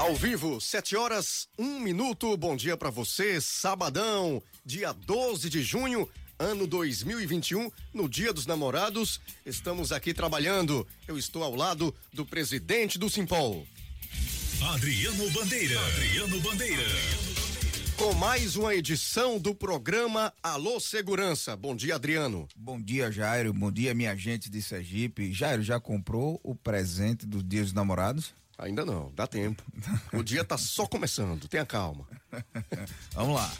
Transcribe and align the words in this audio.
Ao 0.00 0.14
vivo, 0.14 0.58
7 0.58 0.96
horas, 0.96 1.46
um 1.58 1.78
minuto. 1.78 2.34
Bom 2.34 2.56
dia 2.56 2.74
para 2.74 2.88
você, 2.88 3.38
sabadão, 3.38 4.42
dia 4.64 4.94
12 4.94 5.50
de 5.50 5.62
junho, 5.62 6.08
ano 6.38 6.66
2021, 6.66 7.70
no 7.92 8.08
Dia 8.08 8.32
dos 8.32 8.46
Namorados. 8.46 9.20
Estamos 9.44 9.92
aqui 9.92 10.14
trabalhando. 10.14 10.88
Eu 11.06 11.18
estou 11.18 11.44
ao 11.44 11.54
lado 11.54 11.94
do 12.14 12.24
presidente 12.24 12.98
do 12.98 13.10
Simpol. 13.10 13.66
Adriano 14.72 15.30
Bandeira. 15.32 15.78
Adriano 15.88 16.40
Bandeira. 16.40 16.82
Com 17.98 18.14
mais 18.14 18.56
uma 18.56 18.74
edição 18.74 19.38
do 19.38 19.54
programa 19.54 20.32
Alô 20.42 20.80
Segurança. 20.80 21.54
Bom 21.54 21.76
dia, 21.76 21.96
Adriano. 21.96 22.48
Bom 22.56 22.80
dia, 22.80 23.12
Jairo. 23.12 23.52
Bom 23.52 23.70
dia, 23.70 23.92
minha 23.92 24.16
gente 24.16 24.48
de 24.48 24.62
Sergipe. 24.62 25.30
Jairo, 25.30 25.62
já 25.62 25.78
comprou 25.78 26.40
o 26.42 26.54
presente 26.54 27.26
dos 27.26 27.44
Dias 27.44 27.66
dos 27.66 27.74
Namorados? 27.74 28.39
Ainda 28.60 28.84
não, 28.84 29.10
dá 29.16 29.26
tempo. 29.26 29.62
O 30.12 30.22
dia 30.22 30.44
tá 30.44 30.58
só 30.58 30.86
começando, 30.86 31.48
tenha 31.48 31.64
calma. 31.64 32.06
Vamos 33.12 33.34
lá. 33.34 33.50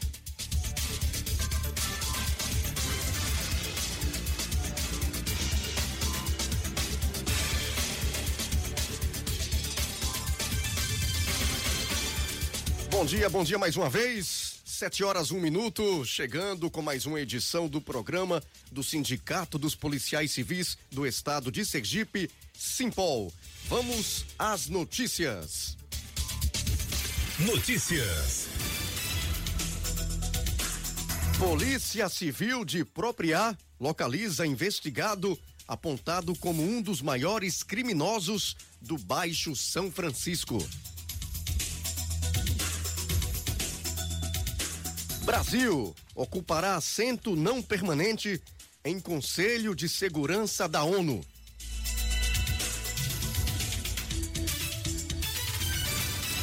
Bom 12.90 13.06
dia, 13.06 13.30
bom 13.30 13.42
dia 13.42 13.58
mais 13.58 13.78
uma 13.78 13.88
vez. 13.88 14.60
Sete 14.66 15.02
horas, 15.02 15.30
um 15.30 15.40
minuto, 15.40 16.04
chegando 16.04 16.70
com 16.70 16.82
mais 16.82 17.06
uma 17.06 17.18
edição 17.18 17.68
do 17.68 17.80
programa 17.80 18.42
do 18.70 18.82
Sindicato 18.82 19.58
dos 19.58 19.74
Policiais 19.74 20.32
Civis 20.32 20.76
do 20.90 21.06
Estado 21.06 21.50
de 21.50 21.64
Sergipe, 21.64 22.30
Simpol. 22.52 23.32
Vamos 23.70 24.24
às 24.36 24.66
notícias. 24.66 25.76
Notícias. 27.38 28.48
Polícia 31.38 32.08
Civil 32.08 32.64
de 32.64 32.84
Propriá 32.84 33.56
localiza 33.78 34.44
investigado 34.44 35.38
apontado 35.68 36.34
como 36.34 36.64
um 36.64 36.82
dos 36.82 37.00
maiores 37.00 37.62
criminosos 37.62 38.56
do 38.82 38.98
Baixo 38.98 39.54
São 39.54 39.88
Francisco. 39.88 40.58
Brasil 45.22 45.94
ocupará 46.16 46.74
assento 46.74 47.36
não 47.36 47.62
permanente 47.62 48.42
em 48.84 48.98
Conselho 48.98 49.76
de 49.76 49.88
Segurança 49.88 50.68
da 50.68 50.82
ONU. 50.82 51.24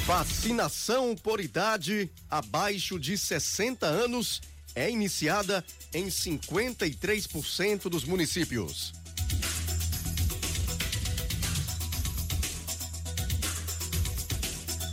Vacinação 0.07 1.15
por 1.21 1.39
idade 1.41 2.09
abaixo 2.31 2.97
de 2.97 3.17
60 3.17 3.85
anos 3.85 4.41
é 4.73 4.89
iniciada 4.89 5.61
em 5.93 6.07
53% 6.07 7.89
dos 7.89 8.05
municípios. 8.05 8.93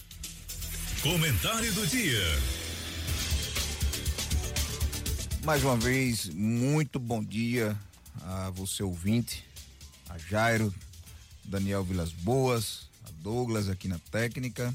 Comentário 1.03 1.73
do 1.73 1.85
dia. 1.85 2.23
Mais 5.43 5.65
uma 5.65 5.77
vez, 5.77 6.29
muito 6.29 7.01
bom 7.01 7.25
dia 7.25 7.77
a 8.21 8.51
você 8.51 8.85
ouvinte, 8.85 9.45
a 10.09 10.17
Jairo, 10.17 10.73
Daniel 11.45 11.83
Vilas 11.83 12.13
Boas, 12.13 12.89
a 13.05 13.11
Douglas 13.21 13.69
aqui 13.69 13.89
na 13.89 13.99
técnica, 14.13 14.73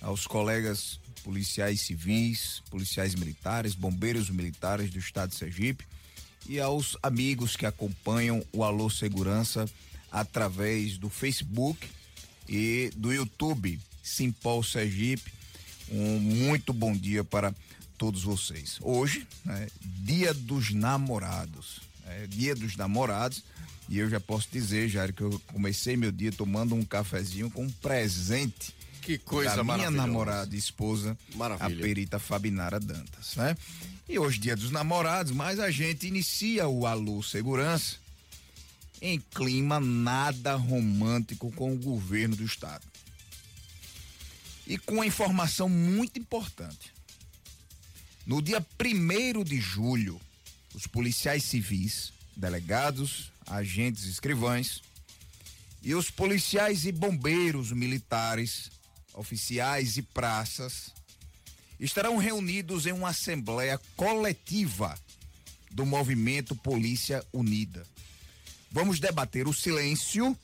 aos 0.00 0.26
colegas 0.26 0.98
policiais 1.22 1.82
civis, 1.82 2.60
policiais 2.68 3.14
militares, 3.14 3.76
bombeiros 3.76 4.30
militares 4.30 4.90
do 4.90 4.98
estado 4.98 5.30
de 5.30 5.36
Sergipe 5.36 5.86
e 6.48 6.58
aos 6.58 6.96
amigos 7.00 7.54
que 7.54 7.66
acompanham 7.66 8.44
o 8.52 8.64
Alô 8.64 8.90
Segurança 8.90 9.70
através 10.10 10.98
do 10.98 11.08
Facebook 11.08 11.88
e 12.48 12.90
do 12.96 13.12
YouTube 13.12 13.78
Simpol 14.02 14.64
Sergipe. 14.64 15.41
Um 15.92 16.18
muito 16.18 16.72
bom 16.72 16.92
dia 16.92 17.22
para 17.22 17.54
todos 17.98 18.22
vocês. 18.22 18.78
Hoje, 18.80 19.26
é 19.46 19.68
Dia 19.80 20.32
dos 20.32 20.72
Namorados. 20.72 21.80
É 22.06 22.26
Dia 22.26 22.54
dos 22.54 22.76
Namorados. 22.76 23.44
E 23.88 23.98
eu 23.98 24.08
já 24.08 24.18
posso 24.18 24.48
dizer, 24.50 24.88
Jair, 24.88 25.12
que 25.12 25.22
eu 25.22 25.40
comecei 25.48 25.96
meu 25.96 26.10
dia 26.10 26.32
tomando 26.32 26.74
um 26.74 26.82
cafezinho 26.82 27.50
com 27.50 27.64
um 27.64 27.70
presente 27.70 28.74
que 29.02 29.18
coisa 29.18 29.56
da 29.56 29.64
minha 29.64 29.90
namorada 29.90 30.54
e 30.54 30.58
esposa, 30.58 31.18
Maravilha. 31.34 31.78
a 31.78 31.82
perita 31.82 32.18
Fabinara 32.18 32.78
Dantas, 32.78 33.34
né? 33.36 33.56
E 34.08 34.18
hoje 34.18 34.38
dia 34.38 34.56
dos 34.56 34.70
namorados, 34.70 35.32
mas 35.32 35.58
a 35.58 35.70
gente 35.70 36.06
inicia 36.06 36.68
o 36.68 36.86
Alô 36.86 37.22
Segurança 37.22 37.96
em 39.00 39.20
clima 39.34 39.80
nada 39.80 40.54
romântico 40.54 41.50
com 41.52 41.72
o 41.72 41.76
governo 41.76 42.36
do 42.36 42.44
estado. 42.44 42.91
E 44.66 44.78
com 44.78 44.94
uma 44.94 45.06
informação 45.06 45.68
muito 45.68 46.18
importante. 46.18 46.92
No 48.24 48.40
dia 48.40 48.64
1 48.80 49.42
de 49.42 49.60
julho, 49.60 50.20
os 50.74 50.86
policiais 50.86 51.42
civis, 51.42 52.12
delegados, 52.36 53.32
agentes 53.46 54.04
escrivães 54.04 54.80
e 55.82 55.94
os 55.94 56.10
policiais 56.10 56.86
e 56.86 56.92
bombeiros 56.92 57.72
militares 57.72 58.70
oficiais 59.14 59.96
e 59.96 60.02
praças 60.02 60.92
estarão 61.78 62.16
reunidos 62.16 62.86
em 62.86 62.92
uma 62.92 63.08
assembleia 63.08 63.80
coletiva 63.96 64.96
do 65.70 65.84
movimento 65.84 66.54
Polícia 66.54 67.24
Unida. 67.32 67.84
Vamos 68.70 69.00
debater 69.00 69.48
o 69.48 69.52
silêncio 69.52 70.36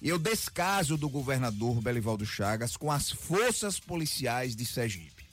e 0.00 0.12
o 0.12 0.18
descaso 0.18 0.96
do 0.96 1.08
governador 1.08 1.80
Belivaldo 1.80 2.26
Chagas 2.26 2.76
com 2.76 2.90
as 2.90 3.10
forças 3.10 3.80
policiais 3.80 4.54
de 4.54 4.64
Sergipe. 4.64 5.26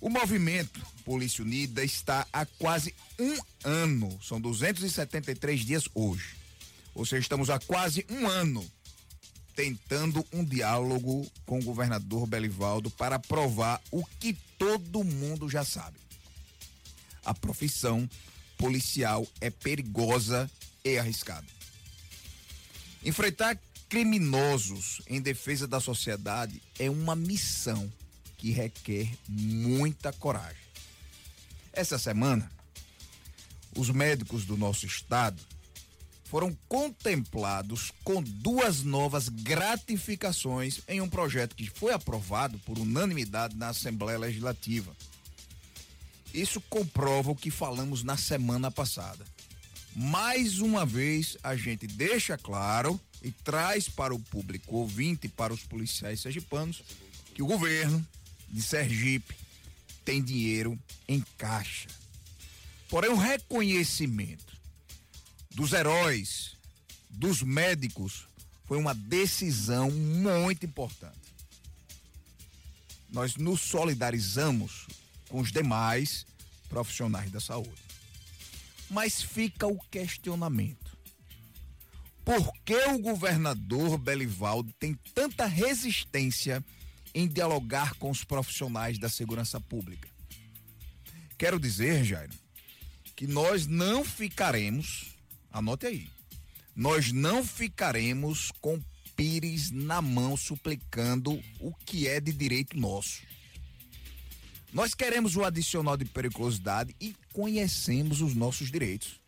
O 0.00 0.08
movimento 0.08 0.80
Polícia 1.04 1.44
Unida 1.44 1.84
está 1.84 2.26
há 2.32 2.44
quase 2.44 2.94
um 3.18 3.36
ano, 3.64 4.18
são 4.22 4.40
273 4.40 5.60
dias 5.60 5.88
hoje. 5.94 6.36
Ou 6.94 7.06
seja, 7.06 7.22
estamos 7.22 7.50
há 7.50 7.58
quase 7.58 8.04
um 8.10 8.26
ano 8.26 8.68
tentando 9.54 10.24
um 10.32 10.44
diálogo 10.44 11.30
com 11.46 11.58
o 11.58 11.64
governador 11.64 12.26
Belivaldo 12.26 12.90
para 12.90 13.18
provar 13.18 13.80
o 13.90 14.04
que 14.04 14.36
todo 14.58 15.04
mundo 15.04 15.48
já 15.48 15.64
sabe. 15.64 15.98
A 17.24 17.34
profissão 17.34 18.08
policial 18.56 19.26
é 19.40 19.50
perigosa 19.50 20.50
e 20.84 20.98
arriscada. 20.98 21.46
Enfrentar 23.04 23.58
criminosos 23.88 25.02
em 25.06 25.20
defesa 25.20 25.66
da 25.66 25.80
sociedade 25.80 26.62
é 26.78 26.88
uma 26.88 27.16
missão 27.16 27.92
que 28.38 28.50
requer 28.50 29.08
muita 29.28 30.12
coragem. 30.12 30.62
Essa 31.72 31.98
semana, 31.98 32.50
os 33.76 33.90
médicos 33.90 34.44
do 34.44 34.56
nosso 34.56 34.86
estado 34.86 35.40
foram 36.24 36.56
contemplados 36.68 37.92
com 38.02 38.22
duas 38.22 38.82
novas 38.82 39.28
gratificações 39.28 40.80
em 40.88 41.00
um 41.00 41.08
projeto 41.08 41.54
que 41.54 41.68
foi 41.68 41.92
aprovado 41.92 42.58
por 42.60 42.78
unanimidade 42.78 43.56
na 43.56 43.68
Assembleia 43.68 44.18
Legislativa. 44.18 44.96
Isso 46.32 46.60
comprova 46.62 47.30
o 47.30 47.36
que 47.36 47.50
falamos 47.50 48.02
na 48.02 48.16
semana 48.16 48.70
passada. 48.70 49.24
Mais 49.94 50.58
uma 50.58 50.86
vez, 50.86 51.36
a 51.42 51.54
gente 51.54 51.86
deixa 51.86 52.38
claro 52.38 52.98
e 53.22 53.30
traz 53.30 53.88
para 53.88 54.14
o 54.14 54.18
público 54.18 54.76
ouvinte, 54.76 55.28
para 55.28 55.52
os 55.52 55.62
policiais 55.62 56.20
sergipanos, 56.20 56.82
que 57.34 57.42
o 57.42 57.46
governo 57.46 58.04
de 58.48 58.62
Sergipe 58.62 59.34
tem 60.04 60.22
dinheiro 60.22 60.78
em 61.06 61.24
caixa. 61.36 61.88
Porém, 62.88 63.10
o 63.10 63.16
reconhecimento 63.16 64.52
dos 65.50 65.72
heróis, 65.72 66.56
dos 67.08 67.42
médicos, 67.42 68.26
foi 68.66 68.78
uma 68.78 68.94
decisão 68.94 69.90
muito 69.90 70.64
importante. 70.64 71.20
Nós 73.10 73.36
nos 73.36 73.60
solidarizamos 73.60 74.86
com 75.28 75.40
os 75.40 75.52
demais 75.52 76.26
profissionais 76.68 77.30
da 77.30 77.40
saúde. 77.40 77.91
Mas 78.92 79.22
fica 79.22 79.66
o 79.66 79.78
questionamento. 79.90 80.96
Por 82.24 82.52
que 82.64 82.76
o 82.88 82.98
governador 82.98 83.96
Belivaldo 83.96 84.70
tem 84.78 84.94
tanta 85.14 85.46
resistência 85.46 86.62
em 87.14 87.26
dialogar 87.26 87.94
com 87.94 88.10
os 88.10 88.22
profissionais 88.22 88.98
da 88.98 89.08
segurança 89.08 89.58
pública? 89.58 90.08
Quero 91.38 91.58
dizer, 91.58 92.04
Jairo, 92.04 92.34
que 93.16 93.26
nós 93.26 93.66
não 93.66 94.04
ficaremos, 94.04 95.16
anote 95.50 95.86
aí, 95.86 96.08
nós 96.76 97.12
não 97.12 97.44
ficaremos 97.44 98.52
com 98.60 98.80
pires 99.16 99.70
na 99.70 100.02
mão 100.02 100.36
suplicando 100.36 101.42
o 101.58 101.72
que 101.84 102.06
é 102.06 102.20
de 102.20 102.32
direito 102.32 102.78
nosso. 102.78 103.22
Nós 104.72 104.94
queremos 104.94 105.36
o 105.36 105.44
adicional 105.44 105.96
de 105.96 106.06
periculosidade 106.06 106.96
e 106.98 107.14
conhecemos 107.32 108.22
os 108.22 108.34
nossos 108.34 108.70
direitos. 108.70 109.20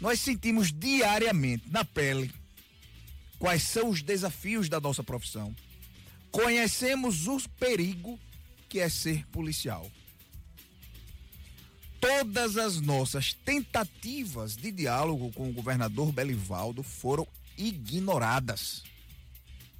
Nós 0.00 0.18
sentimos 0.18 0.72
diariamente 0.72 1.68
na 1.70 1.84
pele 1.84 2.32
quais 3.38 3.62
são 3.62 3.90
os 3.90 4.02
desafios 4.02 4.68
da 4.68 4.80
nossa 4.80 5.04
profissão. 5.04 5.54
Conhecemos 6.30 7.28
o 7.28 7.38
perigo 7.60 8.18
que 8.68 8.80
é 8.80 8.88
ser 8.88 9.26
policial. 9.26 9.90
Todas 12.00 12.56
as 12.56 12.80
nossas 12.80 13.32
tentativas 13.32 14.56
de 14.56 14.72
diálogo 14.72 15.32
com 15.32 15.48
o 15.48 15.52
governador 15.52 16.12
Belivaldo 16.12 16.82
foram 16.82 17.26
ignoradas. 17.56 18.82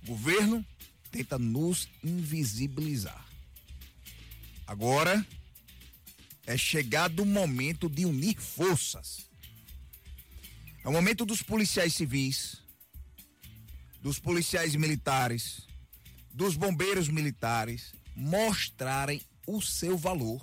O 0.02 0.08
governo 0.08 0.64
tenta 1.11 1.38
nos 1.38 1.88
invisibilizar. 2.02 3.24
Agora 4.67 5.25
é 6.47 6.57
chegado 6.57 7.23
o 7.23 7.27
momento 7.27 7.89
de 7.89 8.05
unir 8.07 8.37
forças. 8.41 9.29
É 10.83 10.89
o 10.89 10.93
momento 10.93 11.25
dos 11.25 11.43
policiais 11.43 11.95
civis, 11.95 12.63
dos 14.01 14.19
policiais 14.19 14.75
militares, 14.75 15.67
dos 16.33 16.57
bombeiros 16.57 17.09
militares 17.09 17.93
mostrarem 18.15 19.21
o 19.47 19.61
seu 19.61 19.97
valor. 19.97 20.43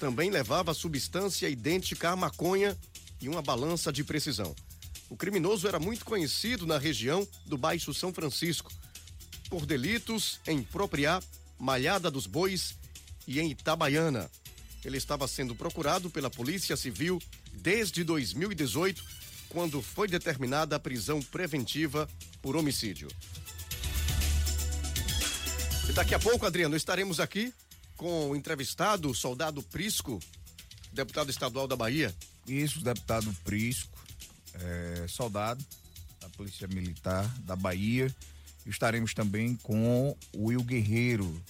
Também 0.00 0.30
levava 0.30 0.74
substância 0.74 1.48
idêntica 1.48 2.10
à 2.10 2.16
maconha 2.16 2.76
e 3.20 3.28
uma 3.28 3.40
balança 3.40 3.92
de 3.92 4.02
precisão. 4.02 4.52
O 5.08 5.16
criminoso 5.16 5.68
era 5.68 5.78
muito 5.78 6.04
conhecido 6.04 6.66
na 6.66 6.76
região 6.76 7.26
do 7.46 7.56
Baixo 7.56 7.94
São 7.94 8.12
Francisco 8.12 8.72
por 9.48 9.64
delitos 9.64 10.40
em 10.44 10.60
Propriá, 10.60 11.22
Malhada 11.56 12.10
dos 12.10 12.26
Bois 12.26 12.74
e 13.28 13.38
em 13.38 13.52
Itabaiana. 13.52 14.28
Ele 14.84 14.96
estava 14.96 15.28
sendo 15.28 15.54
procurado 15.54 16.10
pela 16.10 16.28
Polícia 16.28 16.76
Civil 16.76 17.22
desde 17.52 18.02
2018, 18.02 19.04
quando 19.48 19.80
foi 19.80 20.08
determinada 20.08 20.74
a 20.74 20.80
prisão 20.80 21.22
preventiva 21.22 22.08
por 22.42 22.56
homicídio. 22.56 23.08
E 25.88 25.92
daqui 25.92 26.14
a 26.14 26.18
pouco, 26.18 26.44
Adriano, 26.44 26.76
estaremos 26.76 27.20
aqui 27.20 27.52
com 27.96 28.30
o 28.30 28.36
entrevistado, 28.36 29.10
o 29.10 29.14
soldado 29.14 29.62
Prisco, 29.62 30.20
deputado 30.92 31.30
estadual 31.30 31.68
da 31.68 31.76
Bahia. 31.76 32.14
Isso, 32.46 32.82
deputado 32.82 33.32
Prisco, 33.44 33.96
é, 34.54 35.06
soldado 35.08 35.64
da 36.20 36.28
Polícia 36.30 36.66
Militar 36.66 37.24
da 37.44 37.54
Bahia. 37.54 38.14
Estaremos 38.66 39.14
também 39.14 39.54
com 39.62 40.16
o 40.34 40.46
Will 40.46 40.62
Guerreiro, 40.62 41.40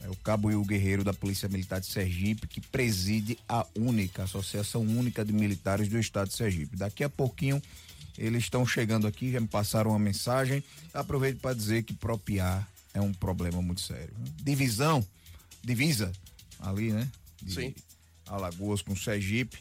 é, 0.00 0.08
o 0.08 0.16
cabo 0.16 0.48
Will 0.48 0.64
Guerreiro 0.64 1.02
da 1.02 1.12
Polícia 1.12 1.48
Militar 1.48 1.80
de 1.80 1.86
Sergipe, 1.86 2.46
que 2.46 2.60
preside 2.60 3.36
a 3.48 3.66
única, 3.74 4.22
Associação 4.22 4.82
Única 4.82 5.24
de 5.24 5.32
Militares 5.32 5.88
do 5.88 5.98
Estado 5.98 6.28
de 6.28 6.34
Sergipe. 6.34 6.76
Daqui 6.76 7.02
a 7.02 7.08
pouquinho 7.08 7.60
eles 8.16 8.44
estão 8.44 8.66
chegando 8.66 9.06
aqui, 9.06 9.32
já 9.32 9.40
me 9.40 9.48
passaram 9.48 9.90
uma 9.90 9.98
mensagem. 9.98 10.62
Aproveito 10.94 11.40
para 11.40 11.54
dizer 11.54 11.82
que 11.82 11.94
Propiar 11.94 12.68
é 12.94 13.00
um 13.00 13.12
problema 13.12 13.60
muito 13.62 13.80
sério. 13.80 14.14
Divisão, 14.42 15.06
divisa 15.62 16.12
ali, 16.58 16.92
né? 16.92 17.10
De 17.42 17.54
Sim. 17.54 17.74
Alagoas 18.26 18.82
com 18.82 18.94
Sergipe. 18.94 19.58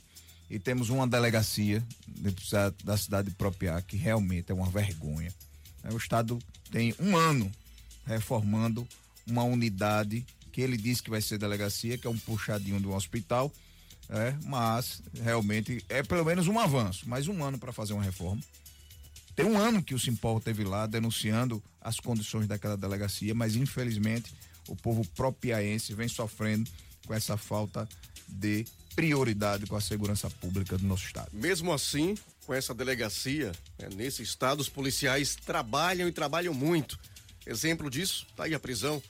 E 0.50 0.58
temos 0.58 0.90
uma 0.90 1.08
delegacia 1.08 1.86
dentro 2.08 2.44
da 2.84 2.98
cidade 2.98 3.30
de 3.30 3.36
Propiá, 3.36 3.82
que 3.84 3.96
realmente 3.96 4.52
é 4.52 4.56
uma 4.56 4.70
vergonha. 4.70 5.32
O 5.92 5.98
Estado 5.98 6.40
tem 6.72 6.94
um 7.00 7.16
ano 7.16 7.52
reformando 8.06 8.88
uma 9.28 9.44
unidade 9.44 10.26
que 10.52 10.62
ele 10.62 10.76
disse 10.76 11.04
que 11.04 11.10
vai 11.12 11.22
ser 11.22 11.38
delegacia, 11.38 11.98
que 11.98 12.08
é 12.08 12.10
um 12.10 12.18
puxadinho 12.18 12.80
do 12.80 12.92
hospital, 12.92 13.54
é, 14.10 14.36
mas 14.44 15.04
realmente 15.22 15.86
é 15.88 16.02
pelo 16.02 16.26
menos 16.26 16.48
um 16.48 16.58
avanço, 16.58 17.08
mais 17.08 17.28
um 17.28 17.44
ano 17.44 17.60
para 17.60 17.72
fazer 17.72 17.94
uma 17.94 18.04
reforma. 18.04 18.42
Tem 19.40 19.48
um 19.48 19.58
ano 19.58 19.82
que 19.82 19.96
o 19.96 20.00
Simpol 20.00 20.42
teve 20.42 20.66
lá 20.66 20.86
denunciando 20.86 21.64
as 21.80 21.98
condições 21.98 22.46
daquela 22.46 22.76
delegacia, 22.76 23.34
mas 23.34 23.56
infelizmente 23.56 24.34
o 24.68 24.76
povo 24.76 25.08
propiaense 25.16 25.94
vem 25.94 26.10
sofrendo 26.10 26.70
com 27.08 27.14
essa 27.14 27.38
falta 27.38 27.88
de 28.28 28.66
prioridade 28.94 29.66
com 29.66 29.78
a 29.78 29.82
segurança 29.82 30.30
pública 30.30 30.78
do 30.78 30.86
nosso 30.86 31.06
estado. 31.06 31.30
Mesmo 31.32 31.72
assim, 31.72 32.18
com 32.46 32.54
essa 32.54 32.74
delegacia, 32.74 33.54
né, 33.80 33.88
nesse 33.96 34.22
estado, 34.24 34.60
os 34.60 34.68
policiais 34.68 35.38
trabalham 35.38 36.10
e 36.10 36.12
trabalham 36.12 36.54
muito. 36.54 37.00
Exemplo 37.46 37.90
disso, 37.90 38.28
está 38.30 38.44
aí 38.44 38.54
a 38.54 38.60
prisão 38.60 39.02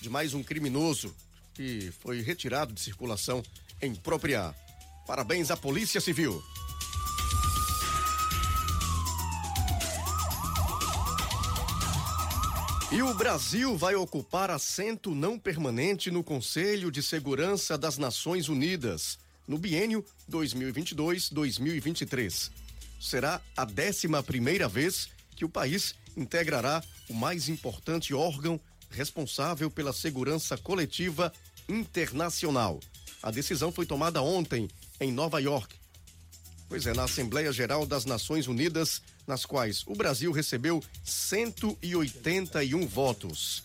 de 0.00 0.10
mais 0.10 0.34
um 0.34 0.42
criminoso 0.42 1.14
que 1.54 1.92
foi 2.00 2.20
retirado 2.20 2.72
de 2.72 2.80
circulação 2.80 3.44
em 3.80 3.94
Propriá. 3.94 4.52
Parabéns 5.06 5.52
à 5.52 5.56
Polícia 5.56 6.00
Civil. 6.00 6.42
E 12.90 13.02
o 13.02 13.12
Brasil 13.12 13.76
vai 13.76 13.94
ocupar 13.94 14.50
assento 14.50 15.14
não 15.14 15.38
permanente 15.38 16.10
no 16.10 16.24
Conselho 16.24 16.90
de 16.90 17.02
Segurança 17.02 17.76
das 17.76 17.98
Nações 17.98 18.48
Unidas 18.48 19.18
no 19.46 19.58
biênio 19.58 20.02
2022-2023. 20.30 22.50
Será 22.98 23.42
a 23.54 23.64
11 23.64 24.08
primeira 24.26 24.66
vez 24.66 25.10
que 25.36 25.44
o 25.44 25.50
país 25.50 25.94
integrará 26.16 26.82
o 27.10 27.14
mais 27.14 27.50
importante 27.50 28.14
órgão 28.14 28.58
responsável 28.88 29.70
pela 29.70 29.92
segurança 29.92 30.56
coletiva 30.56 31.30
internacional. 31.68 32.80
A 33.22 33.30
decisão 33.30 33.70
foi 33.70 33.84
tomada 33.84 34.22
ontem 34.22 34.66
em 34.98 35.12
Nova 35.12 35.40
York. 35.40 35.76
Pois 36.70 36.86
é, 36.86 36.94
na 36.94 37.04
Assembleia 37.04 37.52
Geral 37.52 37.84
das 37.84 38.06
Nações 38.06 38.46
Unidas, 38.46 39.02
nas 39.28 39.44
quais 39.44 39.84
o 39.86 39.94
Brasil 39.94 40.32
recebeu 40.32 40.82
181 41.04 42.86
votos. 42.86 43.62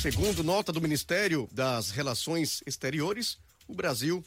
Segundo 0.00 0.44
nota 0.44 0.70
do 0.70 0.82
Ministério 0.82 1.48
das 1.50 1.90
Relações 1.90 2.62
Exteriores, 2.66 3.38
o 3.66 3.74
Brasil 3.74 4.22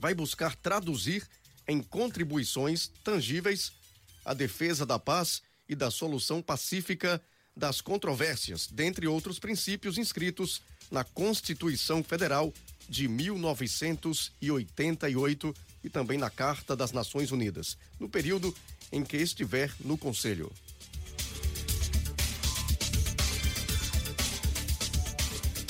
vai 0.00 0.14
buscar 0.14 0.56
traduzir 0.56 1.28
em 1.68 1.82
contribuições 1.82 2.90
tangíveis 3.04 3.70
a 4.24 4.32
defesa 4.32 4.86
da 4.86 4.98
paz 4.98 5.42
e 5.68 5.74
da 5.74 5.90
solução 5.90 6.40
pacífica 6.40 7.20
das 7.54 7.82
controvérsias, 7.82 8.66
dentre 8.68 9.06
outros 9.06 9.38
princípios 9.38 9.98
inscritos 9.98 10.62
na 10.90 11.04
Constituição 11.04 12.02
Federal 12.02 12.54
de 12.88 13.06
1988 13.08 15.54
e 15.84 15.90
também 15.90 16.16
na 16.16 16.30
Carta 16.30 16.74
das 16.74 16.92
Nações 16.92 17.30
Unidas, 17.30 17.76
no 18.00 18.08
período 18.08 18.54
em 18.92 19.04
que 19.04 19.16
estiver 19.16 19.72
no 19.80 19.96
Conselho. 19.98 20.52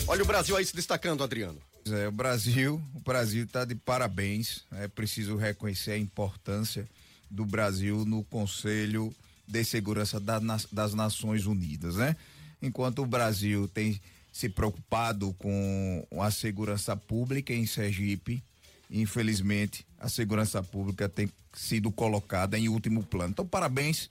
Olha 0.06 0.22
o 0.22 0.26
Brasil 0.26 0.56
aí 0.56 0.64
se 0.64 0.74
destacando, 0.74 1.22
Adriano. 1.22 1.60
É, 1.86 2.08
o 2.08 2.12
Brasil, 2.12 2.82
o 2.94 3.00
Brasil 3.00 3.44
está 3.44 3.64
de 3.64 3.74
parabéns. 3.74 4.64
É 4.72 4.88
preciso 4.88 5.36
reconhecer 5.36 5.92
a 5.92 5.98
importância 5.98 6.88
do 7.30 7.44
Brasil 7.44 8.04
no 8.04 8.24
Conselho 8.24 9.14
de 9.46 9.64
Segurança 9.64 10.18
das 10.20 10.94
Nações 10.94 11.46
Unidas, 11.46 11.96
né? 11.96 12.16
Enquanto 12.60 13.02
o 13.02 13.06
Brasil 13.06 13.68
tem 13.68 14.00
se 14.32 14.48
preocupado 14.48 15.34
com 15.34 16.06
a 16.20 16.30
segurança 16.30 16.96
pública 16.96 17.52
em 17.52 17.66
Sergipe, 17.66 18.42
infelizmente 18.90 19.86
a 19.98 20.08
segurança 20.08 20.62
pública 20.62 21.08
tem 21.08 21.30
sido 21.52 21.90
colocada 21.90 22.58
em 22.58 22.68
último 22.68 23.02
plano. 23.02 23.30
Então, 23.30 23.46
parabéns 23.46 24.08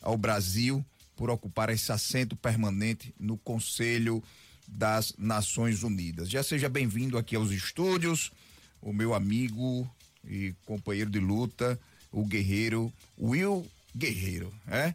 ao 0.00 0.16
Brasil 0.16 0.84
por 1.16 1.30
ocupar 1.30 1.70
esse 1.70 1.90
assento 1.92 2.36
permanente 2.36 3.14
no 3.18 3.36
Conselho 3.36 4.22
das 4.66 5.14
Nações 5.18 5.82
Unidas. 5.82 6.28
Já 6.28 6.42
seja 6.42 6.68
bem-vindo 6.68 7.18
aqui 7.18 7.36
aos 7.36 7.50
estúdios, 7.50 8.32
o 8.80 8.92
meu 8.92 9.14
amigo 9.14 9.88
e 10.26 10.54
companheiro 10.64 11.10
de 11.10 11.20
luta, 11.20 11.78
o 12.10 12.24
guerreiro 12.24 12.92
Will 13.18 13.66
Guerreiro, 13.96 14.52
é? 14.66 14.94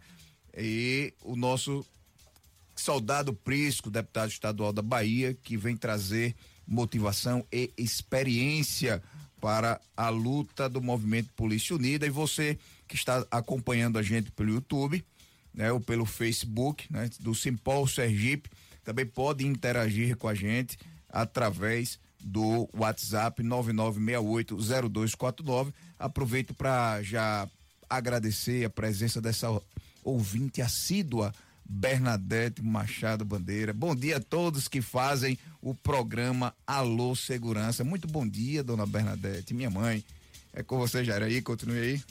E 0.57 1.13
o 1.23 1.35
nosso 1.35 1.85
soldado 2.75 3.33
Prisco, 3.33 3.89
deputado 3.89 4.29
estadual 4.29 4.73
da 4.73 4.81
Bahia, 4.81 5.37
que 5.43 5.55
vem 5.55 5.77
trazer 5.77 6.35
motivação 6.67 7.45
e 7.51 7.71
experiência 7.77 9.01
para 9.39 9.79
a 9.95 10.09
luta 10.09 10.69
do 10.69 10.81
movimento 10.81 11.31
Polícia 11.33 11.75
Unida 11.75 12.05
e 12.05 12.09
você 12.09 12.57
que 12.87 12.95
está 12.95 13.25
acompanhando 13.31 13.97
a 13.97 14.03
gente 14.03 14.31
pelo 14.31 14.51
YouTube, 14.51 15.03
né, 15.53 15.71
ou 15.71 15.79
pelo 15.79 16.05
Facebook, 16.05 16.91
né, 16.91 17.09
do 17.19 17.33
Simpol 17.33 17.87
Sergipe, 17.87 18.49
também 18.83 19.05
pode 19.05 19.45
interagir 19.45 20.17
com 20.17 20.27
a 20.27 20.33
gente 20.33 20.77
através 21.09 21.97
do 22.19 22.67
WhatsApp 22.73 23.41
99680249. 23.43 25.73
Aproveito 25.97 26.53
para 26.53 27.01
já 27.01 27.47
agradecer 27.89 28.65
a 28.65 28.69
presença 28.69 29.21
dessa 29.21 29.47
ouvinte 30.03 30.61
assídua 30.61 31.33
Bernadette 31.71 32.63
Machado 32.63 33.23
Bandeira. 33.23 33.71
Bom 33.71 33.95
dia 33.95 34.17
a 34.17 34.19
todos 34.19 34.67
que 34.67 34.81
fazem 34.81 35.37
o 35.61 35.75
programa 35.75 36.55
Alô 36.65 37.15
Segurança. 37.15 37.83
Muito 37.83 38.07
bom 38.07 38.27
dia, 38.27 38.63
dona 38.63 38.87
Bernadette, 38.87 39.53
minha 39.53 39.69
mãe. 39.69 40.03
É 40.51 40.63
com 40.63 40.79
você, 40.79 41.05
Jair, 41.05 41.21
aí, 41.21 41.41
continue 41.43 41.79
aí. 41.79 42.03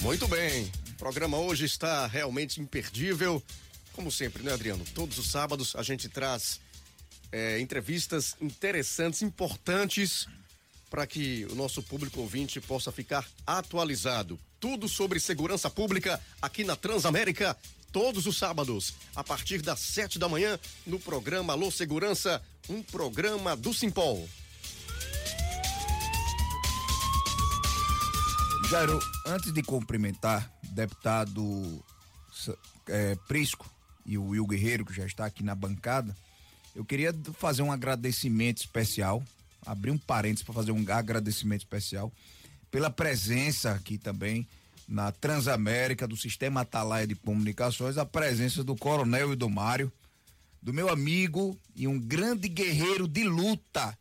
Muito 0.00 0.28
bem. 0.28 0.70
O 0.90 0.94
programa 0.98 1.38
hoje 1.38 1.64
está 1.64 2.06
realmente 2.06 2.60
imperdível. 2.60 3.42
Como 3.94 4.12
sempre, 4.12 4.42
né, 4.42 4.52
Adriano? 4.52 4.84
Todos 4.94 5.16
os 5.16 5.30
sábados 5.30 5.74
a 5.74 5.82
gente 5.82 6.06
traz 6.10 6.60
é, 7.32 7.58
entrevistas 7.60 8.36
interessantes, 8.38 9.22
importantes, 9.22 10.28
para 10.90 11.06
que 11.06 11.46
o 11.50 11.54
nosso 11.54 11.82
público 11.82 12.20
ouvinte 12.20 12.60
possa 12.60 12.92
ficar 12.92 13.26
atualizado. 13.46 14.38
Tudo 14.60 14.90
sobre 14.90 15.18
segurança 15.18 15.70
pública 15.70 16.20
aqui 16.42 16.64
na 16.64 16.76
Transamérica, 16.76 17.56
todos 17.94 18.26
os 18.26 18.36
sábados, 18.36 18.92
a 19.14 19.22
partir 19.22 19.62
das 19.62 19.78
sete 19.78 20.18
da 20.18 20.28
manhã, 20.28 20.58
no 20.84 20.98
programa 20.98 21.52
Alô 21.52 21.70
Segurança, 21.70 22.42
um 22.68 22.82
programa 22.82 23.54
do 23.54 23.72
Simpol. 23.72 24.28
Jairo, 28.68 28.98
antes 29.24 29.52
de 29.52 29.62
cumprimentar 29.62 30.52
deputado 30.72 31.84
é, 32.88 33.14
Prisco, 33.28 33.70
e 34.04 34.18
o 34.18 34.30
Will 34.30 34.44
Guerreiro, 34.44 34.84
que 34.84 34.92
já 34.92 35.06
está 35.06 35.24
aqui 35.26 35.44
na 35.44 35.54
bancada, 35.54 36.16
eu 36.74 36.84
queria 36.84 37.14
fazer 37.38 37.62
um 37.62 37.70
agradecimento 37.70 38.58
especial, 38.58 39.22
abrir 39.64 39.92
um 39.92 39.98
parênteses 39.98 40.42
para 40.42 40.52
fazer 40.52 40.72
um 40.72 40.84
agradecimento 40.90 41.60
especial 41.60 42.12
pela 42.72 42.90
presença 42.90 43.70
aqui 43.70 43.96
também 43.96 44.48
na 44.86 45.10
Transamérica 45.12 46.06
do 46.06 46.16
Sistema 46.16 46.60
Atalaia 46.60 47.06
de 47.06 47.14
Comunicações, 47.14 47.96
a 47.96 48.04
presença 48.04 48.62
do 48.62 48.76
Coronel 48.76 49.32
e 49.32 49.36
do 49.36 49.48
Mário, 49.48 49.92
do 50.62 50.72
meu 50.72 50.88
amigo 50.88 51.58
e 51.74 51.86
um 51.86 51.98
grande 51.98 52.48
guerreiro 52.48 53.06
de 53.06 53.24
luta 53.24 53.96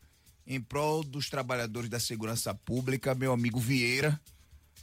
em 0.46 0.60
prol 0.60 1.04
dos 1.04 1.30
trabalhadores 1.30 1.90
da 1.90 2.00
segurança 2.00 2.54
pública, 2.54 3.16
meu 3.16 3.32
amigo 3.32 3.60
Vieira, 3.60 4.20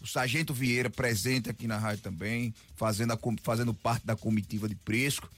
o 0.01 0.07
Sargento 0.07 0.55
Vieira 0.55 0.89
presente 0.89 1.51
aqui 1.51 1.67
na 1.67 1.77
rádio 1.77 2.03
também, 2.03 2.55
fazendo, 2.77 3.13
a, 3.13 3.19
fazendo 3.43 3.75
parte 3.75 4.07
da 4.07 4.17
comitiva 4.17 4.69
de 4.69 4.75
Presco, 4.75 5.29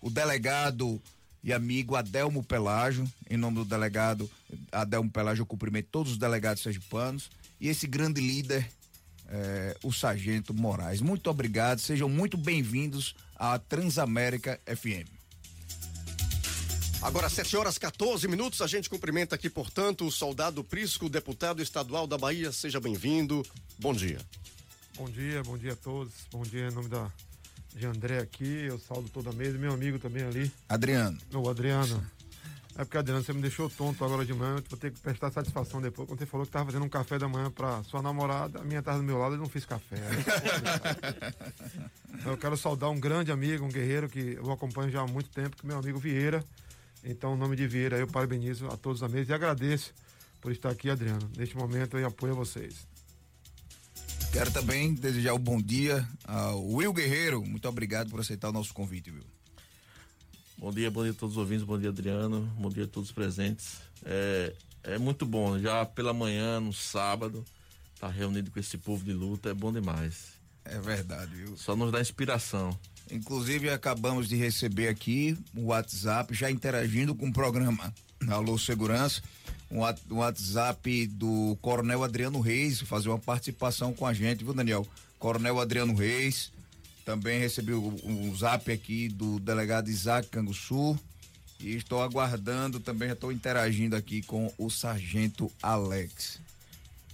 o 0.00 0.10
delegado 0.10 1.00
e 1.42 1.52
amigo 1.52 1.96
Adelmo 1.96 2.42
Pelágio, 2.42 3.10
em 3.28 3.36
nome 3.36 3.56
do 3.56 3.64
delegado 3.64 4.30
Adelmo 4.70 5.10
Pelágio, 5.10 5.42
eu 5.42 5.46
cumprimento 5.46 5.88
todos 5.90 6.12
os 6.12 6.18
delegados 6.18 6.62
sergipanos, 6.62 7.30
e 7.60 7.68
esse 7.68 7.86
grande 7.86 8.20
líder, 8.20 8.70
eh, 9.32 9.74
o 9.82 9.90
Sargento 9.90 10.52
Moraes. 10.52 11.00
Muito 11.00 11.30
obrigado, 11.30 11.78
sejam 11.80 12.08
muito 12.08 12.36
bem-vindos 12.36 13.14
à 13.34 13.58
Transamérica 13.58 14.60
FM. 14.66 15.08
Agora, 17.00 17.28
7 17.28 17.56
horas 17.56 17.78
14 17.78 18.28
minutos, 18.28 18.60
a 18.60 18.66
gente 18.66 18.88
cumprimenta 18.88 19.34
aqui, 19.34 19.50
portanto, 19.50 20.06
o 20.06 20.10
soldado 20.10 20.62
Prisco, 20.62 21.08
deputado 21.08 21.60
estadual 21.60 22.06
da 22.06 22.16
Bahia. 22.16 22.52
Seja 22.52 22.78
bem-vindo. 22.78 23.42
Bom 23.78 23.92
dia. 23.92 24.18
Bom 24.96 25.08
dia, 25.08 25.42
bom 25.42 25.58
dia 25.58 25.72
a 25.72 25.76
todos. 25.76 26.12
Bom 26.30 26.42
dia 26.42 26.68
em 26.68 26.70
nome 26.70 26.88
da, 26.88 27.10
de 27.74 27.86
André 27.86 28.18
aqui, 28.18 28.66
eu 28.66 28.78
saldo 28.78 29.08
toda 29.08 29.30
a 29.30 29.32
mesa, 29.32 29.58
meu 29.58 29.72
amigo 29.72 29.98
também 29.98 30.22
ali. 30.22 30.52
Adriano. 30.68 31.18
O 31.32 31.48
Adriano. 31.48 32.06
É 32.76 32.84
porque, 32.84 32.96
Adriano, 32.96 33.22
você 33.22 33.32
me 33.34 33.42
deixou 33.42 33.68
tonto 33.68 34.02
agora 34.04 34.24
de 34.24 34.32
manhã, 34.32 34.56
eu 34.56 34.64
vou 34.68 34.78
ter 34.78 34.90
que 34.90 35.00
prestar 35.00 35.30
satisfação 35.30 35.80
depois. 35.80 36.08
Quando 36.08 36.18
você 36.18 36.26
falou 36.26 36.46
que 36.46 36.52
tava 36.52 36.66
fazendo 36.66 36.84
um 36.84 36.88
café 36.88 37.18
da 37.18 37.28
manhã 37.28 37.50
pra 37.50 37.82
sua 37.84 38.00
namorada, 38.00 38.60
a 38.60 38.64
minha 38.64 38.82
tava 38.82 38.98
do 38.98 39.04
meu 39.04 39.18
lado 39.18 39.34
e 39.34 39.38
não 39.38 39.48
fiz 39.48 39.66
café. 39.66 39.96
eu 42.24 42.36
quero 42.38 42.56
saudar 42.56 42.88
um 42.88 42.98
grande 42.98 43.30
amigo, 43.30 43.64
um 43.64 43.68
guerreiro 43.68 44.08
que 44.08 44.38
eu 44.42 44.50
acompanho 44.50 44.90
já 44.90 45.02
há 45.02 45.06
muito 45.06 45.28
tempo, 45.28 45.56
que 45.56 45.66
é 45.66 45.68
meu 45.68 45.78
amigo 45.78 45.98
Vieira. 45.98 46.42
Então, 47.04 47.34
em 47.34 47.38
nome 47.38 47.56
de 47.56 47.66
Vieira, 47.66 47.98
eu 47.98 48.06
parabenizo 48.06 48.66
a 48.68 48.76
todos 48.76 49.00
da 49.00 49.08
mesa 49.08 49.32
e 49.32 49.34
agradeço 49.34 49.92
por 50.40 50.50
estar 50.50 50.70
aqui, 50.70 50.88
Adriano. 50.88 51.30
Neste 51.36 51.56
momento, 51.56 51.98
eu 51.98 52.06
apoio 52.06 52.32
a 52.32 52.36
vocês. 52.36 52.86
Quero 54.32 54.50
também 54.50 54.94
desejar 54.94 55.34
um 55.34 55.38
bom 55.38 55.60
dia 55.60 56.08
ao 56.24 56.64
Will 56.64 56.92
Guerreiro. 56.94 57.44
Muito 57.44 57.68
obrigado 57.68 58.08
por 58.08 58.18
aceitar 58.18 58.48
o 58.48 58.52
nosso 58.52 58.72
convite, 58.72 59.10
Will. 59.10 59.26
Bom 60.62 60.70
dia, 60.70 60.92
bom 60.92 61.02
dia 61.02 61.10
a 61.10 61.14
todos 61.14 61.34
os 61.34 61.40
ouvintes, 61.40 61.64
bom 61.64 61.76
dia, 61.76 61.88
Adriano, 61.88 62.42
bom 62.56 62.68
dia 62.68 62.84
a 62.84 62.86
todos 62.86 63.08
os 63.08 63.12
presentes. 63.12 63.78
É, 64.04 64.52
é 64.84 64.96
muito 64.96 65.26
bom, 65.26 65.58
já 65.58 65.84
pela 65.84 66.12
manhã, 66.12 66.60
no 66.60 66.72
sábado, 66.72 67.44
estar 67.92 68.06
tá 68.06 68.12
reunido 68.12 68.48
com 68.48 68.60
esse 68.60 68.78
povo 68.78 69.04
de 69.04 69.12
luta 69.12 69.48
é 69.48 69.54
bom 69.54 69.72
demais. 69.72 70.34
É 70.64 70.78
verdade, 70.78 71.34
viu? 71.34 71.56
Só 71.56 71.74
nos 71.74 71.90
dá 71.90 72.00
inspiração. 72.00 72.78
Inclusive, 73.10 73.70
acabamos 73.70 74.28
de 74.28 74.36
receber 74.36 74.86
aqui 74.86 75.36
o 75.52 75.64
WhatsApp, 75.66 76.32
já 76.32 76.48
interagindo 76.48 77.12
com 77.12 77.26
o 77.26 77.32
programa 77.32 77.92
Alô 78.28 78.56
Segurança, 78.56 79.20
um 79.68 79.80
WhatsApp 80.14 81.08
do 81.08 81.58
Coronel 81.60 82.04
Adriano 82.04 82.38
Reis, 82.38 82.80
fazer 82.82 83.08
uma 83.08 83.18
participação 83.18 83.92
com 83.92 84.06
a 84.06 84.14
gente, 84.14 84.44
viu, 84.44 84.54
Daniel? 84.54 84.86
Coronel 85.18 85.58
Adriano 85.58 85.92
Reis, 85.92 86.52
também 87.04 87.38
recebi 87.38 87.72
um, 87.74 88.34
zap 88.36 88.70
aqui 88.70 89.08
do 89.08 89.38
delegado 89.40 89.88
Isaac 89.88 90.28
Canguçu 90.28 90.98
e 91.60 91.76
estou 91.76 92.02
aguardando, 92.02 92.80
também 92.80 93.08
já 93.08 93.14
estou 93.14 93.30
interagindo 93.30 93.94
aqui 93.94 94.22
com 94.22 94.52
o 94.58 94.68
Sargento 94.68 95.50
Alex. 95.62 96.40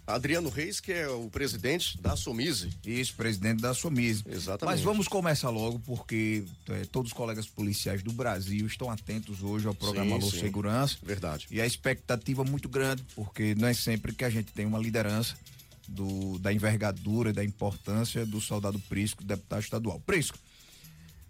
Adriano 0.07 0.49
Reis, 0.49 0.80
que 0.80 0.90
é 0.90 1.07
o 1.07 1.28
presidente 1.28 2.00
da 2.00 2.16
Somise. 2.16 2.71
Isso, 2.85 3.14
presidente 3.14 3.61
da 3.61 3.75
Somise. 3.75 4.25
Exatamente. 4.26 4.76
Mas 4.76 4.80
vamos 4.80 5.07
começar 5.07 5.50
logo, 5.50 5.78
porque 5.80 6.45
é, 6.71 6.87
todos 6.87 7.12
os 7.12 7.16
colegas 7.16 7.47
policiais 7.47 8.02
do 8.02 8.11
Brasil 8.11 8.66
estão 8.66 8.90
atentos 8.90 9.42
hoje 9.42 9.66
ao 9.66 9.75
programa 9.75 10.16
Alô 10.16 10.30
Segurança. 10.30 10.97
Verdade. 11.02 11.47
E 11.50 11.61
a 11.61 11.66
expectativa 11.66 12.42
muito 12.42 12.71
grande, 12.71 13.04
porque 13.14 13.54
não 13.54 13.68
é 13.68 13.75
sempre 13.75 14.14
que 14.14 14.25
a 14.25 14.30
gente 14.30 14.50
tem 14.52 14.64
uma 14.64 14.78
liderança 14.78 15.37
do, 15.88 16.38
da 16.38 16.52
envergadura, 16.52 17.33
da 17.33 17.45
importância 17.45 18.25
do 18.25 18.40
soldado 18.40 18.78
Prisco, 18.80 19.25
deputado 19.25 19.62
estadual. 19.62 20.00
Prisco, 20.00 20.38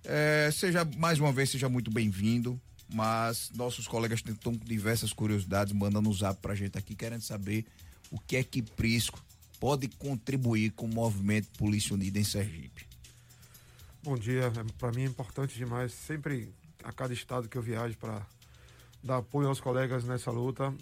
é, 0.05 0.51
seja 0.53 0.85
mais 0.97 1.19
uma 1.19 1.33
vez, 1.33 1.51
seja 1.51 1.69
muito 1.69 1.91
bem-vindo 1.91 2.61
mas 2.93 3.51
nossos 3.55 3.87
colegas 3.87 4.23
estão 4.25 4.57
com 4.57 4.65
diversas 4.65 5.13
curiosidades, 5.13 5.73
mandando 5.73 6.09
um 6.09 6.13
zap 6.13 6.41
pra 6.41 6.55
gente 6.55 6.79
aqui, 6.79 6.95
querendo 6.95 7.21
saber 7.21 7.67
o 8.11 8.19
que 8.19 8.37
é 8.37 8.43
que 8.43 8.63
Prisco 8.63 9.23
pode 9.61 9.89
contribuir 9.89 10.71
com 10.71 10.87
o 10.87 10.95
movimento 10.95 11.49
Polícia 11.59 11.95
Unida 11.95 12.19
em 12.19 12.25
Sergipe. 12.25 12.87
Bom 14.03 14.17
dia, 14.17 14.45
é, 14.45 14.73
para 14.79 14.93
mim 14.93 15.03
é 15.03 15.07
importante 15.07 15.57
demais, 15.57 15.93
sempre 15.93 16.49
a 16.83 16.93
cada 16.93 17.13
estado 17.13 17.49
que 17.49 17.59
eu 17.59 17.63
viajo 17.63 17.97
para 17.99 18.27
dar 19.03 19.19
apoio 19.19 19.49
aos 19.49 19.61
colegas 19.61 20.05
nessa 20.05 20.31
luta, 20.31 20.75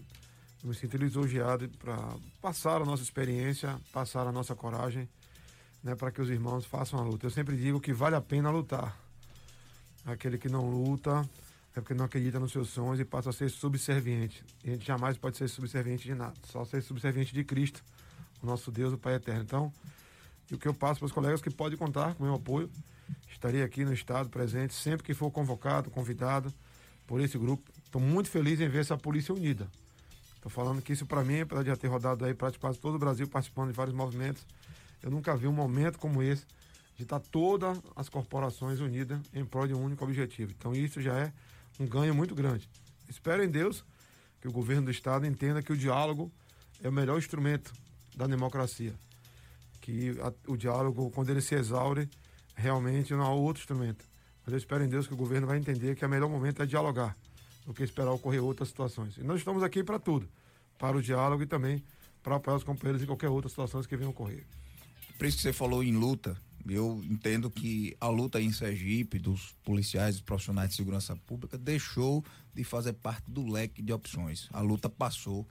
eu 0.63 0.69
me 0.69 0.75
sinto 0.75 0.97
lisonjeado 0.97 1.69
para 1.79 1.97
passar 2.41 2.83
a 2.83 2.85
nossa 2.85 3.03
experiência, 3.03 3.79
passar 3.93 4.27
a 4.27 4.33
nossa 4.33 4.55
coragem, 4.55 5.09
né, 5.83 5.95
para 5.95 6.11
que 6.11 6.21
os 6.21 6.29
irmãos 6.29 6.65
façam 6.65 6.99
a 6.99 7.03
luta. 7.03 7.27
Eu 7.27 7.31
sempre 7.31 7.57
digo 7.57 7.81
que 7.81 7.93
vale 7.93 8.17
a 8.17 8.21
pena 8.21 8.51
lutar. 8.51 8.99
Aquele 10.05 10.39
que 10.39 10.49
não 10.49 10.69
luta 10.69 11.29
é 11.75 11.81
porque 11.81 11.95
não 11.95 12.05
acredita 12.05 12.41
nos 12.41 12.53
seus 12.53 12.71
sonhos 12.71 12.99
e 12.99 13.05
passa 13.05 13.31
a 13.31 13.33
ser 13.33 13.51
subserviente. 13.51 14.45
E 14.65 14.71
a 14.71 14.73
gente 14.73 14.87
jamais 14.87 15.19
pode 15.19 15.37
ser 15.37 15.49
subserviente 15.49 16.05
de 16.05 16.15
nada, 16.15 16.35
só 16.45 16.65
ser 16.65 16.83
subserviente 16.83 17.35
de 17.35 17.45
Cristo, 17.45 17.85
o 18.43 18.47
nosso 18.47 18.71
Deus, 18.71 18.93
o 18.93 18.99
Pai 18.99 19.15
Eterno. 19.15 19.43
Então, 19.43 19.73
e 20.51 20.55
o 20.55 20.59
que 20.59 20.67
eu 20.67 20.75
passo 20.75 21.01
para 21.01 21.07
os 21.07 21.13
colegas 21.13 21.43
que 21.43 21.51
podem 21.51 21.77
contar 21.77 22.15
com 22.15 22.23
o 22.23 22.27
meu 22.27 22.37
apoio, 22.37 22.71
estarei 23.29 23.63
aqui 23.63 23.85
no 23.85 23.93
estado 23.93 24.29
presente 24.29 24.75
sempre 24.75 25.05
que 25.05 25.13
for 25.13 25.31
convocado, 25.31 25.91
convidado 25.91 26.53
por 27.07 27.21
esse 27.21 27.37
grupo. 27.37 27.71
Estou 27.85 28.01
muito 28.01 28.31
feliz 28.31 28.61
em 28.61 28.69
ver 28.69 28.81
essa 28.81 28.97
polícia 28.97 29.35
unida. 29.35 29.69
Estou 30.47 30.65
falando 30.65 30.81
que 30.81 30.93
isso 30.93 31.05
para 31.05 31.25
mim, 31.25 31.41
apesar 31.41 31.65
de 31.65 31.71
já 31.71 31.77
ter 31.77 31.89
rodado 31.89 32.25
aí 32.25 32.33
praticamente 32.33 32.79
todo 32.79 32.95
o 32.95 32.99
Brasil 33.01 33.27
participando 33.27 33.71
de 33.71 33.77
vários 33.77 33.97
movimentos, 33.97 34.47
eu 35.03 35.11
nunca 35.11 35.37
vi 35.37 35.49
um 35.49 35.53
momento 35.53 35.99
como 35.99 36.23
esse 36.23 36.47
de 36.95 37.03
estar 37.03 37.19
todas 37.19 37.77
as 37.97 38.09
corporações 38.09 38.79
unidas 38.79 39.19
em 39.35 39.45
prol 39.45 39.67
de 39.67 39.75
um 39.75 39.83
único 39.83 40.05
objetivo. 40.05 40.53
Então 40.57 40.73
isso 40.73 41.03
já 41.03 41.19
é 41.19 41.33
um 41.81 41.87
ganho 41.87 42.15
muito 42.15 42.33
grande. 42.33 42.71
Espero 43.09 43.43
em 43.43 43.49
Deus 43.49 43.85
que 44.41 44.47
o 44.47 44.53
governo 44.53 44.85
do 44.85 44.91
Estado 44.93 45.27
entenda 45.27 45.61
que 45.61 45.73
o 45.73 45.77
diálogo 45.77 46.31
é 46.81 46.89
o 46.89 46.93
melhor 46.93 47.19
instrumento 47.19 47.73
da 48.17 48.29
democracia. 48.29 48.95
Que 49.81 50.17
a, 50.21 50.33
o 50.49 50.57
diálogo, 50.57 51.11
quando 51.11 51.29
ele 51.31 51.41
se 51.41 51.57
exaure, 51.57 52.09
realmente 52.55 53.13
não 53.15 53.23
há 53.23 53.31
outro 53.31 53.63
instrumento. 53.63 54.05
Mas 54.45 54.53
eu 54.53 54.59
espero 54.59 54.85
em 54.85 54.89
Deus 54.89 55.09
que 55.09 55.13
o 55.13 55.17
governo 55.17 55.49
vai 55.49 55.59
entender 55.59 55.97
que 55.97 56.07
o 56.07 56.09
melhor 56.09 56.31
momento 56.31 56.63
é 56.63 56.67
dialogar, 56.67 57.17
do 57.67 57.75
que 57.75 57.83
esperar 57.83 58.13
ocorrer 58.13 58.43
outras 58.43 58.69
situações. 58.69 59.17
E 59.17 59.23
nós 59.23 59.39
estamos 59.39 59.63
aqui 59.63 59.83
para 59.83 59.99
tudo, 59.99 60.29
para 60.79 60.97
o 60.97 61.03
diálogo 61.03 61.43
e 61.43 61.47
também 61.47 61.83
para 62.23 62.37
apoiar 62.37 62.57
os 62.57 62.65
companheiros 62.65 63.03
em 63.03 63.07
qualquer 63.07 63.29
outra 63.29 63.49
situação 63.49 63.83
que 63.83 63.97
venham 63.97 64.11
ocorrer. 64.11 64.47
Por 65.19 65.27
isso 65.27 65.37
que 65.37 65.43
você 65.43 65.53
falou 65.53 65.83
em 65.83 65.97
luta, 65.97 66.37
eu 66.69 67.03
entendo 67.05 67.51
que 67.51 67.97
a 68.01 68.09
luta 68.09 68.41
em 68.41 68.53
Sergipe 68.53 69.19
dos 69.19 69.55
policiais 69.65 70.19
e 70.19 70.23
profissionais 70.23 70.71
de 70.71 70.77
segurança 70.77 71.17
pública 71.17 71.57
deixou 71.57 72.25
de 72.55 72.65
fazer 72.65 72.93
parte 72.95 73.31
do 73.31 73.47
leque 73.47 73.83
de 73.83 73.93
opções. 73.93 74.49
A 74.53 74.61
luta 74.61 74.89
passou 74.89 75.47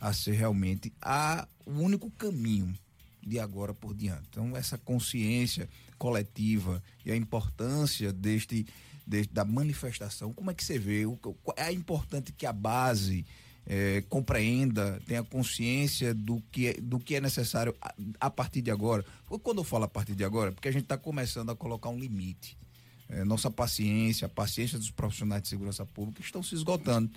a 0.00 0.12
ser 0.12 0.32
realmente 0.32 0.92
a, 1.00 1.46
o 1.64 1.72
único 1.72 2.10
caminho 2.10 2.74
de 3.22 3.38
agora 3.38 3.72
por 3.72 3.94
diante. 3.94 4.24
Então, 4.30 4.56
essa 4.56 4.76
consciência 4.76 5.68
coletiva 5.98 6.82
e 7.04 7.10
a 7.12 7.16
importância 7.16 8.12
deste, 8.12 8.66
deste 9.06 9.32
da 9.32 9.44
manifestação, 9.44 10.32
como 10.32 10.50
é 10.50 10.54
que 10.54 10.64
você 10.64 10.78
vê? 10.78 11.06
O, 11.06 11.18
é 11.56 11.72
importante 11.72 12.32
que 12.32 12.46
a 12.46 12.52
base 12.52 13.24
é, 13.66 14.02
compreenda, 14.08 15.00
tenha 15.06 15.22
consciência 15.22 16.14
do 16.14 16.42
que, 16.52 16.68
é, 16.68 16.74
do 16.74 16.98
que 16.98 17.14
é 17.14 17.20
necessário 17.20 17.74
a, 17.80 17.94
a, 18.20 18.30
partir 18.30 18.62
de 18.62 18.70
agora. 18.70 19.04
Quando 19.42 19.58
eu 19.58 19.64
falo 19.64 19.84
a 19.84 19.88
partir 19.88 20.14
de 20.14 20.24
agora, 20.24 20.50
é 20.50 20.52
porque 20.52 20.68
a 20.68 20.72
gente 20.72 20.84
está 20.84 20.98
começando 20.98 21.50
a 21.50 21.56
colocar 21.56 21.88
um 21.88 21.98
limite. 21.98 22.58
É, 23.08 23.24
nossa 23.24 23.50
paciência, 23.50 24.26
a 24.26 24.28
paciência 24.28 24.78
dos 24.78 24.90
profissionais 24.90 25.42
de 25.42 25.48
segurança 25.48 25.84
pública 25.84 26.20
estão 26.20 26.42
se 26.42 26.54
esgotando, 26.54 27.10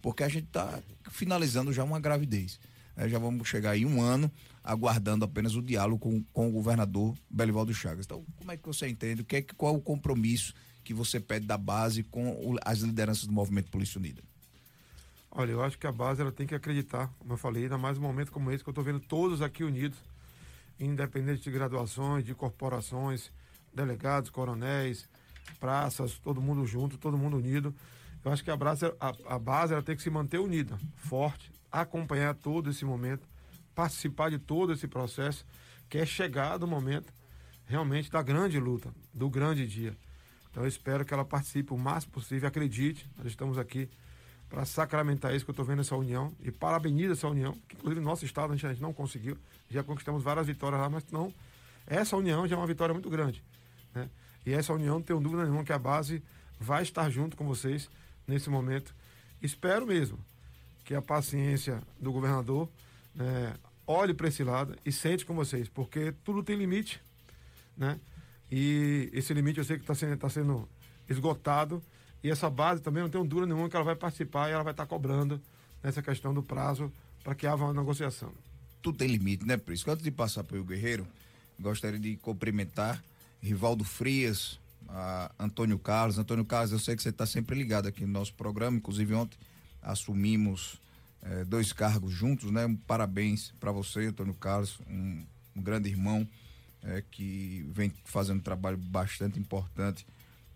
porque 0.00 0.22
a 0.22 0.28
gente 0.28 0.46
está 0.46 0.80
finalizando 1.10 1.72
já 1.72 1.84
uma 1.84 2.00
gravidez. 2.00 2.58
É, 2.96 3.08
já 3.08 3.18
vamos 3.18 3.48
chegar 3.48 3.70
aí 3.70 3.86
um 3.86 4.00
ano 4.00 4.30
aguardando 4.62 5.24
apenas 5.24 5.54
o 5.54 5.62
diálogo 5.62 5.98
com, 5.98 6.22
com 6.32 6.48
o 6.48 6.52
governador 6.52 7.16
Belivaldo 7.30 7.72
Chagas. 7.72 8.04
Então, 8.04 8.24
como 8.36 8.52
é 8.52 8.56
que 8.56 8.66
você 8.66 8.86
entende? 8.88 9.22
O 9.22 9.24
que 9.24 9.36
é, 9.36 9.42
qual 9.42 9.74
é 9.74 9.78
o 9.78 9.80
compromisso 9.80 10.54
que 10.84 10.92
você 10.92 11.20
pede 11.20 11.46
da 11.46 11.56
base 11.56 12.02
com 12.02 12.56
as 12.64 12.80
lideranças 12.80 13.26
do 13.26 13.32
Movimento 13.32 13.70
Polícia 13.70 13.98
Unida? 13.98 14.22
Olha, 15.30 15.52
eu 15.52 15.62
acho 15.62 15.78
que 15.78 15.86
a 15.86 15.92
base 15.92 16.20
ela 16.20 16.30
tem 16.30 16.46
que 16.46 16.54
acreditar, 16.54 17.10
como 17.18 17.32
eu 17.32 17.38
falei, 17.38 17.64
ainda 17.64 17.78
mais 17.78 17.96
um 17.96 18.02
momento 18.02 18.30
como 18.30 18.50
esse 18.50 18.62
que 18.62 18.68
eu 18.68 18.72
estou 18.72 18.84
vendo 18.84 19.00
todos 19.00 19.40
aqui 19.40 19.64
unidos, 19.64 19.98
independente 20.78 21.42
de 21.42 21.50
graduações, 21.50 22.24
de 22.24 22.34
corporações, 22.34 23.32
delegados, 23.72 24.28
coronéis, 24.28 25.08
praças, 25.58 26.18
todo 26.18 26.42
mundo 26.42 26.66
junto, 26.66 26.98
todo 26.98 27.16
mundo 27.16 27.38
unido. 27.38 27.74
Eu 28.24 28.30
acho 28.30 28.44
que 28.44 28.50
a 28.50 28.56
base, 28.56 28.84
a, 29.00 29.34
a 29.34 29.38
base 29.38 29.72
ela 29.72 29.82
tem 29.82 29.96
que 29.96 30.02
se 30.02 30.10
manter 30.10 30.38
unida, 30.38 30.78
forte, 30.96 31.50
acompanhar 31.70 32.34
todo 32.34 32.68
esse 32.68 32.84
momento, 32.84 33.26
participar 33.74 34.30
de 34.30 34.38
todo 34.38 34.72
esse 34.72 34.86
processo, 34.86 35.46
que 35.88 35.98
é 35.98 36.04
chegado 36.04 36.64
o 36.64 36.68
momento 36.68 37.12
realmente 37.64 38.10
da 38.10 38.22
grande 38.22 38.60
luta, 38.60 38.94
do 39.14 39.30
grande 39.30 39.66
dia. 39.66 39.96
Então 40.52 40.62
eu 40.62 40.68
espero 40.68 41.04
que 41.04 41.12
ela 41.12 41.24
participe 41.24 41.72
o 41.72 41.78
máximo 41.78 42.12
possível, 42.12 42.46
acredite, 42.46 43.08
nós 43.16 43.26
estamos 43.26 43.56
aqui 43.56 43.88
para 44.50 44.66
sacramentar 44.66 45.34
isso 45.34 45.46
que 45.46 45.50
eu 45.50 45.54
estou 45.54 45.64
vendo 45.64 45.80
essa 45.80 45.96
união 45.96 46.30
e 46.42 46.52
parabenizo 46.52 47.12
essa 47.12 47.26
união, 47.26 47.54
que 47.66 47.74
inclusive 47.74 48.00
no 48.00 48.06
nosso 48.06 48.26
estado 48.26 48.52
a 48.52 48.54
gente, 48.54 48.66
a 48.66 48.68
gente 48.68 48.82
não 48.82 48.92
conseguiu, 48.92 49.38
já 49.70 49.82
conquistamos 49.82 50.22
várias 50.22 50.46
vitórias 50.46 50.78
lá, 50.78 50.90
mas 50.90 51.04
não, 51.10 51.32
essa 51.86 52.18
união 52.18 52.46
já 52.46 52.54
é 52.54 52.58
uma 52.58 52.66
vitória 52.66 52.92
muito 52.92 53.08
grande, 53.08 53.42
né? 53.94 54.10
E 54.44 54.52
essa 54.52 54.74
união, 54.74 54.96
não 54.96 55.02
tenho 55.02 55.20
dúvida 55.20 55.44
nenhuma 55.44 55.64
que 55.64 55.72
a 55.72 55.78
base 55.78 56.22
vai 56.60 56.82
estar 56.82 57.08
junto 57.08 57.34
com 57.36 57.46
vocês 57.46 57.88
nesse 58.26 58.50
momento. 58.50 58.94
Espero 59.40 59.86
mesmo 59.86 60.18
que 60.84 60.94
a 60.94 61.00
paciência 61.00 61.82
do 61.98 62.12
governador 62.12 62.68
né, 63.14 63.54
olhe 63.86 64.12
para 64.12 64.28
esse 64.28 64.44
lado 64.44 64.76
e 64.84 64.92
sente 64.92 65.24
com 65.24 65.34
vocês, 65.34 65.68
porque 65.68 66.12
tudo 66.24 66.42
tem 66.42 66.56
limite, 66.56 67.00
né? 67.76 67.98
E 68.54 69.08
esse 69.14 69.32
limite 69.32 69.56
eu 69.56 69.64
sei 69.64 69.78
que 69.78 69.82
está 69.82 69.94
sendo, 69.94 70.14
tá 70.18 70.28
sendo 70.28 70.68
esgotado 71.08 71.82
e 72.22 72.30
essa 72.30 72.50
base 72.50 72.82
também 72.82 73.02
não 73.02 73.08
tem 73.08 73.24
dúvida 73.24 73.46
nenhuma 73.46 73.66
que 73.66 73.74
ela 73.74 73.84
vai 73.84 73.96
participar 73.96 74.50
e 74.50 74.52
ela 74.52 74.62
vai 74.62 74.74
estar 74.74 74.84
cobrando 74.84 75.40
nessa 75.82 76.02
questão 76.02 76.34
do 76.34 76.42
prazo 76.42 76.92
para 77.24 77.34
que 77.34 77.46
haja 77.46 77.64
uma 77.64 77.72
negociação. 77.72 78.30
Tudo 78.82 78.98
tem 78.98 79.08
limite, 79.08 79.46
né, 79.46 79.56
Prisco? 79.56 79.90
Antes 79.90 80.04
de 80.04 80.10
passar 80.10 80.44
para 80.44 80.58
o 80.60 80.64
Guerreiro, 80.64 81.08
gostaria 81.58 81.98
de 81.98 82.18
cumprimentar 82.18 83.02
Rivaldo 83.40 83.84
Frias, 83.84 84.60
Antônio 85.38 85.78
Carlos. 85.78 86.18
Antônio 86.18 86.44
Carlos, 86.44 86.72
eu 86.72 86.78
sei 86.78 86.94
que 86.94 87.02
você 87.02 87.08
está 87.08 87.24
sempre 87.24 87.56
ligado 87.56 87.88
aqui 87.88 88.04
no 88.04 88.12
nosso 88.12 88.34
programa, 88.34 88.76
inclusive 88.76 89.14
ontem 89.14 89.38
assumimos 89.80 90.78
eh, 91.22 91.44
dois 91.44 91.72
cargos 91.72 92.12
juntos, 92.12 92.50
né? 92.50 92.66
Um 92.66 92.76
parabéns 92.76 93.54
para 93.58 93.72
você, 93.72 94.06
Antônio 94.06 94.34
Carlos, 94.34 94.78
um, 94.86 95.24
um 95.56 95.62
grande 95.62 95.88
irmão 95.88 96.28
eh, 96.84 97.02
que 97.10 97.64
vem 97.70 97.92
fazendo 98.04 98.38
um 98.38 98.42
trabalho 98.42 98.76
bastante 98.76 99.38
importante 99.38 100.06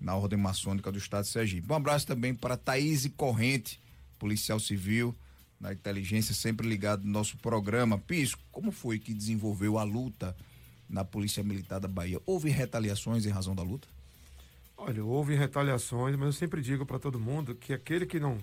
na 0.00 0.14
Ordem 0.14 0.38
Maçônica 0.38 0.90
do 0.92 0.98
Estado 0.98 1.24
de 1.24 1.30
Sergipe. 1.30 1.70
Um 1.70 1.76
abraço 1.76 2.06
também 2.06 2.34
para 2.34 2.56
Thaís 2.56 3.08
Corrente, 3.16 3.80
policial 4.18 4.60
civil, 4.60 5.14
na 5.60 5.72
inteligência, 5.72 6.34
sempre 6.34 6.68
ligado 6.68 7.04
no 7.04 7.10
nosso 7.10 7.36
programa. 7.38 7.98
Pisco, 7.98 8.40
como 8.52 8.70
foi 8.70 8.98
que 8.98 9.14
desenvolveu 9.14 9.78
a 9.78 9.82
luta 9.82 10.36
na 10.88 11.04
Polícia 11.04 11.42
Militar 11.42 11.80
da 11.80 11.88
Bahia? 11.88 12.20
Houve 12.26 12.50
retaliações 12.50 13.24
em 13.24 13.30
razão 13.30 13.54
da 13.54 13.62
luta? 13.62 13.88
Olha, 14.76 15.02
houve 15.02 15.34
retaliações, 15.34 16.16
mas 16.16 16.26
eu 16.26 16.32
sempre 16.32 16.60
digo 16.60 16.84
para 16.84 16.98
todo 16.98 17.18
mundo 17.18 17.54
que 17.54 17.72
aquele 17.72 18.04
que 18.04 18.20
não, 18.20 18.38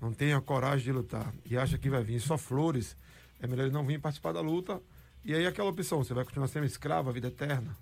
não 0.00 0.12
tem 0.12 0.32
a 0.32 0.40
coragem 0.40 0.84
de 0.84 0.92
lutar 0.92 1.34
e 1.44 1.56
acha 1.56 1.76
que 1.76 1.90
vai 1.90 2.02
vir 2.04 2.20
só 2.20 2.38
flores, 2.38 2.96
é 3.40 3.46
melhor 3.46 3.64
ele 3.64 3.72
não 3.72 3.84
vir 3.84 4.00
participar 4.00 4.32
da 4.32 4.40
luta. 4.40 4.80
E 5.24 5.34
aí 5.34 5.46
aquela 5.46 5.68
opção, 5.68 6.02
você 6.02 6.14
vai 6.14 6.24
continuar 6.24 6.48
sendo 6.48 6.66
escravo 6.66 7.10
a 7.10 7.12
vida 7.12 7.28
eterna. 7.28 7.76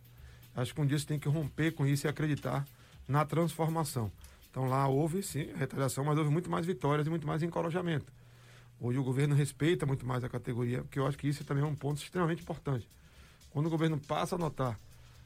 Acho 0.54 0.74
que 0.74 0.80
um 0.80 0.86
dia 0.86 0.98
você 0.98 1.06
tem 1.06 1.18
que 1.18 1.28
romper 1.28 1.72
com 1.72 1.86
isso 1.86 2.06
e 2.06 2.08
acreditar 2.08 2.66
na 3.06 3.24
transformação. 3.24 4.10
Então 4.50 4.68
lá 4.68 4.88
houve 4.88 5.22
sim 5.22 5.52
retaliação, 5.54 6.04
mas 6.04 6.16
houve 6.16 6.30
muito 6.30 6.50
mais 6.50 6.64
vitórias 6.64 7.06
e 7.06 7.10
muito 7.10 7.26
mais 7.26 7.42
encorajamento. 7.42 8.10
Hoje 8.80 8.98
o 8.98 9.04
governo 9.04 9.34
respeita 9.34 9.86
muito 9.86 10.06
mais 10.06 10.24
a 10.24 10.28
categoria, 10.28 10.82
porque 10.82 10.98
eu 10.98 11.06
acho 11.06 11.16
que 11.16 11.28
isso 11.28 11.44
também 11.44 11.62
é 11.62 11.66
um 11.66 11.74
ponto 11.74 12.02
extremamente 12.02 12.42
importante. 12.42 12.88
Quando 13.50 13.66
o 13.66 13.70
governo 13.70 13.98
passa 13.98 14.34
a 14.34 14.38
notar 14.38 14.78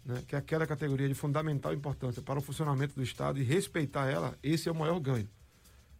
né, 0.04 0.22
que 0.26 0.36
aquela 0.36 0.66
categoria 0.66 1.08
de 1.08 1.14
fundamental 1.14 1.72
importância 1.72 2.22
para 2.22 2.38
o 2.38 2.42
funcionamento 2.42 2.94
do 2.94 3.02
Estado 3.02 3.40
e 3.40 3.42
respeitar 3.42 4.08
ela, 4.08 4.36
esse 4.42 4.68
é 4.68 4.72
o 4.72 4.74
maior 4.74 4.98
ganho. 5.00 5.28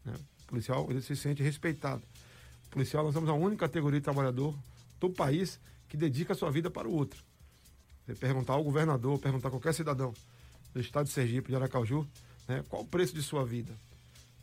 Né? 0.05 0.15
O 0.43 0.47
policial 0.47 0.87
ele 0.91 1.03
se 1.03 1.15
sente 1.17 1.43
respeitado. 1.43 2.03
O 2.67 2.71
policial, 2.71 3.05
nós 3.05 3.15
somos 3.15 3.29
a 3.29 3.35
única 3.35 3.67
categoria 3.67 4.01
de 4.01 4.05
trabalhador 4.05 4.55
do 5.01 5.11
país 5.11 5.61
que 5.91 5.97
dedica 5.97 6.33
a 6.33 6.37
sua 6.37 6.51
vida 6.51 6.71
para 6.71 6.89
o 6.89 6.93
outro. 6.93 7.23
Você 8.07 8.15
perguntar 8.15 8.55
ao 8.55 8.63
governador, 8.63 9.19
perguntar 9.19 9.49
a 9.49 9.51
qualquer 9.51 9.75
cidadão 9.75 10.15
do 10.73 10.81
estado 10.81 11.07
de 11.07 11.13
Sergipe, 11.13 11.49
de 11.49 11.57
Aracaju, 11.57 12.07
né, 12.49 12.65
qual 12.69 12.83
o 12.83 12.87
preço 12.87 13.13
de 13.13 13.23
sua 13.23 13.45
vida? 13.45 13.77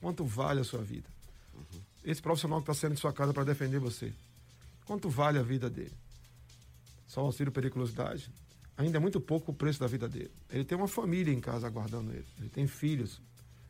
Quanto 0.01 0.25
vale 0.25 0.59
a 0.59 0.63
sua 0.63 0.83
vida? 0.83 1.07
Uhum. 1.53 1.81
Esse 2.03 2.21
profissional 2.21 2.59
que 2.59 2.69
está 2.69 2.73
saindo 2.73 2.95
de 2.95 2.99
sua 2.99 3.13
casa 3.13 3.33
para 3.33 3.45
defender 3.45 3.79
você, 3.79 4.13
quanto 4.85 5.09
vale 5.09 5.39
a 5.39 5.41
vida 5.41 5.69
dele? 5.69 5.93
Só 7.07 7.21
o 7.23 7.27
auxílio 7.27 7.51
periculosidade? 7.51 8.29
Ainda 8.77 8.97
é 8.97 8.99
muito 8.99 9.19
pouco 9.21 9.51
o 9.51 9.55
preço 9.55 9.79
da 9.79 9.87
vida 9.87 10.07
dele. 10.07 10.31
Ele 10.51 10.65
tem 10.65 10.77
uma 10.77 10.87
família 10.87 11.33
em 11.33 11.39
casa 11.39 11.65
aguardando 11.65 12.11
ele. 12.11 12.27
Ele 12.37 12.49
tem 12.49 12.67
filhos. 12.67 13.21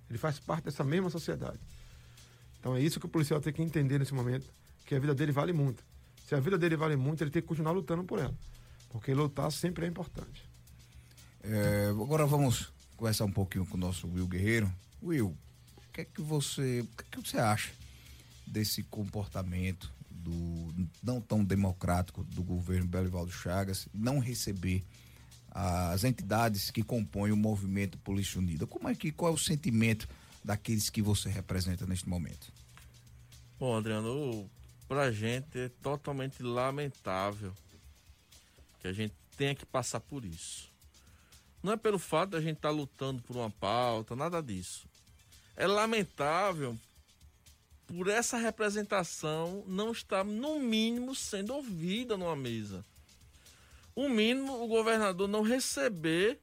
Ele 0.10 0.18
faz 0.18 0.40
parte 0.40 0.66
dessa 0.66 0.84
mesma 0.84 1.12
sociedade. 1.12 1.60
Então 2.60 2.76
é 2.76 2.82
isso 2.82 3.00
que 3.00 3.06
o 3.06 3.10
policial 3.10 3.40
tem 3.40 3.54
que 3.54 3.62
entender 3.62 4.00
nesse 4.00 4.14
momento, 4.14 4.50
que 4.84 4.96
a 4.96 5.00
vida 5.00 5.14
dele 5.14 5.32
vale 5.32 5.54
muito. 5.54 5.84
Se 6.28 6.36
a 6.36 6.42
vida 6.42 6.58
dele 6.58 6.76
vale 6.76 6.98
muito, 6.98 7.24
ele 7.24 7.32
tem 7.32 7.42
que 7.42 7.48
continuar 7.48 7.72
lutando 7.72 8.04
por 8.04 8.20
ela. 8.20 8.36
Porque 8.90 9.14
lutar 9.14 9.50
sempre 9.50 9.86
é 9.86 9.88
importante. 9.88 10.44
É, 11.42 11.88
agora 11.90 12.26
vamos 12.26 12.70
conversar 12.98 13.24
um 13.24 13.32
pouquinho 13.32 13.66
com 13.66 13.78
o 13.78 13.80
nosso 13.80 14.10
Will 14.10 14.28
Guerreiro. 14.28 14.70
Will, 15.02 15.38
o 15.78 15.94
que 15.94 16.02
é 16.02 16.06
que 16.06 16.22
você, 16.22 16.82
o 16.82 16.98
que, 16.98 17.04
é 17.04 17.06
que 17.10 17.30
você 17.30 17.38
acha 17.38 17.72
desse 18.46 18.84
comportamento 18.84 19.90
do 20.12 20.90
não 21.02 21.22
tão 21.22 21.46
democrático 21.46 22.26
do 22.26 22.44
governo 22.44 22.88
Belivaldo 22.88 23.32
Chagas 23.32 23.88
não 23.94 24.20
receber 24.20 24.84
as 25.50 26.04
entidades 26.04 26.70
que 26.70 26.84
compõem 26.84 27.32
o 27.32 27.38
movimento 27.38 27.98
Polícia 28.00 28.38
Unida? 28.38 28.68
Como 28.68 28.90
é 28.90 28.94
que 28.94 29.14
qual 29.14 29.32
é 29.32 29.34
o 29.34 29.38
sentimento 29.38 30.10
daqueles 30.44 30.90
que 30.90 31.02
você 31.02 31.30
representa 31.30 31.86
neste 31.86 32.10
momento? 32.10 32.52
Bom, 33.58 33.78
Adriano, 33.78 34.50
pra 34.88 35.12
gente 35.12 35.60
é 35.60 35.70
totalmente 35.82 36.42
lamentável 36.42 37.54
que 38.80 38.88
a 38.88 38.94
gente 38.94 39.14
tenha 39.36 39.54
que 39.54 39.66
passar 39.66 40.00
por 40.00 40.24
isso. 40.24 40.72
Não 41.62 41.74
é 41.74 41.78
pelo 41.78 42.00
fato 42.00 42.32
da 42.32 42.42
gente 42.42 42.58
estar 42.58 42.70
tá 42.70 42.76
lutando 42.76 43.22
por 43.24 43.36
uma 43.36 43.50
pauta, 43.50 44.16
nada 44.16 44.42
disso. 44.42 44.88
É 45.56 45.68
lamentável 45.68 46.78
por 47.88 48.08
essa 48.08 48.38
representação 48.38 49.64
não 49.68 49.92
estar, 49.92 50.24
no 50.24 50.60
mínimo, 50.60 51.16
sendo 51.16 51.54
ouvida 51.54 52.18
numa 52.18 52.36
mesa. 52.36 52.86
O 53.96 54.08
mínimo, 54.08 54.62
o 54.64 54.68
governador 54.68 55.28
não 55.28 55.42
receber 55.42 56.40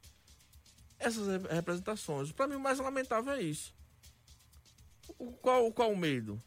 essas 0.98 1.42
representações. 1.50 2.32
Para 2.32 2.48
mim, 2.48 2.56
o 2.56 2.60
mais 2.60 2.78
lamentável 2.78 3.32
é 3.32 3.42
isso. 3.42 3.72
O, 5.18 5.32
qual, 5.32 5.70
qual 5.70 5.92
o 5.92 5.96
medo? 5.96 6.40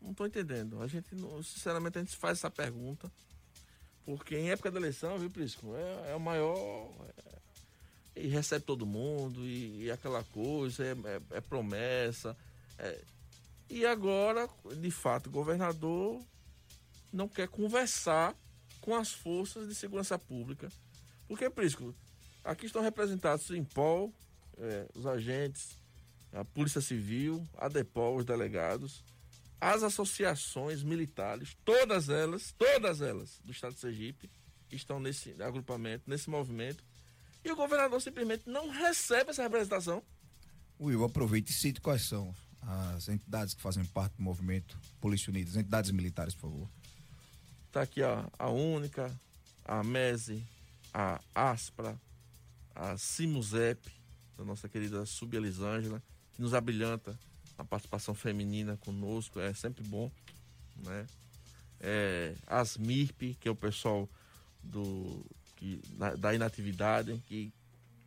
Não 0.00 0.10
estou 0.10 0.26
entendendo. 0.26 0.80
A 0.82 0.86
gente, 0.86 1.08
sinceramente, 1.42 1.98
a 1.98 2.02
gente 2.02 2.16
faz 2.16 2.38
essa 2.38 2.50
pergunta. 2.50 3.10
Porque 4.04 4.36
em 4.36 4.50
época 4.50 4.70
da 4.70 4.78
eleição, 4.78 5.18
viu, 5.18 5.28
Prisco? 5.28 5.74
É, 5.74 6.12
é 6.12 6.14
o 6.14 6.20
maior. 6.20 6.90
É, 8.14 8.22
e 8.22 8.28
recebe 8.28 8.64
todo 8.64 8.86
mundo, 8.86 9.44
e, 9.44 9.84
e 9.84 9.90
aquela 9.90 10.22
coisa, 10.24 10.84
é, 10.84 10.92
é, 10.92 11.20
é 11.38 11.40
promessa. 11.40 12.36
É, 12.78 13.02
e 13.68 13.84
agora, 13.84 14.48
de 14.80 14.90
fato, 14.90 15.26
o 15.26 15.32
governador 15.32 16.22
não 17.12 17.28
quer 17.28 17.48
conversar 17.48 18.34
com 18.80 18.94
as 18.94 19.12
forças 19.12 19.68
de 19.68 19.74
segurança 19.74 20.18
pública. 20.18 20.70
Porque, 21.26 21.50
Prisco, 21.50 21.94
aqui 22.44 22.66
estão 22.66 22.80
representados 22.80 23.50
em 23.50 23.64
POL, 23.64 24.14
é, 24.58 24.86
os 24.94 25.04
agentes, 25.04 25.76
a 26.32 26.44
Polícia 26.44 26.80
Civil, 26.80 27.46
a 27.58 27.68
DEPOL, 27.68 28.16
os 28.16 28.24
delegados, 28.24 29.02
as 29.60 29.82
associações 29.82 30.82
militares, 30.82 31.56
todas 31.64 32.08
elas, 32.08 32.54
todas 32.58 33.00
elas 33.00 33.40
do 33.44 33.52
estado 33.52 33.74
de 33.74 33.80
Sergipe, 33.80 34.30
estão 34.70 35.00
nesse 35.00 35.34
agrupamento, 35.42 36.04
nesse 36.06 36.28
movimento, 36.28 36.84
e 37.44 37.50
o 37.50 37.56
governador 37.56 38.00
simplesmente 38.02 38.48
não 38.48 38.68
recebe 38.68 39.30
essa 39.30 39.42
representação. 39.42 40.02
Will, 40.78 41.04
aproveite 41.04 41.52
e 41.52 41.54
cite 41.54 41.80
quais 41.80 42.02
são 42.02 42.34
as 42.94 43.08
entidades 43.08 43.54
que 43.54 43.62
fazem 43.62 43.84
parte 43.84 44.16
do 44.16 44.22
movimento 44.22 44.76
Polícia 45.00 45.30
Unida, 45.30 45.50
as 45.50 45.56
entidades 45.56 45.90
militares, 45.90 46.34
por 46.34 46.50
favor. 46.50 46.68
Está 47.66 47.82
aqui 47.82 48.02
a, 48.02 48.28
a 48.38 48.48
Única, 48.48 49.14
a 49.64 49.82
MESE, 49.84 50.42
a 50.92 51.20
ASPRA, 51.34 51.98
a 52.74 52.96
Simusep, 52.98 53.80
da 54.36 54.44
nossa 54.44 54.68
querida 54.68 55.06
Sub 55.06 55.34
Elisângela, 55.34 56.02
que 56.34 56.42
nos 56.42 56.52
abrilhanta 56.52 57.18
a 57.58 57.64
participação 57.64 58.14
feminina 58.14 58.76
conosco, 58.76 59.40
é 59.40 59.52
sempre 59.54 59.82
bom, 59.84 60.10
né? 60.84 61.06
É, 61.80 62.34
as 62.46 62.76
MIRP, 62.76 63.34
que 63.40 63.48
é 63.48 63.50
o 63.50 63.56
pessoal 63.56 64.08
do, 64.62 65.24
que, 65.56 65.80
da 66.18 66.34
inatividade, 66.34 67.22
que 67.26 67.52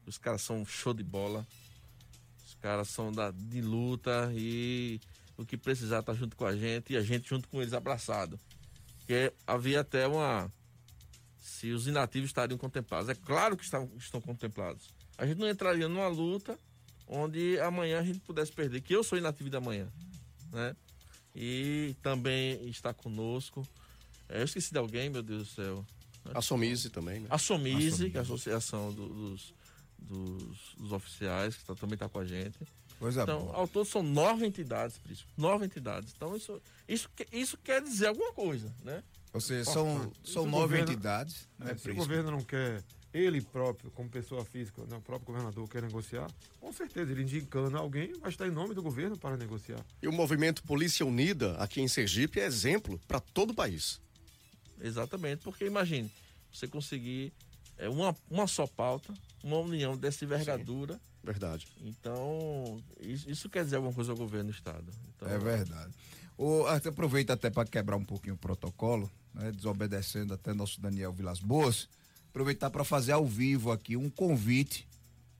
os 0.05 0.17
caras 0.17 0.41
são 0.41 0.65
show 0.65 0.93
de 0.93 1.03
bola, 1.03 1.45
os 2.45 2.55
caras 2.55 2.87
são 2.89 3.11
da, 3.11 3.31
de 3.31 3.61
luta 3.61 4.31
e 4.33 4.99
o 5.37 5.45
que 5.45 5.57
precisar 5.57 6.03
tá 6.03 6.13
junto 6.13 6.35
com 6.35 6.45
a 6.45 6.55
gente 6.55 6.93
e 6.93 6.97
a 6.97 7.01
gente 7.01 7.29
junto 7.29 7.47
com 7.47 7.61
eles 7.61 7.73
abraçado. 7.73 8.39
Que 9.05 9.33
havia 9.47 9.81
até 9.81 10.07
uma. 10.07 10.51
Se 11.37 11.71
os 11.71 11.87
inativos 11.87 12.29
estariam 12.29 12.57
contemplados. 12.57 13.09
É 13.09 13.15
claro 13.15 13.57
que 13.57 13.63
estão, 13.63 13.89
estão 13.97 14.21
contemplados. 14.21 14.89
A 15.17 15.25
gente 15.25 15.39
não 15.39 15.49
entraria 15.49 15.87
numa 15.87 16.07
luta 16.07 16.57
onde 17.09 17.59
amanhã 17.59 17.99
a 17.99 18.03
gente 18.03 18.19
pudesse 18.19 18.51
perder, 18.51 18.81
que 18.81 18.95
eu 18.95 19.03
sou 19.03 19.17
inativo 19.17 19.49
da 19.49 19.59
manhã, 19.59 19.87
né? 20.53 20.75
E 21.35 21.95
também 22.01 22.67
está 22.69 22.93
conosco. 22.93 23.67
É, 24.27 24.41
eu 24.41 24.45
esqueci 24.45 24.71
de 24.71 24.77
alguém, 24.77 25.09
meu 25.09 25.23
Deus 25.23 25.47
do 25.47 25.49
céu. 25.49 25.85
A 26.33 26.41
Somise 26.41 26.89
também, 26.89 27.21
né? 27.21 27.27
A 27.29 27.37
Somise, 27.37 28.09
que 28.09 28.17
é 28.17 28.19
a 28.19 28.23
associação 28.23 28.93
do, 28.93 29.07
dos, 29.07 29.53
dos, 29.97 30.75
dos, 30.77 30.91
oficiais, 30.91 31.55
que 31.55 31.65
tá, 31.65 31.73
também 31.73 31.95
está 31.95 32.07
com 32.07 32.19
a 32.19 32.25
gente. 32.25 32.59
Coisa 32.99 33.23
então, 33.23 33.45
boa. 33.45 33.55
ao 33.55 33.67
todo 33.67 33.85
são 33.85 34.03
nove 34.03 34.45
entidades, 34.45 34.97
Príncipe. 34.97 35.29
Nove 35.37 35.65
entidades. 35.65 36.13
Então, 36.15 36.35
isso, 36.35 36.61
isso, 36.87 37.09
isso 37.31 37.57
quer 37.57 37.81
dizer 37.81 38.07
alguma 38.07 38.33
coisa, 38.33 38.71
né? 38.83 39.01
Ou 39.31 39.39
seja, 39.39 39.71
são, 39.71 40.11
são 40.23 40.45
nove 40.45 40.63
governo, 40.63 40.91
entidades. 40.91 41.47
Né, 41.57 41.75
se 41.77 41.89
o 41.89 41.95
governo 41.95 42.31
não 42.31 42.41
quer 42.41 42.83
ele 43.13 43.41
próprio, 43.41 43.89
como 43.91 44.09
pessoa 44.09 44.45
física, 44.45 44.83
né, 44.85 44.97
o 44.97 45.01
próprio 45.01 45.27
governador 45.27 45.67
quer 45.67 45.81
negociar, 45.81 46.29
com 46.59 46.71
certeza, 46.71 47.11
ele 47.11 47.23
indicando 47.23 47.77
alguém, 47.77 48.13
vai 48.19 48.29
estar 48.29 48.47
em 48.47 48.51
nome 48.51 48.75
do 48.75 48.83
governo 48.83 49.17
para 49.17 49.35
negociar. 49.35 49.83
E 50.01 50.07
o 50.07 50.11
movimento 50.11 50.63
Polícia 50.63 51.05
Unida, 51.05 51.55
aqui 51.57 51.81
em 51.81 51.87
Sergipe, 51.87 52.39
é 52.39 52.45
exemplo 52.45 52.99
para 53.07 53.19
todo 53.19 53.51
o 53.51 53.53
país. 53.53 53.99
Exatamente, 54.79 55.41
porque 55.43 55.65
imagine, 55.65 56.11
você 56.51 56.67
conseguir 56.67 57.33
é, 57.77 57.89
uma, 57.89 58.15
uma 58.29 58.45
só 58.45 58.67
pauta, 58.67 59.13
uma 59.43 59.57
união 59.57 59.97
dessa 59.97 60.23
envergadura. 60.23 60.93
Sim, 60.93 60.99
verdade. 61.23 61.67
Então, 61.81 62.81
isso, 62.99 63.29
isso, 63.29 63.49
quer 63.49 63.63
dizer 63.63 63.77
alguma 63.77 63.93
coisa 63.93 64.11
ao 64.11 64.17
governo 64.17 64.51
do 64.51 64.55
Estado. 64.55 64.85
Então, 65.15 65.27
é 65.27 65.37
verdade. 65.37 65.93
O, 66.37 66.65
aproveita 66.65 67.33
até 67.33 67.49
para 67.49 67.67
quebrar 67.67 67.97
um 67.97 68.05
pouquinho 68.05 68.35
o 68.35 68.37
protocolo, 68.37 69.11
né, 69.33 69.51
desobedecendo 69.51 70.33
até 70.33 70.53
nosso 70.53 70.79
Daniel 70.79 71.11
Vilas 71.11 71.39
Boas 71.39 71.89
aproveitar 72.29 72.69
para 72.69 72.83
fazer 72.83 73.11
ao 73.11 73.25
vivo 73.25 73.71
aqui 73.71 73.97
um 73.97 74.09
convite 74.09 74.87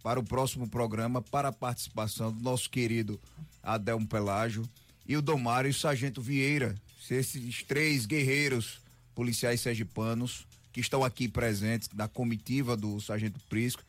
para 0.02 0.20
o 0.20 0.24
próximo 0.24 0.68
programa 0.68 1.22
para 1.22 1.50
a 1.50 1.54
participação 1.54 2.32
do 2.32 2.42
nosso 2.42 2.70
querido 2.70 3.20
Adelmo 3.62 4.08
Pelágio 4.08 4.68
e 5.08 5.16
o 5.16 5.22
Domário 5.22 5.70
e 5.70 5.72
o 5.72 5.74
Sargento 5.74 6.22
Vieira, 6.22 6.76
esses 7.10 7.64
três 7.64 8.06
guerreiros 8.06 8.80
policiais 9.16 9.62
sergipanos 9.62 10.48
que 10.72 10.80
estão 10.80 11.04
aqui 11.04 11.28
presentes 11.28 11.90
na 11.94 12.08
comitiva 12.08 12.78
do 12.78 13.00
Sargento 13.02 13.40
Prisco. 13.50 13.84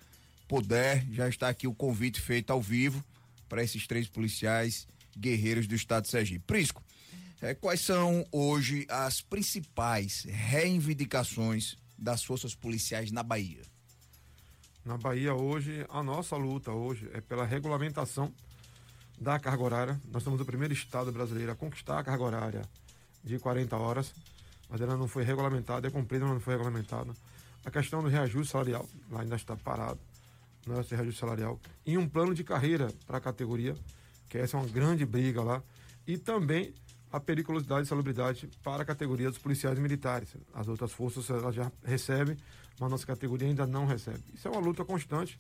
Puder, 0.49 1.07
já 1.13 1.29
está 1.29 1.49
aqui 1.49 1.67
o 1.67 1.75
convite 1.75 2.21
feito 2.21 2.51
ao 2.51 2.61
vivo 2.61 3.05
para 3.49 3.63
esses 3.63 3.87
três 3.87 4.09
policiais 4.09 4.87
guerreiros 5.17 5.67
do 5.67 5.75
estado 5.75 6.05
de 6.05 6.11
Sergipe. 6.11 6.45
Prisco, 6.47 6.83
é, 7.41 7.55
quais 7.55 7.81
são 7.81 8.27
hoje 8.33 8.87
as 8.89 9.21
principais 9.21 10.25
reivindicações 10.29 11.77
das 12.01 12.25
forças 12.25 12.55
policiais 12.55 13.13
na 13.13 13.23
Bahia? 13.23 13.63
Na 14.85 14.97
Bahia 14.97 15.35
hoje, 15.35 15.85
a 15.91 16.03
nossa 16.03 16.37
luta 16.37 16.73
hoje 16.73 17.11
é 17.13 17.21
pela 17.21 17.45
regulamentação 17.45 18.33
da 19.21 19.39
carga 19.39 19.63
horária. 19.63 20.01
Nós 20.11 20.23
somos 20.23 20.41
o 20.41 20.45
primeiro 20.45 20.73
estado 20.73 21.13
brasileiro 21.13 21.53
a 21.53 21.55
conquistar 21.55 21.99
a 21.99 22.03
carga 22.03 22.25
horária 22.25 22.63
de 23.23 23.39
40 23.39 23.77
horas, 23.77 24.15
mas 24.71 24.81
ela 24.81 24.97
não 24.97 25.07
foi 25.07 25.23
regulamentada, 25.23 25.87
é 25.87 25.91
cumprida, 25.91 26.25
mas 26.25 26.35
não 26.35 26.41
foi 26.41 26.55
regulamentada. 26.55 27.13
A 27.63 27.71
questão 27.71 28.03
do 28.03 28.09
reajuste 28.09 28.53
salarial, 28.53 28.89
lá 29.11 29.21
ainda 29.21 29.37
está 29.37 29.55
parado, 29.55 30.01
não 30.67 30.81
é 30.81 30.83
reajuste 30.83 31.21
salarial. 31.21 31.61
E 31.85 31.99
um 31.99 32.09
plano 32.09 32.35
de 32.35 32.43
carreira 32.43 32.89
para 33.07 33.19
a 33.19 33.21
categoria, 33.21 33.77
que 34.31 34.39
essa 34.39 34.57
é 34.57 34.61
uma 34.61 34.69
grande 34.69 35.05
briga 35.05 35.43
lá. 35.43 35.63
E 36.07 36.17
também 36.17 36.73
a 37.13 37.19
periculosidade 37.19 37.87
e 37.87 37.89
salubridade 37.89 38.49
para 38.63 38.83
a 38.83 38.87
categoria 38.87 39.29
dos 39.29 39.39
policiais 39.39 39.79
militares. 39.79 40.29
As 40.55 40.69
outras 40.69 40.93
forças 40.93 41.29
elas 41.29 41.55
já 41.55 41.71
recebem, 41.85 42.37
mas 42.79 42.91
nossa 42.91 43.07
categoria 43.07 43.49
ainda 43.49 43.67
não 43.67 43.87
recebe. 43.87 44.23
Isso 44.33 44.47
é 44.47 44.51
uma 44.51 44.61
luta 44.61 44.85
constante, 44.85 45.37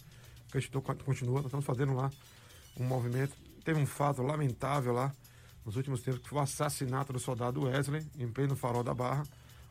que 0.50 0.59
a 0.59 0.61
gente 0.61 0.72
continua, 1.04 1.37
nós 1.37 1.46
estamos 1.46 1.64
fazendo 1.64 1.94
lá 1.94 2.11
um 2.76 2.85
movimento. 2.85 3.37
Teve 3.64 3.80
um 3.80 3.87
fato 3.87 4.22
lamentável 4.22 4.92
lá, 4.92 5.12
nos 5.64 5.76
últimos 5.76 6.00
tempos, 6.02 6.22
que 6.22 6.28
foi 6.28 6.38
o 6.38 6.42
assassinato 6.42 7.12
do 7.12 7.20
soldado 7.20 7.62
Wesley, 7.62 8.04
em 8.18 8.26
pleno 8.28 8.56
farol 8.56 8.83
da 8.83 8.94
Barra, 8.94 9.22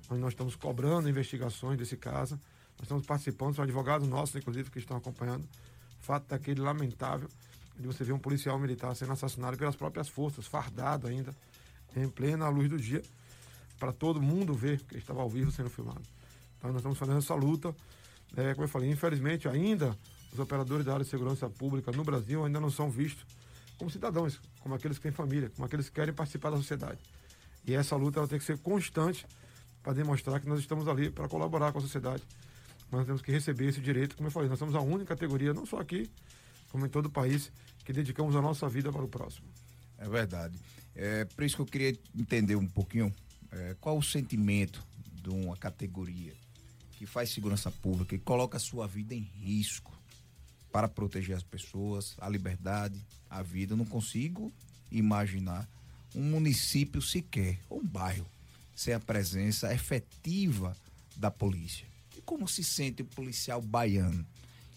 onde 0.09 0.21
nós 0.21 0.31
estamos 0.31 0.55
cobrando 0.55 1.09
investigações 1.09 1.77
desse 1.77 1.97
caso. 1.97 2.35
Nós 2.77 2.83
estamos 2.83 3.05
participando, 3.05 3.55
são 3.55 3.63
advogados 3.63 4.07
nossos, 4.07 4.35
inclusive, 4.35 4.71
que 4.71 4.79
estão 4.79 4.95
acompanhando. 4.95 5.45
Fato 5.99 6.27
daquele 6.29 6.61
lamentável 6.61 7.27
de 7.77 7.87
você 7.87 8.03
ver 8.03 8.13
um 8.13 8.19
policial 8.19 8.57
militar 8.59 8.95
sendo 8.95 9.11
assassinado 9.11 9.57
pelas 9.57 9.75
próprias 9.75 10.07
forças, 10.07 10.47
fardado 10.47 11.07
ainda, 11.07 11.35
em 11.95 12.07
plena 12.09 12.49
luz 12.49 12.69
do 12.69 12.77
dia, 12.77 13.01
para 13.79 13.91
todo 13.91 14.21
mundo 14.21 14.53
ver 14.53 14.81
que 14.81 14.97
estava 14.97 15.21
ao 15.21 15.29
vivo 15.29 15.51
sendo 15.51 15.69
filmado. 15.69 16.03
Então 16.57 16.71
nós 16.71 16.79
estamos 16.79 16.97
fazendo 16.97 17.17
essa 17.17 17.33
luta. 17.33 17.75
É, 18.35 18.53
como 18.53 18.65
eu 18.65 18.69
falei, 18.69 18.91
infelizmente 18.91 19.47
ainda 19.47 19.97
os 20.31 20.39
operadores 20.39 20.85
da 20.85 20.93
área 20.93 21.03
de 21.03 21.09
segurança 21.09 21.49
pública 21.49 21.91
no 21.91 22.03
Brasil 22.03 22.45
ainda 22.45 22.59
não 22.59 22.69
são 22.69 22.89
vistos 22.89 23.25
como 23.77 23.89
cidadãos, 23.89 24.39
como 24.59 24.75
aqueles 24.75 24.97
que 24.97 25.03
têm 25.03 25.11
família, 25.11 25.49
como 25.49 25.65
aqueles 25.65 25.87
que 25.87 25.95
querem 25.95 26.13
participar 26.13 26.51
da 26.51 26.57
sociedade. 26.57 26.99
E 27.65 27.73
essa 27.73 27.95
luta 27.95 28.19
ela 28.19 28.27
tem 28.27 28.37
que 28.37 28.45
ser 28.45 28.57
constante 28.59 29.25
para 29.81 29.93
demonstrar 29.93 30.39
que 30.39 30.47
nós 30.47 30.59
estamos 30.59 30.87
ali 30.87 31.09
para 31.09 31.27
colaborar 31.29 31.71
com 31.71 31.79
a 31.79 31.81
sociedade. 31.81 32.21
Nós 32.91 33.05
temos 33.05 33.21
que 33.21 33.31
receber 33.31 33.67
esse 33.67 33.79
direito, 33.79 34.15
como 34.17 34.27
eu 34.27 34.31
falei, 34.31 34.49
nós 34.49 34.59
somos 34.59 34.75
a 34.75 34.81
única 34.81 35.15
categoria, 35.15 35.53
não 35.53 35.65
só 35.65 35.79
aqui, 35.79 36.09
como 36.69 36.85
em 36.85 36.89
todo 36.89 37.05
o 37.05 37.09
país, 37.09 37.51
que 37.85 37.93
dedicamos 37.93 38.35
a 38.35 38.41
nossa 38.41 38.67
vida 38.67 38.91
para 38.91 39.03
o 39.03 39.07
próximo. 39.07 39.47
É 39.97 40.07
verdade. 40.07 40.57
É 41.01 41.23
por 41.23 41.45
isso 41.45 41.55
que 41.55 41.61
eu 41.61 41.65
queria 41.65 41.97
entender 42.13 42.57
um 42.57 42.67
pouquinho 42.67 43.15
é, 43.53 43.73
qual 43.79 43.97
o 43.97 44.03
sentimento 44.03 44.85
de 45.23 45.29
uma 45.29 45.55
categoria 45.55 46.33
que 46.97 47.05
faz 47.05 47.29
segurança 47.29 47.71
pública 47.71 48.15
e 48.15 48.19
coloca 48.19 48.57
a 48.57 48.59
sua 48.59 48.85
vida 48.85 49.15
em 49.15 49.21
risco 49.21 49.97
para 50.73 50.89
proteger 50.89 51.37
as 51.37 51.41
pessoas, 51.43 52.17
a 52.19 52.27
liberdade, 52.27 52.99
a 53.29 53.41
vida. 53.41 53.71
Eu 53.71 53.77
não 53.77 53.85
consigo 53.85 54.51
imaginar 54.91 55.69
um 56.13 56.21
município 56.21 57.01
sequer, 57.01 57.57
ou 57.69 57.79
um 57.79 57.87
bairro, 57.87 58.27
sem 58.75 58.93
a 58.93 58.99
presença 58.99 59.73
efetiva 59.73 60.75
da 61.15 61.31
polícia. 61.31 61.87
E 62.17 62.21
como 62.21 62.45
se 62.45 62.61
sente 62.61 63.03
o 63.03 63.05
policial 63.05 63.61
baiano, 63.61 64.27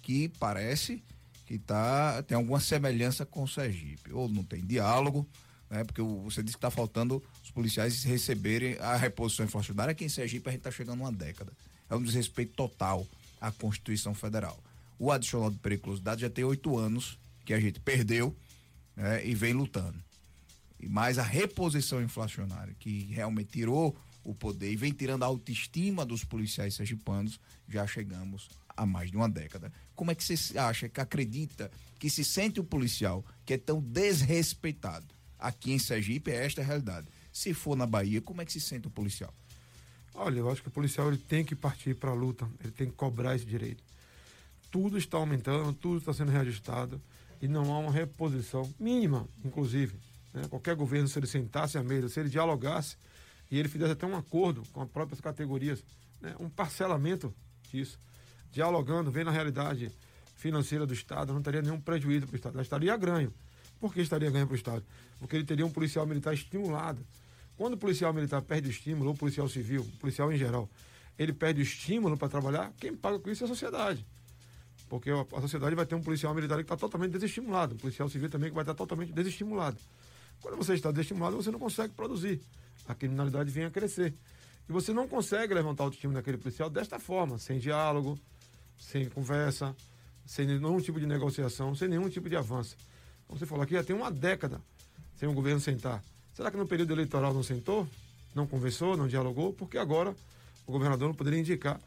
que 0.02 0.28
parece 0.38 1.02
que 1.46 1.58
tá, 1.58 2.22
tem 2.22 2.37
alguma 2.37 2.61
semelhança 2.61 3.26
com 3.26 3.42
o 3.42 3.48
Sergipe. 3.48 4.12
Ou 4.12 4.28
não 4.28 4.44
tem 4.44 4.64
diálogo, 4.64 5.26
né? 5.72 5.85
Porque 5.85 6.02
você 6.02 6.42
disse 6.42 6.54
que 6.54 6.58
está 6.58 6.70
faltando 6.70 7.22
os 7.42 7.50
policiais 7.50 8.04
receberem 8.04 8.76
a 8.78 8.94
reposição 8.94 9.46
inflacionária, 9.46 9.94
que 9.94 10.04
em 10.04 10.08
Sergipe 10.08 10.46
a 10.50 10.52
gente 10.52 10.61
está 10.61 10.70
chegando 10.70 11.00
uma 11.00 11.11
década. 11.11 11.50
É 11.88 11.96
um 11.96 12.02
desrespeito 12.02 12.52
total 12.52 13.06
à 13.40 13.50
Constituição 13.50 14.14
Federal. 14.14 14.62
O 14.98 15.11
adicional 15.11 15.50
de 15.50 15.56
periculosidade 15.56 16.20
já 16.20 16.28
tem 16.28 16.44
oito 16.44 16.76
anos 16.76 17.18
que 17.46 17.54
a 17.54 17.58
gente 17.58 17.80
perdeu 17.80 18.37
né? 18.94 19.26
e 19.26 19.35
vem 19.35 19.54
lutando. 19.54 19.96
Mais 20.82 21.18
a 21.18 21.22
reposição 21.22 22.02
inflacionária, 22.02 22.74
que 22.78 23.04
realmente 23.04 23.52
tirou 23.52 23.96
o 24.22 24.35
poder 24.35 24.70
e 24.70 24.76
vem 24.76 24.92
tirando 24.92 25.22
a 25.22 25.26
autoestima 25.26 26.04
dos 26.04 26.22
policiais 26.22 26.74
sergipanos, 26.74 27.40
já 27.66 27.87
chegamos 27.87 28.50
há 28.76 28.85
mais 28.85 29.11
de 29.11 29.16
uma 29.16 29.28
década. 29.28 29.72
Como 29.94 30.11
é 30.11 30.14
que 30.14 30.22
você 30.22 30.58
acha, 30.58 30.88
que 30.88 31.00
acredita, 31.00 31.70
que 31.98 32.11
se 32.11 32.24
sente 32.24 32.61
o 32.61 32.64
policial 32.64 33.24
que 33.46 33.54
é 33.54 33.58
tão 33.58 33.80
desrespeitado? 33.80 35.21
Aqui 35.42 35.72
em 35.72 35.78
Sergipe 35.78 36.31
é 36.31 36.46
esta 36.46 36.61
a 36.61 36.64
realidade. 36.64 37.09
Se 37.33 37.52
for 37.52 37.76
na 37.76 37.85
Bahia, 37.85 38.22
como 38.22 38.40
é 38.40 38.44
que 38.44 38.52
se 38.52 38.61
sente 38.61 38.87
o 38.87 38.90
policial? 38.90 39.35
Olha, 40.14 40.38
eu 40.38 40.48
acho 40.48 40.62
que 40.62 40.68
o 40.68 40.70
policial 40.70 41.09
ele 41.09 41.18
tem 41.18 41.44
que 41.44 41.57
partir 41.57 41.94
para 41.96 42.11
a 42.11 42.14
luta, 42.14 42.48
ele 42.62 42.70
tem 42.70 42.87
que 42.87 42.92
cobrar 42.92 43.35
esse 43.35 43.44
direito. 43.44 43.83
Tudo 44.70 44.96
está 44.96 45.16
aumentando, 45.16 45.72
tudo 45.72 45.98
está 45.98 46.14
sendo 46.14 46.31
reajustado 46.31 47.02
e 47.40 47.48
não 47.48 47.74
há 47.74 47.78
uma 47.81 47.90
reposição 47.90 48.72
mínima, 48.78 49.26
inclusive. 49.44 49.96
Né? 50.33 50.46
Qualquer 50.48 50.76
governo, 50.76 51.09
se 51.09 51.18
ele 51.18 51.26
sentasse 51.26 51.76
à 51.76 51.83
mesa, 51.83 52.09
se 52.09 52.20
ele 52.20 52.28
dialogasse 52.28 52.96
e 53.50 53.59
ele 53.59 53.68
fizesse 53.68 53.92
até 53.92 54.07
um 54.07 54.16
acordo 54.16 54.62
com 54.72 54.81
as 54.81 54.88
próprias 54.88 55.20
categorias, 55.20 55.83
né? 56.20 56.37
um 56.38 56.48
parcelamento 56.48 57.35
disso, 57.68 57.98
dialogando, 58.52 59.11
vendo 59.11 59.31
a 59.31 59.33
realidade 59.33 59.90
financeira 60.37 60.87
do 60.87 60.94
Estado, 60.94 61.33
não 61.33 61.42
teria 61.42 61.62
nenhum 61.62 61.81
prejuízo 61.81 62.26
para 62.28 62.35
o 62.35 62.37
Estado, 62.37 62.55
ela 62.55 62.62
estaria 62.62 62.96
ganho. 62.96 63.35
Por 63.83 63.92
que 63.92 64.01
estaria 64.01 64.31
ganho 64.31 64.47
para 64.47 64.53
o 64.53 64.57
Estado? 64.57 64.85
Porque 65.18 65.35
ele 65.35 65.45
teria 65.45 65.66
um 65.66 65.71
policial 65.71 66.07
militar 66.07 66.33
estimulado. 66.33 67.05
Quando 67.57 67.75
o 67.75 67.77
policial 67.77 68.12
militar 68.12 68.40
perde 68.40 68.68
o 68.68 68.71
estímulo, 68.71 69.09
ou 69.09 69.14
o 69.16 69.18
policial 69.18 69.49
civil, 69.49 69.83
o 69.83 69.99
policial 69.99 70.33
em 70.33 70.37
geral, 70.37 70.71
ele 71.18 71.33
perde 71.33 71.61
o 71.61 71.64
estímulo 71.64 72.16
para 72.16 72.29
trabalhar, 72.29 72.73
quem 72.79 72.95
paga 72.95 73.18
com 73.18 73.29
isso 73.29 73.42
é 73.42 73.47
a 73.47 73.49
sociedade. 73.49 74.07
Porque 74.88 75.11
a 75.11 75.40
sociedade 75.40 75.75
vai 75.75 75.85
ter 75.85 75.97
um 75.97 76.01
policial 76.01 76.33
militar 76.33 76.59
que 76.59 76.62
está 76.62 76.77
totalmente 76.77 77.11
desestimulado, 77.11 77.75
um 77.75 77.77
policial 77.77 78.09
civil 78.09 78.31
também 78.31 78.51
que 78.51 78.55
vai 78.55 78.62
estar 78.62 78.75
totalmente 78.75 79.12
desestimulado. 79.12 79.77
Quando 80.40 80.57
você 80.57 80.75
está 80.75 80.92
desestimulado, 80.92 81.35
você 81.35 81.51
não 81.51 81.59
consegue 81.59 81.92
produzir. 81.92 82.40
A 82.87 82.95
criminalidade 82.95 83.51
vem 83.51 83.64
a 83.64 83.71
crescer. 83.73 84.14
E 84.68 84.73
você 84.73 84.92
não 84.92 85.09
consegue 85.09 85.53
levantar 85.55 85.87
o 85.87 85.90
time 85.90 86.14
daquele 86.14 86.38
policial 86.38 86.71
desta 86.71 87.01
forma, 87.01 87.37
sem 87.37 87.59
diálogo, 87.59 88.16
sem 88.79 89.09
conversa, 89.09 89.75
sem 90.25 90.47
nenhum 90.47 90.81
tipo 90.81 91.01
de 91.01 91.07
negociação, 91.07 91.75
sem 91.75 91.88
nenhum 91.88 92.09
tipo 92.09 92.29
de 92.29 92.37
avanço. 92.37 92.77
Você 93.33 93.47
falou 93.47 93.64
aqui, 93.64 93.75
já 93.75 93.83
tem 93.83 93.97
uma 93.97 94.11
década 94.11 94.61
sem 95.18 95.29
o 95.29 95.33
governo 95.33 95.61
sentar. 95.61 96.03
Será 96.35 96.51
que 96.51 96.57
no 96.57 96.66
período 96.66 96.92
eleitoral 96.92 97.33
não 97.33 97.42
sentou? 97.42 97.88
Não 98.35 98.47
conversou, 98.47 98.97
não 98.97 99.07
dialogou? 99.07 99.53
Porque 99.53 99.79
agora 99.79 100.14
o 100.66 100.73
governador 100.73 101.09
não 101.09 101.14
poderia 101.14 101.40
indicar 101.40 101.81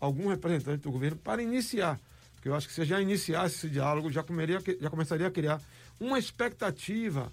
algum 0.00 0.28
representante 0.28 0.82
do 0.82 0.90
governo 0.90 1.16
para 1.16 1.42
iniciar. 1.42 1.98
Porque 2.34 2.48
eu 2.48 2.54
acho 2.54 2.68
que 2.68 2.74
se 2.74 2.84
já 2.84 3.00
iniciasse 3.00 3.56
esse 3.56 3.68
diálogo, 3.68 4.10
já, 4.10 4.22
comeria, 4.22 4.62
já 4.80 4.90
começaria 4.90 5.26
a 5.26 5.30
criar 5.30 5.60
uma 5.98 6.18
expectativa 6.18 7.32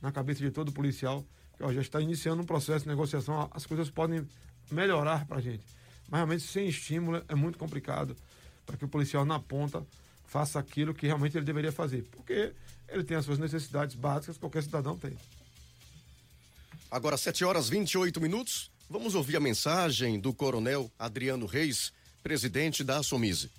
na 0.00 0.12
cabeça 0.12 0.40
de 0.40 0.50
todo 0.50 0.70
policial, 0.72 1.24
que 1.56 1.64
ó, 1.64 1.72
já 1.72 1.80
está 1.80 2.00
iniciando 2.00 2.42
um 2.42 2.46
processo 2.46 2.84
de 2.84 2.88
negociação, 2.88 3.48
as 3.52 3.66
coisas 3.66 3.90
podem 3.90 4.26
melhorar 4.70 5.26
para 5.26 5.38
a 5.38 5.40
gente. 5.40 5.64
Mas 6.08 6.18
realmente 6.18 6.44
sem 6.44 6.68
estímulo 6.68 7.22
é 7.28 7.34
muito 7.34 7.58
complicado 7.58 8.16
para 8.64 8.76
que 8.76 8.84
o 8.84 8.88
policial 8.88 9.24
na 9.24 9.40
ponta 9.40 9.84
faça 10.26 10.58
aquilo 10.58 10.94
que 10.94 11.06
realmente 11.06 11.36
ele 11.36 11.44
deveria 11.44 11.72
fazer. 11.72 12.02
Porque 12.12 12.52
ele 12.88 13.04
tem 13.04 13.16
as 13.16 13.24
suas 13.24 13.38
necessidades 13.38 13.94
básicas 13.94 14.36
que 14.36 14.40
qualquer 14.40 14.62
cidadão 14.62 14.96
tem. 14.96 15.16
Agora, 16.90 17.16
7 17.16 17.44
horas 17.44 17.68
28 17.68 18.20
minutos. 18.20 18.70
Vamos 18.88 19.16
ouvir 19.16 19.36
a 19.36 19.40
mensagem 19.40 20.20
do 20.20 20.32
Coronel 20.32 20.90
Adriano 20.96 21.44
Reis, 21.44 21.92
presidente 22.22 22.84
da 22.84 22.98
Assomise. 22.98 23.50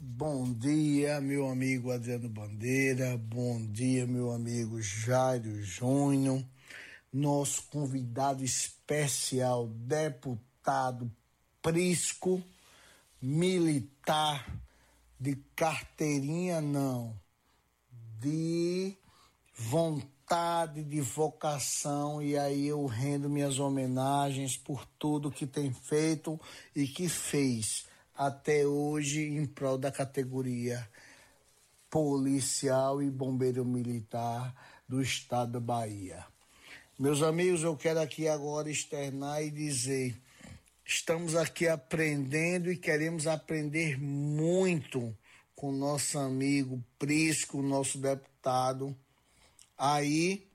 Bom 0.00 0.52
dia, 0.52 1.20
meu 1.20 1.50
amigo 1.50 1.90
Adriano 1.90 2.28
Bandeira. 2.28 3.18
Bom 3.18 3.66
dia, 3.66 4.06
meu 4.06 4.30
amigo 4.30 4.80
Jairo 4.80 5.60
Júnior. 5.62 6.44
Nosso 7.12 7.64
convidado 7.64 8.44
especial, 8.44 9.66
deputado 9.66 11.10
Prisco, 11.60 12.40
militar 13.20 14.48
de 15.18 15.36
carteirinha, 15.56 16.60
não 16.60 17.18
de 18.20 18.96
vontade, 19.54 20.84
de 20.84 21.00
vocação, 21.00 22.22
e 22.22 22.36
aí 22.36 22.68
eu 22.68 22.84
rendo 22.84 23.30
minhas 23.30 23.58
homenagens 23.58 24.56
por 24.56 24.84
tudo 24.98 25.30
que 25.30 25.46
tem 25.46 25.72
feito 25.72 26.38
e 26.76 26.86
que 26.86 27.08
fez 27.08 27.86
até 28.14 28.66
hoje 28.66 29.22
em 29.22 29.46
prol 29.46 29.78
da 29.78 29.90
categoria 29.90 30.86
policial 31.88 33.02
e 33.02 33.10
bombeiro 33.10 33.64
militar 33.64 34.54
do 34.86 35.00
estado 35.00 35.52
da 35.52 35.60
Bahia. 35.60 36.24
Meus 36.98 37.22
amigos, 37.22 37.62
eu 37.62 37.74
quero 37.76 38.00
aqui 38.00 38.28
agora 38.28 38.70
externar 38.70 39.42
e 39.42 39.50
dizer: 39.50 40.14
estamos 40.84 41.34
aqui 41.34 41.66
aprendendo 41.66 42.70
e 42.70 42.76
queremos 42.76 43.26
aprender 43.26 43.98
muito 43.98 45.16
com 45.60 45.70
nosso 45.70 46.18
amigo 46.18 46.82
Prisco, 46.98 47.60
nosso 47.60 47.98
deputado, 47.98 48.96
aí 49.76 50.48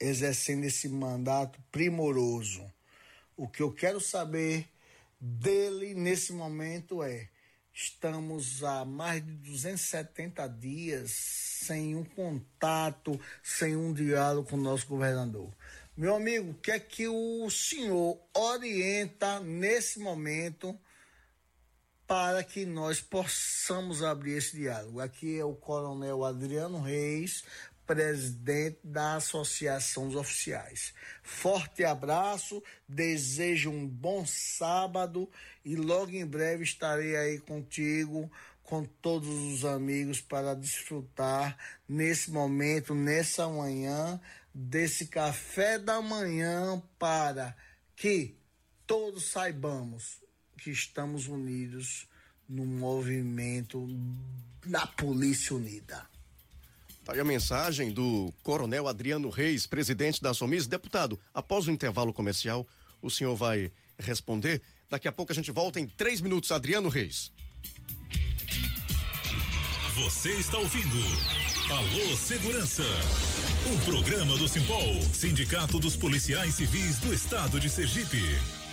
exercendo 0.00 0.64
esse 0.64 0.88
mandato 0.88 1.62
primoroso. 1.70 2.64
O 3.36 3.46
que 3.46 3.62
eu 3.62 3.70
quero 3.70 4.00
saber 4.00 4.66
dele 5.20 5.92
nesse 5.92 6.32
momento 6.32 7.02
é: 7.02 7.28
estamos 7.70 8.64
há 8.64 8.82
mais 8.86 9.22
de 9.22 9.32
270 9.32 10.48
dias 10.48 11.10
sem 11.10 11.94
um 11.94 12.02
contato, 12.02 13.20
sem 13.42 13.76
um 13.76 13.92
diálogo 13.92 14.48
com 14.48 14.56
o 14.56 14.58
nosso 14.58 14.86
governador. 14.86 15.52
Meu 15.94 16.16
amigo, 16.16 16.52
o 16.52 16.54
que 16.54 16.70
é 16.70 16.80
que 16.80 17.06
o 17.06 17.50
senhor 17.50 18.18
orienta 18.32 19.38
nesse 19.40 19.98
momento 19.98 20.74
para 22.14 22.44
que 22.44 22.64
nós 22.64 23.00
possamos 23.00 24.00
abrir 24.00 24.36
esse 24.36 24.56
diálogo. 24.56 25.00
Aqui 25.00 25.36
é 25.36 25.44
o 25.44 25.52
Coronel 25.52 26.24
Adriano 26.24 26.80
Reis, 26.80 27.42
presidente 27.84 28.78
da 28.84 29.16
Associação 29.16 30.06
dos 30.06 30.14
Oficiais. 30.14 30.94
Forte 31.24 31.82
abraço, 31.82 32.62
desejo 32.88 33.68
um 33.68 33.84
bom 33.84 34.24
sábado 34.24 35.28
e 35.64 35.74
logo 35.74 36.12
em 36.12 36.24
breve 36.24 36.62
estarei 36.62 37.16
aí 37.16 37.40
contigo, 37.40 38.30
com 38.62 38.84
todos 38.84 39.28
os 39.52 39.64
amigos, 39.64 40.20
para 40.20 40.54
desfrutar 40.54 41.58
nesse 41.88 42.30
momento, 42.30 42.94
nessa 42.94 43.48
manhã, 43.48 44.20
desse 44.54 45.08
café 45.08 45.80
da 45.80 46.00
manhã, 46.00 46.80
para 46.96 47.56
que 47.96 48.38
todos 48.86 49.32
saibamos 49.32 50.22
que 50.64 50.70
estamos 50.70 51.26
unidos 51.26 52.06
no 52.48 52.64
movimento 52.64 53.86
da 54.64 54.86
Polícia 54.86 55.54
Unida. 55.54 56.06
Tá 57.04 57.12
aí 57.12 57.20
a 57.20 57.24
mensagem 57.24 57.92
do 57.92 58.32
Coronel 58.42 58.88
Adriano 58.88 59.28
Reis, 59.28 59.66
presidente 59.66 60.22
da 60.22 60.32
Somis. 60.32 60.66
Deputado, 60.66 61.20
após 61.34 61.68
o 61.68 61.70
intervalo 61.70 62.14
comercial, 62.14 62.66
o 63.02 63.10
senhor 63.10 63.36
vai 63.36 63.70
responder. 63.98 64.62
Daqui 64.88 65.06
a 65.06 65.12
pouco 65.12 65.32
a 65.32 65.34
gente 65.34 65.50
volta 65.50 65.78
em 65.78 65.86
três 65.86 66.22
minutos. 66.22 66.50
Adriano 66.50 66.88
Reis. 66.88 67.30
Você 69.96 70.30
está 70.30 70.56
ouvindo 70.56 70.96
Alô 71.70 72.16
Segurança, 72.16 72.84
um 73.70 73.78
programa 73.84 74.36
do 74.38 74.48
Simpol, 74.48 75.02
Sindicato 75.12 75.78
dos 75.78 75.94
Policiais 75.94 76.54
Civis 76.54 76.98
do 77.00 77.12
Estado 77.12 77.60
de 77.60 77.68
Sergipe. 77.68 78.63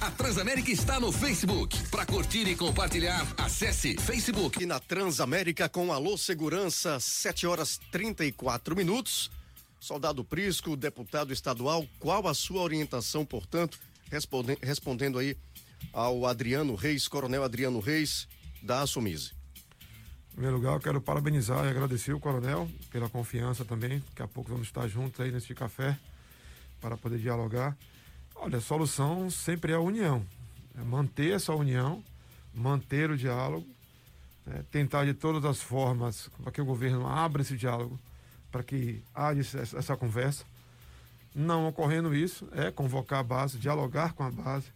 A 0.00 0.10
Transamérica 0.10 0.70
está 0.70 0.98
no 0.98 1.12
Facebook. 1.12 1.76
Para 1.90 2.06
curtir 2.06 2.48
e 2.48 2.56
compartilhar, 2.56 3.22
acesse 3.36 3.94
Facebook. 3.98 4.62
E 4.62 4.64
na 4.64 4.80
Transamérica 4.80 5.68
com 5.68 5.92
Alô 5.92 6.16
Segurança, 6.16 6.98
7 6.98 7.46
horas 7.46 7.78
34 7.92 8.74
minutos. 8.74 9.30
Soldado 9.78 10.24
Prisco, 10.24 10.74
deputado 10.74 11.34
estadual, 11.34 11.86
qual 11.98 12.26
a 12.26 12.32
sua 12.32 12.62
orientação, 12.62 13.26
portanto, 13.26 13.78
responde, 14.10 14.56
respondendo 14.62 15.18
aí 15.18 15.36
ao 15.92 16.24
Adriano 16.24 16.74
Reis, 16.74 17.06
Coronel 17.06 17.44
Adriano 17.44 17.78
Reis, 17.78 18.26
da 18.62 18.80
Assumise. 18.80 19.32
Em 20.30 20.32
primeiro 20.32 20.56
lugar, 20.56 20.76
eu 20.76 20.80
quero 20.80 21.00
parabenizar 21.02 21.66
e 21.66 21.68
agradecer 21.68 22.14
o 22.14 22.20
Coronel 22.20 22.70
pela 22.90 23.10
confiança 23.10 23.66
também. 23.66 24.02
Daqui 24.08 24.22
a 24.22 24.28
pouco 24.28 24.50
vamos 24.50 24.66
estar 24.66 24.88
juntos 24.88 25.20
aí 25.20 25.30
nesse 25.30 25.54
café 25.54 25.98
para 26.80 26.96
poder 26.96 27.18
dialogar. 27.18 27.76
Olha, 28.42 28.56
a 28.56 28.60
solução 28.60 29.28
sempre 29.28 29.72
é 29.72 29.74
a 29.74 29.80
união. 29.80 30.24
É 30.74 30.82
manter 30.82 31.32
essa 31.32 31.54
união, 31.54 32.02
manter 32.54 33.10
o 33.10 33.16
diálogo, 33.16 33.66
né? 34.46 34.64
tentar 34.70 35.04
de 35.04 35.12
todas 35.12 35.44
as 35.44 35.60
formas 35.60 36.30
para 36.42 36.50
que 36.50 36.58
o 36.58 36.64
governo 36.64 37.06
abra 37.06 37.42
esse 37.42 37.54
diálogo, 37.54 38.00
para 38.50 38.62
que 38.62 39.02
haja 39.14 39.60
essa, 39.60 39.94
conversa. 39.94 40.46
Não 41.34 41.68
ocorrendo 41.68 42.14
isso, 42.14 42.48
é 42.52 42.70
convocar 42.70 43.18
a 43.18 43.22
base, 43.22 43.58
dialogar 43.58 44.14
com 44.14 44.22
a 44.22 44.30
base, 44.30 44.68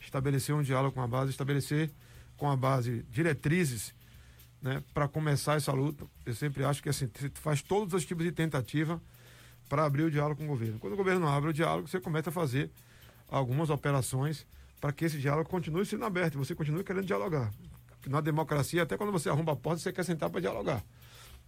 estabelecer 0.00 0.54
um 0.54 0.62
diálogo 0.62 0.94
com 0.94 1.02
a 1.02 1.06
base, 1.06 1.30
estabelecer 1.30 1.90
com 2.38 2.50
a 2.50 2.56
base 2.56 3.04
diretrizes 3.12 3.92
né, 4.62 4.82
para 4.94 5.06
começar 5.06 5.58
essa 5.58 5.72
luta. 5.72 6.06
Eu 6.24 6.34
sempre 6.34 6.64
acho 6.64 6.82
que 6.82 6.88
assim, 6.88 7.06
você 7.14 7.30
faz 7.34 7.60
todos 7.60 7.92
os 7.92 8.06
tipos 8.06 8.24
de 8.24 8.32
tentativa 8.32 8.98
para 9.68 9.84
abrir 9.84 10.04
o 10.04 10.10
diálogo 10.10 10.36
com 10.38 10.44
o 10.44 10.48
governo. 10.48 10.78
Quando 10.78 10.94
o 10.94 10.96
governo 10.96 11.28
abre 11.28 11.50
o 11.50 11.52
diálogo, 11.52 11.86
você 11.86 12.00
começa 12.00 12.30
a 12.30 12.32
fazer 12.32 12.70
algumas 13.30 13.70
operações 13.70 14.46
para 14.80 14.92
que 14.92 15.04
esse 15.04 15.18
diálogo 15.18 15.48
continue 15.48 15.86
sendo 15.86 16.04
aberto, 16.04 16.38
você 16.38 16.54
continue 16.54 16.82
querendo 16.82 17.06
dialogar. 17.06 17.52
Na 18.06 18.20
democracia, 18.20 18.82
até 18.82 18.96
quando 18.96 19.12
você 19.12 19.28
arruma 19.28 19.52
a 19.52 19.56
porta, 19.56 19.80
você 19.80 19.92
quer 19.92 20.04
sentar 20.04 20.30
para 20.30 20.40
dialogar. 20.40 20.82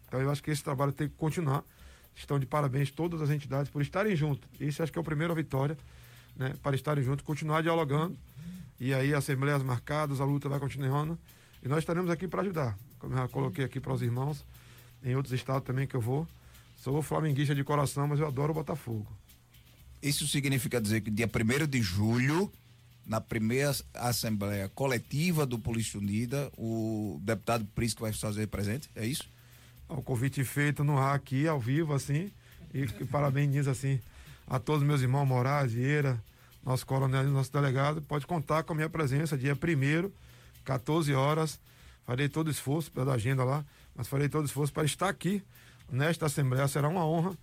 Então 0.06 0.20
eu 0.20 0.30
acho 0.30 0.42
que 0.42 0.50
esse 0.50 0.62
trabalho 0.62 0.92
tem 0.92 1.08
que 1.08 1.14
continuar. 1.16 1.64
Estão 2.14 2.38
de 2.38 2.44
parabéns 2.44 2.90
todas 2.90 3.22
as 3.22 3.30
entidades 3.30 3.70
por 3.70 3.80
estarem 3.80 4.14
juntas. 4.14 4.48
Isso 4.60 4.82
acho 4.82 4.92
que 4.92 4.98
é 4.98 5.00
a 5.00 5.04
primeira 5.04 5.34
vitória, 5.34 5.78
né? 6.36 6.54
Para 6.62 6.76
estarem 6.76 7.02
juntos, 7.02 7.24
continuar 7.24 7.62
dialogando. 7.62 8.18
E 8.78 8.92
aí, 8.92 9.14
assembleias 9.14 9.62
marcadas, 9.62 10.20
a 10.20 10.24
luta 10.24 10.48
vai 10.48 10.60
continuando. 10.60 11.18
E 11.62 11.68
nós 11.68 11.78
estaremos 11.78 12.10
aqui 12.10 12.28
para 12.28 12.42
ajudar. 12.42 12.76
Como 12.98 13.14
eu 13.14 13.18
já 13.18 13.28
coloquei 13.28 13.64
aqui 13.64 13.80
para 13.80 13.94
os 13.94 14.02
irmãos, 14.02 14.44
em 15.02 15.16
outros 15.16 15.32
estados 15.32 15.64
também 15.64 15.86
que 15.86 15.96
eu 15.96 16.00
vou. 16.00 16.28
Sou 16.76 17.00
flamenguista 17.00 17.54
de 17.54 17.64
coração, 17.64 18.06
mas 18.06 18.20
eu 18.20 18.26
adoro 18.26 18.50
o 18.50 18.54
Botafogo. 18.54 19.06
Isso 20.02 20.26
significa 20.26 20.80
dizer 20.80 21.00
que 21.00 21.10
dia 21.12 21.28
1 21.28 21.66
de 21.68 21.80
julho, 21.80 22.52
na 23.06 23.20
primeira 23.20 23.72
Assembleia 23.94 24.68
Coletiva 24.74 25.46
do 25.46 25.60
Polícia 25.60 25.98
Unida, 25.98 26.50
o 26.58 27.20
deputado 27.22 27.64
Prisco 27.66 28.00
vai 28.00 28.12
fazer 28.12 28.48
presente? 28.48 28.90
É 28.96 29.06
isso? 29.06 29.28
O 29.88 30.02
convite 30.02 30.42
feito 30.42 30.82
no 30.82 30.98
ar 30.98 31.14
aqui, 31.14 31.46
ao 31.46 31.60
vivo, 31.60 31.94
assim. 31.94 32.32
E, 32.74 32.80
e 32.80 33.70
assim, 33.70 34.00
a 34.48 34.58
todos 34.58 34.82
meus 34.82 35.02
irmãos 35.02 35.24
Moraes, 35.24 35.72
Vieira, 35.72 36.20
nosso 36.64 36.84
coronel 36.84 37.22
e 37.22 37.30
nosso 37.30 37.52
delegado. 37.52 38.02
Pode 38.02 38.26
contar 38.26 38.64
com 38.64 38.72
a 38.72 38.76
minha 38.76 38.88
presença, 38.88 39.38
dia 39.38 39.54
1 39.54 40.10
14 40.64 41.14
horas. 41.14 41.60
Farei 42.04 42.28
todo 42.28 42.48
o 42.48 42.50
esforço 42.50 42.90
pela 42.90 43.14
agenda 43.14 43.44
lá, 43.44 43.64
mas 43.94 44.08
farei 44.08 44.28
todo 44.28 44.42
o 44.42 44.46
esforço 44.46 44.72
para 44.72 44.84
estar 44.84 45.08
aqui 45.08 45.44
nesta 45.90 46.26
Assembleia. 46.26 46.66
Será 46.66 46.88
uma 46.88 47.06
honra 47.06 47.36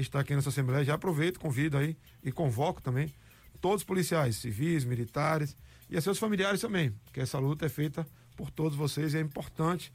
estar 0.00 0.20
aqui 0.20 0.34
nessa 0.34 0.50
Assembleia. 0.50 0.84
Já 0.84 0.94
aproveito, 0.94 1.40
convido 1.40 1.76
aí 1.76 1.96
e 2.22 2.30
convoco 2.30 2.80
também 2.80 3.12
todos 3.60 3.82
os 3.82 3.84
policiais, 3.84 4.36
civis, 4.36 4.84
militares 4.84 5.56
e 5.88 5.96
a 5.96 6.00
seus 6.00 6.18
familiares 6.18 6.60
também, 6.60 6.90
porque 7.04 7.20
essa 7.20 7.38
luta 7.38 7.66
é 7.66 7.68
feita 7.68 8.06
por 8.36 8.50
todos 8.50 8.76
vocês 8.76 9.14
e 9.14 9.18
é 9.18 9.20
importante 9.20 9.92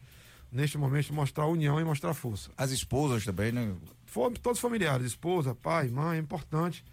neste 0.52 0.78
momento 0.78 1.14
mostrar 1.14 1.46
união 1.46 1.80
e 1.80 1.84
mostrar 1.84 2.14
força. 2.14 2.52
As 2.58 2.72
esposas 2.72 3.24
também, 3.24 3.52
né? 3.52 3.74
For, 4.06 4.32
todos 4.38 4.58
os 4.58 4.62
familiares, 4.62 5.06
esposa, 5.06 5.56
pai, 5.56 5.88
mãe, 5.88 6.18
é 6.18 6.20
importante 6.20 6.84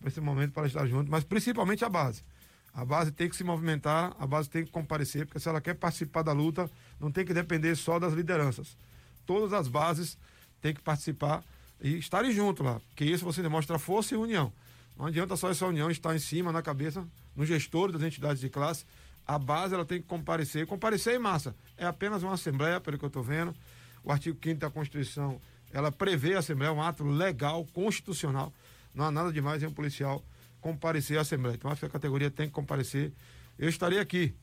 nesse 0.00 0.20
momento 0.20 0.52
para 0.52 0.66
estar 0.66 0.86
junto, 0.86 1.10
mas 1.10 1.22
principalmente 1.22 1.84
a 1.84 1.88
base. 1.88 2.24
A 2.72 2.84
base 2.84 3.10
tem 3.10 3.28
que 3.28 3.36
se 3.36 3.44
movimentar, 3.44 4.14
a 4.18 4.26
base 4.26 4.50
tem 4.50 4.64
que 4.64 4.70
comparecer, 4.70 5.26
porque 5.26 5.40
se 5.40 5.48
ela 5.48 5.60
quer 5.60 5.74
participar 5.74 6.22
da 6.22 6.32
luta, 6.32 6.70
não 7.00 7.10
tem 7.10 7.24
que 7.24 7.32
depender 7.32 7.74
só 7.74 7.98
das 7.98 8.12
lideranças. 8.12 8.76
Todas 9.24 9.52
as 9.52 9.68
bases 9.68 10.18
têm 10.60 10.74
que 10.74 10.82
participar 10.82 11.42
e 11.80 11.98
estarem 11.98 12.32
juntos 12.32 12.64
lá, 12.64 12.80
porque 12.88 13.04
isso 13.04 13.24
você 13.24 13.42
demonstra 13.42 13.78
força 13.78 14.14
e 14.14 14.16
união. 14.16 14.52
Não 14.96 15.06
adianta 15.06 15.36
só 15.36 15.50
essa 15.50 15.66
união 15.66 15.90
estar 15.90 16.14
em 16.14 16.18
cima, 16.18 16.50
na 16.50 16.62
cabeça, 16.62 17.06
no 17.34 17.44
gestor 17.44 17.92
das 17.92 18.02
entidades 18.02 18.40
de 18.40 18.48
classe. 18.48 18.86
A 19.26 19.38
base 19.38 19.74
ela 19.74 19.84
tem 19.84 20.00
que 20.00 20.06
comparecer. 20.06 20.66
Comparecer 20.66 21.14
em 21.14 21.18
massa. 21.18 21.54
É 21.76 21.84
apenas 21.84 22.22
uma 22.22 22.32
assembleia, 22.32 22.80
pelo 22.80 22.98
que 22.98 23.04
eu 23.04 23.08
estou 23.08 23.22
vendo. 23.22 23.54
O 24.02 24.10
artigo 24.10 24.38
5 24.42 24.60
da 24.60 24.70
Constituição, 24.70 25.40
ela 25.72 25.92
prevê 25.92 26.34
a 26.34 26.38
assembleia, 26.38 26.72
um 26.72 26.80
ato 26.80 27.04
legal, 27.04 27.66
constitucional. 27.74 28.54
Não 28.94 29.04
há 29.04 29.10
nada 29.10 29.32
demais 29.32 29.62
em 29.62 29.66
um 29.66 29.72
policial 29.72 30.24
comparecer 30.60 31.18
à 31.18 31.20
assembleia. 31.20 31.56
Então 31.56 31.70
acho 31.70 31.80
que 31.80 31.86
a 31.86 31.90
categoria 31.90 32.30
tem 32.30 32.46
que 32.46 32.54
comparecer. 32.54 33.12
Eu 33.58 33.68
estarei 33.68 33.98
aqui, 33.98 34.34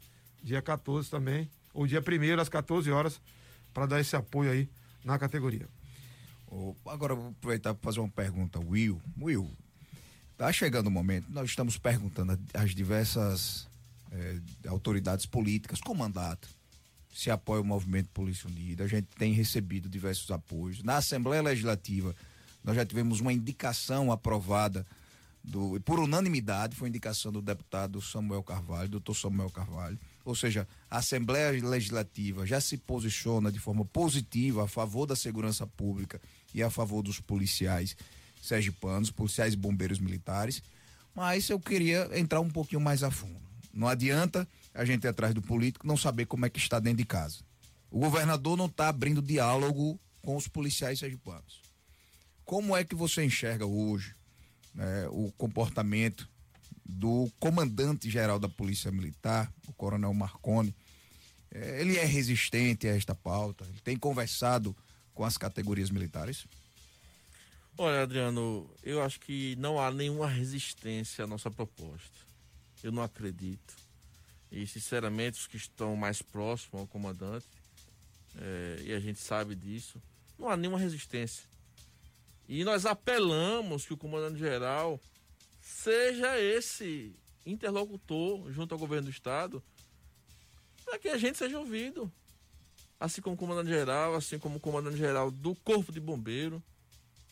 dia 0.43 0.61
14 0.61 1.09
também, 1.09 1.49
ou 1.73 1.87
dia 1.87 1.99
1 1.99 2.39
às 2.39 2.49
14 2.49 2.91
horas, 2.91 3.19
para 3.73 3.87
dar 3.87 3.99
esse 3.99 4.15
apoio 4.15 4.51
aí 4.51 4.69
na 5.03 5.17
categoria. 5.17 5.67
Agora 6.85 7.15
vou 7.15 7.29
aproveitar 7.29 7.73
para 7.73 7.83
fazer 7.83 7.99
uma 7.99 8.09
pergunta, 8.09 8.59
Will. 8.59 9.01
Will, 9.19 9.49
tá 10.37 10.51
chegando 10.51 10.87
o 10.87 10.91
momento, 10.91 11.31
nós 11.31 11.49
estamos 11.49 11.77
perguntando 11.77 12.39
às 12.53 12.75
diversas 12.75 13.67
eh, 14.11 14.39
autoridades 14.67 15.25
políticas 15.25 15.81
com 15.81 15.93
mandato 15.93 16.49
se 17.13 17.29
apoia 17.29 17.61
o 17.61 17.65
movimento 17.65 18.09
Polícia 18.09 18.49
Unida. 18.49 18.83
A 18.83 18.87
gente 18.87 19.07
tem 19.17 19.33
recebido 19.33 19.87
diversos 19.87 20.29
apoios. 20.31 20.81
Na 20.81 20.97
Assembleia 20.97 21.43
Legislativa, 21.43 22.15
nós 22.63 22.75
já 22.75 22.85
tivemos 22.85 23.19
uma 23.19 23.31
indicação 23.31 24.11
aprovada 24.11 24.85
do, 25.43 25.79
por 25.81 25.99
unanimidade, 25.99 26.75
foi 26.75 26.89
indicação 26.89 27.31
do 27.31 27.41
deputado 27.41 28.01
Samuel 28.01 28.41
Carvalho, 28.41 28.89
doutor 28.89 29.13
Samuel 29.13 29.51
Carvalho. 29.51 29.99
Ou 30.25 30.33
seja, 30.33 30.67
a 30.89 30.97
Assembleia 30.97 31.51
Legislativa 31.61 32.47
já 32.47 32.59
se 32.59 32.77
posiciona 32.77 33.51
de 33.51 33.59
forma 33.59 33.85
positiva 33.85 34.63
a 34.63 34.67
favor 34.67 35.05
da 35.05 35.15
segurança 35.15 35.67
pública 35.67 36.19
e 36.53 36.61
a 36.61 36.69
favor 36.69 37.01
dos 37.01 37.19
policiais 37.19 37.95
sergipanos, 38.41 39.09
policiais 39.09 39.53
e 39.53 39.57
bombeiros 39.57 39.99
militares, 39.99 40.61
mas 41.15 41.49
eu 41.49 41.59
queria 41.59 42.09
entrar 42.13 42.41
um 42.41 42.49
pouquinho 42.49 42.81
mais 42.81 43.03
a 43.03 43.11
fundo. 43.11 43.41
Não 43.73 43.87
adianta 43.87 44.47
a 44.73 44.83
gente 44.85 45.05
ir 45.05 45.07
atrás 45.07 45.33
do 45.33 45.41
político 45.41 45.87
não 45.87 45.97
saber 45.97 46.25
como 46.25 46.45
é 46.45 46.49
que 46.49 46.59
está 46.59 46.79
dentro 46.79 46.97
de 46.97 47.05
casa. 47.05 47.39
O 47.89 47.99
governador 47.99 48.57
não 48.57 48.65
está 48.65 48.89
abrindo 48.89 49.21
diálogo 49.21 49.99
com 50.21 50.35
os 50.35 50.47
policiais 50.47 50.99
sergipanos. 50.99 51.61
Como 52.43 52.75
é 52.75 52.83
que 52.83 52.95
você 52.95 53.23
enxerga 53.23 53.65
hoje 53.65 54.15
né, 54.73 55.07
o 55.09 55.31
comportamento 55.37 56.27
do 56.85 57.31
comandante-geral 57.39 58.39
da 58.39 58.49
Polícia 58.49 58.91
Militar, 58.91 59.51
o 59.67 59.73
Coronel 59.73 60.13
Marconi? 60.13 60.75
É, 61.51 61.81
ele 61.81 61.97
é 61.97 62.05
resistente 62.05 62.87
a 62.87 62.95
esta 62.95 63.13
pauta? 63.13 63.63
Ele 63.65 63.79
tem 63.83 63.97
conversado 63.97 64.75
com 65.13 65.23
as 65.23 65.37
categorias 65.37 65.89
militares? 65.89 66.45
Olha, 67.77 68.03
Adriano, 68.03 68.69
eu 68.83 69.01
acho 69.01 69.19
que 69.19 69.55
não 69.55 69.79
há 69.79 69.91
nenhuma 69.91 70.27
resistência 70.27 71.23
à 71.23 71.27
nossa 71.27 71.49
proposta. 71.49 72.17
Eu 72.83 72.91
não 72.91 73.01
acredito. 73.01 73.75
E, 74.51 74.67
sinceramente, 74.67 75.39
os 75.39 75.47
que 75.47 75.57
estão 75.57 75.95
mais 75.95 76.21
próximos 76.21 76.81
ao 76.81 76.87
comandante, 76.87 77.47
é, 78.37 78.83
e 78.85 78.93
a 78.93 78.99
gente 78.99 79.19
sabe 79.19 79.55
disso, 79.55 79.99
não 80.37 80.49
há 80.49 80.55
nenhuma 80.55 80.77
resistência. 80.77 81.43
E 82.47 82.63
nós 82.63 82.85
apelamos 82.85 83.85
que 83.85 83.93
o 83.93 83.97
comandante-geral 83.97 84.99
seja 85.61 86.39
esse 86.39 87.15
interlocutor 87.45 88.51
junto 88.51 88.73
ao 88.73 88.79
governo 88.79 89.05
do 89.05 89.11
Estado 89.11 89.63
para 90.85 90.99
que 90.99 91.07
a 91.07 91.17
gente 91.17 91.37
seja 91.37 91.57
ouvido. 91.57 92.11
Assim 93.03 93.19
como 93.19 93.35
comandante-geral, 93.35 94.15
assim 94.15 94.39
como 94.39 94.61
comandante-geral 94.61 95.29
do 95.29 95.53
Corpo 95.55 95.91
de 95.91 95.99
Bombeiro, 95.99 96.63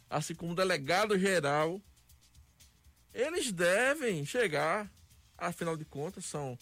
assim 0.09 0.35
como 0.35 0.53
delegado-geral, 0.53 1.81
eles 3.13 3.53
devem 3.53 4.25
chegar, 4.25 4.91
afinal 5.37 5.77
de 5.77 5.85
contas, 5.85 6.25
são, 6.25 6.59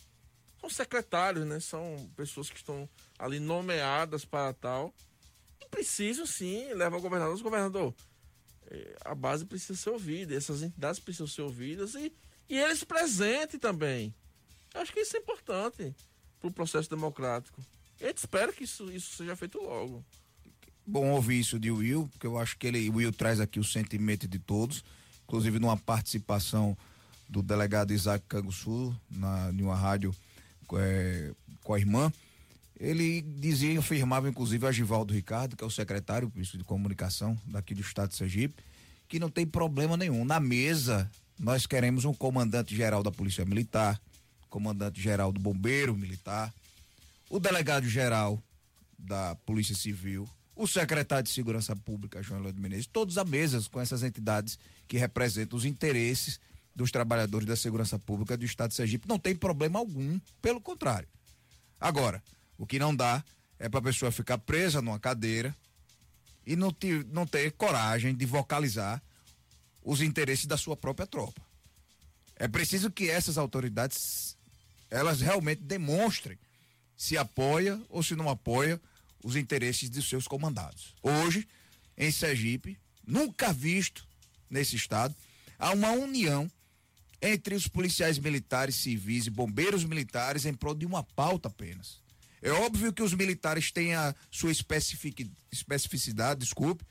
são 0.62 0.70
secretários, 0.70 1.44
né? 1.44 1.60
São 1.60 2.08
pessoas 2.16 2.52
que 2.52 2.58
estão 2.58 2.88
ali 3.18 3.40
nomeadas 3.40 4.26
para 4.26 4.54
tal. 4.54 4.94
E 5.60 5.68
precisam 5.70 6.28
sim 6.28 6.72
levar 6.76 6.98
o 6.98 7.02
governador. 7.02 7.36
O 7.36 7.42
governador, 7.44 7.96
eh, 8.68 8.96
a 9.04 9.16
base 9.16 9.44
precisa 9.44 9.76
ser 9.76 9.90
ouvida, 9.90 10.36
essas 10.36 10.62
entidades 10.62 11.00
precisam 11.00 11.26
ser 11.26 11.42
ouvidas 11.42 11.96
e, 11.96 12.14
e 12.48 12.60
eles 12.60 12.84
presentes 12.84 13.60
também. 13.60 14.14
Acho 14.72 14.94
que 14.94 15.00
isso 15.00 15.18
é 15.18 15.20
importante 15.20 15.96
para 16.40 16.48
o 16.48 16.54
processo 16.54 16.88
democrático. 16.88 17.60
E 18.00 18.08
gente 18.08 18.18
espera 18.18 18.52
que 18.54 18.64
isso, 18.64 18.92
isso 18.92 19.16
seja 19.16 19.36
feito 19.36 19.60
logo. 19.62 20.04
Bom 20.86 21.12
ouvir 21.12 21.40
isso 21.40 21.60
de 21.60 21.70
Will, 21.70 22.08
porque 22.12 22.26
eu 22.26 22.38
acho 22.38 22.58
que 22.58 22.66
ele, 22.66 22.90
Will 22.90 23.12
traz 23.12 23.40
aqui 23.40 23.60
o 23.60 23.64
sentimento 23.64 24.28
de 24.28 24.40
todos, 24.40 24.84
inclusive 25.24 25.60
numa 25.60 25.78
participação 25.78 26.78
do 27.30 27.44
delegado 27.44 27.94
Isaac 27.94 28.26
Canguçu, 28.28 28.96
na, 29.10 29.52
em 29.52 29.62
uma 29.62 29.76
rádio 29.76 30.16
é, 30.74 31.32
com 31.64 31.74
a 31.74 31.80
irmã. 31.80 32.12
Ele 32.80 33.22
dizia, 33.22 33.78
afirmava 33.78 34.30
inclusive 34.30 34.66
a 34.66 34.72
Givaldo 34.72 35.14
Ricardo, 35.14 35.56
que 35.56 35.64
é 35.64 35.68
o 35.68 35.70
secretário 35.70 36.32
de 36.34 36.64
comunicação 36.64 37.38
daqui 37.46 37.76
do 37.76 37.82
estado 37.82 38.10
de 38.10 38.16
Sergipe, 38.16 38.56
que 39.08 39.20
não 39.20 39.30
tem 39.30 39.46
problema 39.46 39.98
nenhum. 39.98 40.24
Na 40.24 40.40
mesa, 40.40 41.12
nós 41.38 41.68
queremos 41.68 42.06
um 42.06 42.14
comandante-geral 42.14 43.04
da 43.04 43.12
Polícia 43.12 43.46
Militar, 43.46 44.02
comandante-geral 44.50 45.32
do 45.32 45.40
Bombeiro 45.40 45.96
Militar, 45.96 46.54
o 47.30 47.40
delegado-geral 47.40 48.42
da 48.98 49.36
Polícia 49.46 49.76
Civil, 49.76 50.28
o 50.56 50.68
secretário 50.68 51.24
de 51.24 51.30
Segurança 51.30 51.76
Pública, 51.76 52.22
João 52.22 52.42
Leandro 52.42 52.62
Menezes, 52.62 52.88
todos 52.88 53.18
à 53.18 53.24
mesa 53.24 53.62
com 53.72 53.80
essas 53.80 54.04
entidades 54.04 54.58
que 54.88 54.98
representam 54.98 55.58
os 55.58 55.64
interesses 55.64 56.40
dos 56.76 56.92
trabalhadores 56.92 57.48
da 57.48 57.56
segurança 57.56 57.98
pública 58.00 58.36
do 58.36 58.44
Estado 58.44 58.70
de 58.70 58.76
Sergipe. 58.76 59.08
Não 59.08 59.20
tem 59.20 59.36
problema 59.36 59.80
algum, 59.80 60.20
pelo 60.42 60.60
contrário. 60.60 61.08
Agora, 61.80 62.22
o 62.58 62.66
que 62.66 62.80
não 62.80 62.94
dá 62.94 63.24
é 63.58 63.70
para 63.70 63.80
a 63.80 63.84
pessoa 63.84 64.12
ficar 64.12 64.38
presa 64.38 64.82
numa 64.82 65.00
cadeira 65.00 65.56
e 66.46 66.56
não, 66.56 66.74
te, 66.74 67.06
não 67.12 67.26
ter 67.26 67.52
coragem 67.52 68.16
de 68.16 68.26
vocalizar 68.26 69.02
os 69.84 70.02
interesses 70.02 70.46
da 70.46 70.58
sua 70.58 70.76
própria 70.76 71.08
tropa. 71.08 71.42
É 72.36 72.48
preciso 72.48 72.90
que 72.90 73.10
essas 73.10 73.38
autoridades 73.38 74.38
elas 74.90 75.22
realmente 75.22 75.62
demonstrem 75.62 76.38
se 77.00 77.18
apoia 77.18 77.82
ou 77.88 78.04
se 78.04 78.14
não 78.14 78.30
apoia 78.30 78.80
os 79.24 79.38
interesses 79.38 79.90
de 79.90 80.04
seus 80.04 80.28
comandados. 80.28 80.94
Hoje, 81.02 81.48
em 81.98 82.12
Sergipe, 82.12 82.78
nunca 83.08 83.54
visto 83.54 84.06
nesse 84.50 84.76
estado, 84.76 85.16
há 85.58 85.72
uma 85.72 85.92
união 85.92 86.52
entre 87.22 87.56
os 87.56 87.70
policiais 87.70 88.20
militares, 88.20 88.76
civis 88.76 89.28
e 89.28 89.30
bombeiros 89.30 89.86
militares 89.86 90.46
em 90.46 90.54
prol 90.54 90.76
de 90.76 90.86
uma 90.86 91.02
pauta 91.02 91.48
apenas. 91.48 92.02
É 92.42 92.52
óbvio 92.52 92.92
que 92.92 93.02
os 93.02 93.14
militares 93.14 93.72
têm 93.72 93.96
a 93.96 94.14
sua 94.30 94.52
especificidade, 94.52 96.42
desculpe. 96.42 96.84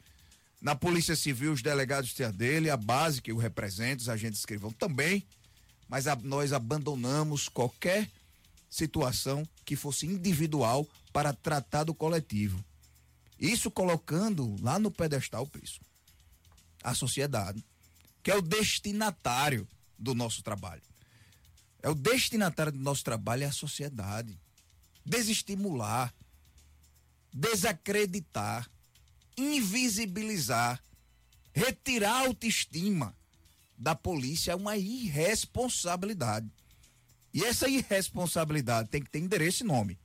Na 0.59 0.75
Polícia 0.75 1.17
Civil, 1.17 1.53
os 1.53 1.61
delegados 1.61 2.15
têm 2.15 2.25
a 2.25 2.31
dele, 2.31 2.71
a 2.71 2.79
base 2.79 3.21
que 3.21 3.33
o 3.33 3.37
representa, 3.37 4.01
os 4.01 4.09
agentes 4.09 4.41
escrivão 4.41 4.73
também. 4.73 5.23
Mas 5.87 6.07
a, 6.07 6.17
nós 6.17 6.55
abandonamos 6.55 7.47
qualquer 7.49 8.11
situação 8.69 9.47
que 9.65 9.77
fosse 9.77 10.07
individual 10.07 10.87
para 11.13 11.33
tratar 11.33 11.85
do 11.85 11.95
coletivo. 11.95 12.63
Isso 13.39 13.71
colocando 13.71 14.57
lá 14.61 14.79
no 14.79 14.91
pedestal 14.91 15.47
preço 15.47 15.81
a 16.83 16.95
sociedade, 16.95 17.65
que 18.23 18.31
é 18.31 18.37
o 18.37 18.43
destinatário 18.43 19.67
do 19.99 20.15
nosso 20.15 20.43
trabalho. 20.43 20.83
É 21.83 21.89
o 21.89 21.95
destinatário 21.95 22.73
do 22.73 22.79
nosso 22.79 23.05
trabalho 23.05 23.45
é 23.45 23.47
a 23.47 23.53
sociedade. 23.53 24.39
Desestimular, 25.05 26.13
desacreditar, 27.33 28.69
invisibilizar, 29.37 30.83
retirar 31.53 32.13
a 32.13 32.27
autoestima 32.27 33.17
da 33.77 33.95
polícia 33.95 34.53
é 34.53 34.57
uma 34.57 34.77
irresponsabilidade. 34.77 36.51
E 37.39 37.45
essa 37.45 37.69
irresponsabilidade 37.69 38.89
tem 38.89 39.01
que 39.01 39.09
ter 39.09 39.21
endereço 39.21 39.63
e 39.63 39.67
nome. 39.67 39.97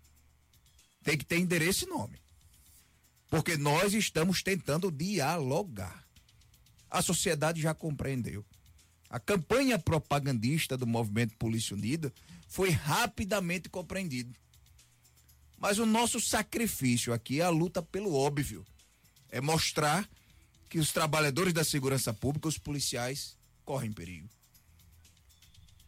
Tem 1.03 1.17
que 1.17 1.25
ter 1.25 1.39
endereço 1.39 1.85
e 1.85 1.87
nome. 1.87 2.21
Porque 3.27 3.57
nós 3.57 3.95
estamos 3.95 4.43
tentando 4.43 4.91
dialogar. 4.91 6.05
A 6.91 7.01
sociedade 7.01 7.59
já 7.59 7.73
compreendeu. 7.73 8.45
A 9.09 9.19
campanha 9.19 9.79
propagandista 9.79 10.77
do 10.77 10.85
movimento 10.85 11.35
Polícia 11.37 11.75
Unida 11.75 12.13
foi 12.47 12.69
rapidamente 12.69 13.67
compreendida. 13.67 14.31
Mas 15.57 15.79
o 15.79 15.87
nosso 15.87 16.21
sacrifício 16.21 17.11
aqui 17.13 17.41
é 17.41 17.45
a 17.45 17.49
luta 17.49 17.81
pelo 17.81 18.13
óbvio. 18.13 18.63
É 19.29 19.41
mostrar 19.41 20.07
que 20.69 20.77
os 20.77 20.91
trabalhadores 20.91 21.51
da 21.51 21.63
segurança 21.63 22.13
pública, 22.13 22.47
os 22.47 22.59
policiais, 22.59 23.35
correm 23.65 23.91
perigo. 23.91 24.29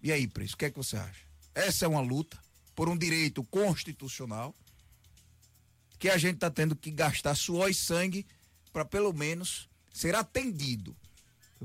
E 0.01 0.11
aí, 0.11 0.27
Preço, 0.27 0.55
o 0.55 0.57
que 0.57 0.65
é 0.65 0.71
que 0.71 0.77
você 0.77 0.97
acha? 0.97 1.24
Essa 1.55 1.85
é 1.85 1.87
uma 1.87 2.01
luta 2.01 2.37
por 2.75 2.89
um 2.89 2.97
direito 2.97 3.41
constitucional 3.45 4.53
que 5.97 6.09
a 6.09 6.17
gente 6.17 6.35
está 6.35 6.51
tendo 6.51 6.75
que 6.75 6.91
gastar 6.91 7.33
suor 7.33 7.69
e 7.69 7.73
sangue 7.73 8.27
para 8.73 8.83
pelo 8.83 9.13
menos 9.13 9.69
ser 9.93 10.13
atendido 10.13 10.95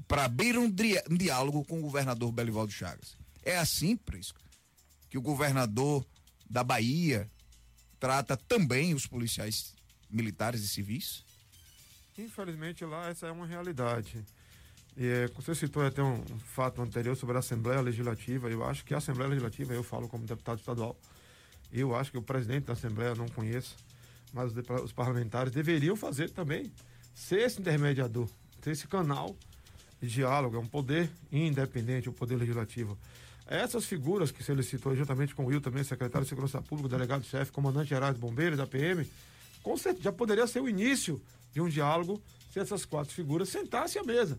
para 0.07 0.25
abrir 0.25 0.57
um, 0.57 0.67
um, 0.67 1.17
diálogo 1.17 1.65
com 1.65 1.81
o 1.81 1.83
governador 1.83 2.31
Belivaldo 2.31 2.73
Chagas. 2.73 3.17
É 3.43 3.59
assim, 3.59 3.97
Prisco, 3.97 4.41
que 5.11 5.19
o 5.19 5.23
governador 5.23 6.07
da 6.49 6.63
Bahia 6.63 7.29
trata 7.99 8.37
também 8.37 8.95
os 8.95 9.07
policiais 9.07 9.75
militares 10.09 10.63
e 10.63 10.69
civis? 10.69 11.25
Infelizmente 12.17 12.85
lá 12.85 13.09
essa 13.09 13.27
é 13.27 13.33
uma 13.33 13.47
realidade. 13.47 14.25
E, 14.97 15.07
é, 15.07 15.27
você 15.29 15.55
citou 15.55 15.85
até 15.85 16.03
um 16.03 16.23
fato 16.39 16.83
anterior 16.83 17.17
sobre 17.17 17.37
a 17.37 17.41
Assembleia 17.41 17.81
Legislativa. 17.81 18.51
Eu 18.51 18.65
acho 18.65 18.85
que 18.85 18.95
a 18.95 18.99
Assembleia 18.99 19.29
Legislativa, 19.29 19.73
eu 19.73 19.83
falo 19.83 20.09
como 20.09 20.27
deputado 20.27 20.59
estadual, 20.59 20.97
eu 21.73 21.95
acho 21.95 22.11
que 22.11 22.19
o 22.19 22.23
presidente 22.23 22.65
da 22.65 22.73
Assembleia 22.73 23.15
não 23.15 23.29
conheço, 23.29 23.77
mas 24.33 24.53
os 24.85 24.93
parlamentares 24.93 25.53
deveriam 25.53 25.97
fazer 25.97 26.31
também, 26.31 26.73
ser 27.15 27.41
esse 27.41 27.61
intermediador, 27.61 28.29
ser 28.63 28.73
esse 28.73 28.89
canal 28.89 29.37
de 30.01 30.09
diálogo, 30.09 30.57
é 30.57 30.59
um 30.59 30.67
poder 30.67 31.11
independente, 31.31 32.09
o 32.09 32.13
poder 32.13 32.37
legislativo. 32.37 32.99
Essas 33.47 33.85
figuras 33.85 34.31
que 34.31 34.43
você 34.43 34.61
citou, 34.63 34.95
juntamente 34.95 35.35
com 35.35 35.45
o 35.45 35.47
Will 35.47 35.61
também, 35.61 35.83
secretário 35.83 36.25
de 36.25 36.29
Segurança 36.29 36.63
Pública, 36.63 36.89
delegado-chefe, 36.89 37.53
comandante-geral 37.53 38.13
de 38.13 38.19
bombeiros, 38.19 38.57
da 38.57 38.67
PM, 38.67 39.09
com 39.63 39.77
certeza, 39.77 40.05
já 40.05 40.13
poderia 40.13 40.47
ser 40.47 40.61
o 40.61 40.69
início 40.69 41.21
de 41.53 41.61
um 41.61 41.69
diálogo 41.69 42.23
se 42.53 42.59
essas 42.59 42.85
quatro 42.85 43.13
figuras 43.13 43.49
sentassem 43.49 44.01
à 44.01 44.05
mesa 44.05 44.39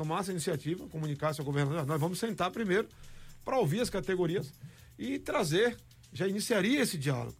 tomasse 0.00 0.30
a 0.30 0.32
iniciativa, 0.32 0.88
comunicasse 0.88 1.42
ao 1.42 1.44
governador, 1.44 1.84
nós 1.84 2.00
vamos 2.00 2.18
sentar 2.18 2.50
primeiro 2.50 2.88
para 3.44 3.58
ouvir 3.58 3.82
as 3.82 3.90
categorias 3.90 4.50
e 4.98 5.18
trazer, 5.18 5.76
já 6.10 6.26
iniciaria 6.26 6.80
esse 6.80 6.96
diálogo. 6.96 7.36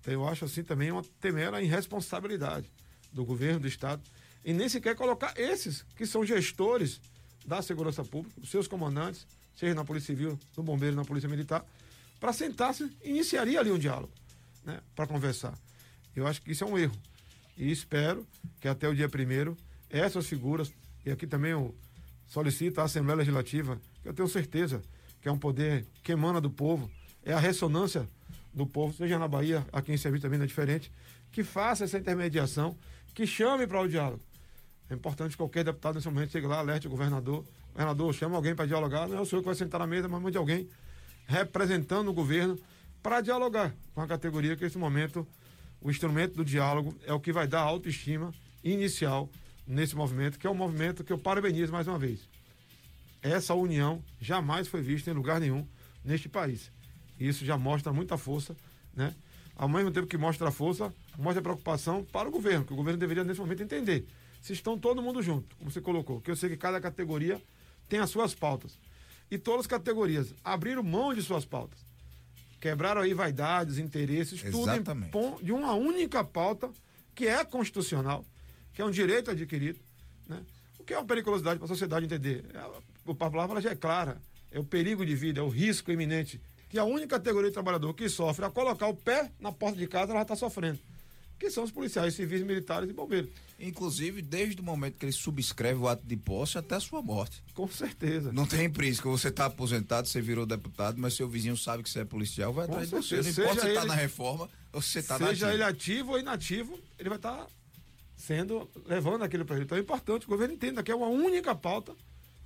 Então 0.00 0.14
eu 0.14 0.26
acho 0.26 0.46
assim 0.46 0.62
também 0.62 0.90
uma 0.90 1.02
temera 1.20 1.60
irresponsabilidade 1.60 2.70
do 3.12 3.22
governo 3.22 3.60
do 3.60 3.68
estado 3.68 4.02
e 4.42 4.54
nem 4.54 4.66
sequer 4.66 4.96
colocar 4.96 5.38
esses 5.38 5.82
que 5.94 6.06
são 6.06 6.24
gestores 6.24 7.02
da 7.44 7.60
segurança 7.60 8.02
pública, 8.02 8.40
seus 8.46 8.66
comandantes, 8.66 9.26
seja 9.54 9.74
na 9.74 9.84
Polícia 9.84 10.14
Civil, 10.14 10.38
no 10.56 10.62
Bombeiro, 10.62 10.96
na 10.96 11.04
Polícia 11.04 11.28
Militar, 11.28 11.66
para 12.18 12.32
sentar-se, 12.32 12.90
iniciaria 13.04 13.60
ali 13.60 13.70
um 13.70 13.78
diálogo, 13.78 14.12
né, 14.64 14.80
para 14.96 15.06
conversar. 15.06 15.52
Eu 16.16 16.26
acho 16.26 16.40
que 16.40 16.52
isso 16.52 16.64
é 16.64 16.66
um 16.66 16.78
erro. 16.78 16.96
E 17.58 17.70
espero 17.70 18.26
que 18.58 18.68
até 18.68 18.88
o 18.88 18.94
dia 18.94 19.08
primeiro 19.08 19.54
essas 19.90 20.26
figuras, 20.26 20.72
e 21.04 21.10
aqui 21.10 21.26
também 21.26 21.52
o 21.52 21.74
solicita 22.30 22.80
a 22.80 22.84
Assembleia 22.84 23.18
Legislativa, 23.18 23.78
que 24.02 24.08
eu 24.08 24.14
tenho 24.14 24.28
certeza 24.28 24.80
que 25.20 25.28
é 25.28 25.32
um 25.32 25.38
poder 25.38 25.84
que 26.02 26.12
emana 26.12 26.40
do 26.40 26.48
povo, 26.48 26.90
é 27.22 27.34
a 27.34 27.38
ressonância 27.38 28.08
do 28.54 28.66
povo, 28.66 28.94
seja 28.94 29.18
na 29.18 29.28
Bahia, 29.28 29.66
aqui 29.72 29.92
em 29.92 29.96
Serviço 29.96 30.22
também 30.22 30.38
não 30.38 30.44
é 30.44 30.46
diferente, 30.46 30.90
que 31.30 31.44
faça 31.44 31.84
essa 31.84 31.98
intermediação, 31.98 32.76
que 33.12 33.26
chame 33.26 33.66
para 33.66 33.80
o 33.82 33.88
diálogo. 33.88 34.22
É 34.88 34.94
importante 34.94 35.32
que 35.32 35.36
qualquer 35.36 35.64
deputado 35.64 35.96
nesse 35.96 36.08
momento 36.08 36.30
chegue 36.30 36.46
lá, 36.46 36.60
alerte 36.60 36.86
o 36.86 36.90
governador. 36.90 37.44
Governador, 37.72 38.14
chama 38.14 38.36
alguém 38.36 38.54
para 38.54 38.66
dialogar. 38.66 39.08
Não 39.08 39.18
é 39.18 39.20
o 39.20 39.26
senhor 39.26 39.42
que 39.42 39.46
vai 39.46 39.54
sentar 39.54 39.80
na 39.80 39.86
mesa, 39.86 40.08
mas 40.08 40.22
mande 40.22 40.38
alguém 40.38 40.68
representando 41.26 42.08
o 42.08 42.12
governo 42.12 42.58
para 43.02 43.20
dialogar 43.20 43.74
com 43.94 44.00
a 44.00 44.06
categoria 44.06 44.56
que 44.56 44.64
nesse 44.64 44.78
momento 44.78 45.26
o 45.80 45.90
instrumento 45.90 46.34
do 46.34 46.44
diálogo 46.44 46.94
é 47.04 47.12
o 47.12 47.20
que 47.20 47.32
vai 47.32 47.46
dar 47.46 47.60
autoestima 47.60 48.32
inicial 48.64 49.28
nesse 49.70 49.94
movimento, 49.94 50.38
que 50.38 50.46
é 50.46 50.50
um 50.50 50.54
movimento 50.54 51.04
que 51.04 51.12
eu 51.12 51.18
parabenizo 51.18 51.72
mais 51.72 51.86
uma 51.86 51.98
vez. 51.98 52.28
Essa 53.22 53.54
união 53.54 54.02
jamais 54.20 54.66
foi 54.66 54.82
vista 54.82 55.10
em 55.10 55.14
lugar 55.14 55.40
nenhum 55.40 55.66
neste 56.04 56.28
país. 56.28 56.72
Isso 57.18 57.44
já 57.44 57.56
mostra 57.56 57.92
muita 57.92 58.18
força, 58.18 58.56
né? 58.94 59.14
Ao 59.54 59.68
mesmo 59.68 59.90
tempo 59.90 60.06
que 60.06 60.16
mostra 60.16 60.48
a 60.48 60.50
força, 60.50 60.92
mostra 61.16 61.40
a 61.40 61.42
preocupação 61.42 62.02
para 62.02 62.28
o 62.28 62.32
governo, 62.32 62.64
que 62.64 62.72
o 62.72 62.76
governo 62.76 62.98
deveria 62.98 63.22
nesse 63.22 63.38
momento 63.40 63.62
entender 63.62 64.06
se 64.40 64.54
estão 64.54 64.76
todo 64.76 65.02
mundo 65.02 65.22
junto, 65.22 65.54
como 65.56 65.70
você 65.70 65.80
colocou, 65.80 66.20
que 66.20 66.30
eu 66.30 66.36
sei 66.36 66.48
que 66.48 66.56
cada 66.56 66.80
categoria 66.80 67.40
tem 67.88 68.00
as 68.00 68.10
suas 68.10 68.34
pautas. 68.34 68.78
E 69.30 69.38
todas 69.38 69.60
as 69.60 69.66
categorias 69.66 70.34
abriram 70.42 70.82
mão 70.82 71.14
de 71.14 71.22
suas 71.22 71.44
pautas. 71.44 71.78
Quebraram 72.58 73.02
aí 73.02 73.14
vaidades, 73.14 73.78
interesses, 73.78 74.42
Exatamente. 74.42 75.12
tudo 75.12 75.40
em, 75.40 75.44
de 75.44 75.52
uma 75.52 75.74
única 75.74 76.24
pauta 76.24 76.70
que 77.14 77.26
é 77.26 77.44
constitucional, 77.44 78.24
que 78.72 78.82
é 78.82 78.84
um 78.84 78.90
direito 78.90 79.30
adquirido, 79.30 79.78
né? 80.28 80.40
O 80.78 80.84
que 80.84 80.94
é 80.94 80.98
uma 80.98 81.06
periculosidade 81.06 81.58
para 81.58 81.66
a 81.66 81.68
sociedade 81.68 82.06
entender? 82.06 82.44
É, 82.54 82.58
a 82.58 83.14
palavra 83.14 83.60
já 83.60 83.70
é 83.70 83.76
clara, 83.76 84.20
é 84.50 84.58
o 84.58 84.64
perigo 84.64 85.04
de 85.04 85.14
vida, 85.14 85.40
é 85.40 85.42
o 85.42 85.48
risco 85.48 85.90
iminente 85.90 86.40
que 86.70 86.78
a 86.78 86.84
única 86.84 87.18
categoria 87.18 87.50
de 87.50 87.54
trabalhador 87.54 87.92
que 87.92 88.08
sofre 88.08 88.44
a 88.44 88.50
colocar 88.50 88.86
o 88.86 88.94
pé 88.94 89.30
na 89.40 89.50
porta 89.50 89.76
de 89.76 89.88
casa, 89.88 90.12
ela 90.12 90.22
está 90.22 90.36
sofrendo. 90.36 90.78
Que 91.36 91.50
são 91.50 91.64
os 91.64 91.70
policiais 91.72 92.14
civis, 92.14 92.42
militares 92.42 92.88
e 92.88 92.92
bombeiros. 92.92 93.30
Inclusive, 93.58 94.22
desde 94.22 94.60
o 94.60 94.64
momento 94.64 94.96
que 94.96 95.04
ele 95.04 95.12
subscreve 95.12 95.80
o 95.80 95.88
ato 95.88 96.06
de 96.06 96.16
posse 96.16 96.58
até 96.58 96.76
a 96.76 96.80
sua 96.80 97.02
morte. 97.02 97.42
Com 97.54 97.66
certeza. 97.66 98.30
Não 98.30 98.46
tem 98.46 98.70
prisca. 98.70 99.08
Você 99.08 99.28
está 99.28 99.46
aposentado, 99.46 100.06
você 100.06 100.20
virou 100.20 100.46
deputado, 100.46 101.00
mas 101.00 101.14
seu 101.14 101.28
vizinho 101.28 101.56
sabe 101.56 101.82
que 101.82 101.90
você 101.90 102.00
é 102.00 102.04
policial, 102.04 102.52
vai 102.52 102.66
atrás 102.66 102.88
de 102.88 102.94
você. 102.94 103.20
Não 103.20 103.28
importa 103.28 103.54
se 103.54 103.60
você 103.60 103.68
está 103.68 103.84
na 103.86 103.94
reforma 103.94 104.48
ou 104.72 104.80
se 104.80 104.90
você 104.90 104.98
está 105.00 105.18
na 105.18 105.28
Seja 105.28 105.52
ele 105.52 105.62
ativo 105.64 106.12
ou 106.12 106.18
inativo, 106.18 106.78
ele 106.98 107.08
vai 107.08 107.18
estar 107.18 107.36
tá 107.36 107.46
sendo, 108.20 108.70
levando 108.86 109.24
aquilo 109.24 109.44
para 109.44 109.56
ele. 109.56 109.64
Então 109.64 109.78
é 109.78 109.80
importante 109.80 110.26
o 110.26 110.28
governo 110.28 110.54
entenda 110.54 110.82
que 110.82 110.92
é 110.92 110.94
uma 110.94 111.08
única 111.08 111.54
pauta 111.54 111.94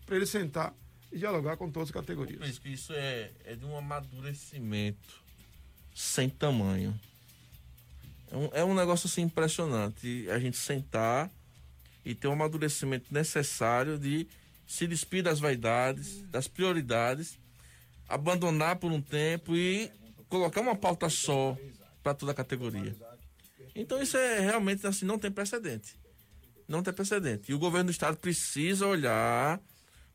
para 0.07 0.16
ele 0.16 0.25
sentar 0.25 0.72
e 1.11 1.18
dialogar 1.18 1.57
com 1.57 1.70
todas 1.70 1.89
as 1.89 1.93
categorias. 1.93 2.39
Por 2.39 2.49
isso 2.49 2.61
que 2.61 2.68
isso 2.68 2.93
é, 2.93 3.33
é 3.45 3.57
de 3.57 3.64
um 3.64 3.77
amadurecimento 3.77 5.22
sem 5.95 6.29
tamanho. 6.29 6.99
É 8.31 8.37
um, 8.37 8.51
é 8.53 8.64
um 8.64 8.75
negócio 8.75 9.07
assim 9.07 9.22
impressionante. 9.22 10.29
A 10.31 10.39
gente 10.39 10.57
sentar 10.57 11.31
e 12.05 12.14
ter 12.14 12.29
um 12.29 12.33
amadurecimento 12.33 13.12
necessário 13.12 13.99
de 13.99 14.29
se 14.66 14.87
despir 14.87 15.22
das 15.22 15.41
vaidades, 15.41 16.22
das 16.31 16.47
prioridades, 16.47 17.39
abandonar 18.09 18.77
por 18.77 18.93
um 18.93 19.01
tempo 19.01 19.57
e 19.57 19.91
colocar 20.29 20.61
uma 20.61 20.77
pauta 20.77 21.09
só 21.09 21.57
para 22.03 22.14
toda 22.14 22.33
a 22.33 22.35
categoria. 22.35 22.95
Então 23.75 24.01
isso 24.01 24.16
é 24.16 24.41
realmente 24.41 24.87
assim, 24.87 25.05
não 25.05 25.18
tem 25.18 25.31
precedente. 25.31 25.97
Não 26.68 26.83
tem 26.83 26.95
precedente. 26.95 27.51
E 27.51 27.55
o 27.55 27.59
governo 27.59 27.87
do 27.87 27.93
estado 27.93 28.16
precisa 28.16 28.87
olhar 28.87 29.61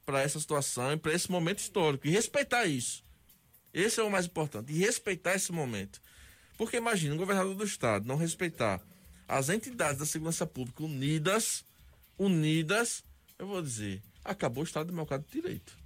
para 0.06 0.22
essa 0.22 0.40
situação 0.40 0.94
e 0.94 0.98
para 0.98 1.14
esse 1.14 1.30
momento 1.30 1.60
histórico 1.60 2.08
e 2.08 2.10
respeitar 2.10 2.66
isso. 2.66 3.04
Esse 3.74 4.00
é 4.00 4.04
o 4.04 4.10
mais 4.10 4.26
importante, 4.26 4.74
e 4.74 4.78
respeitar 4.78 5.36
esse 5.36 5.52
momento. 5.52 6.02
Porque 6.58 6.78
imagina, 6.78 7.14
um 7.14 7.18
governador 7.18 7.56
do 7.56 7.64
estado 7.64 8.08
não 8.08 8.16
respeitar 8.16 8.82
as 9.28 9.50
entidades 9.50 10.00
da 10.00 10.06
segurança 10.06 10.48
pública 10.48 10.84
unidas, 10.84 11.64
unidas, 12.18 13.04
eu 13.38 13.46
vou 13.46 13.62
dizer, 13.62 14.02
acabou 14.26 14.64
o 14.64 14.66
estado 14.66 14.88
democrático 14.88 15.32
de 15.32 15.42
direito. 15.42 15.78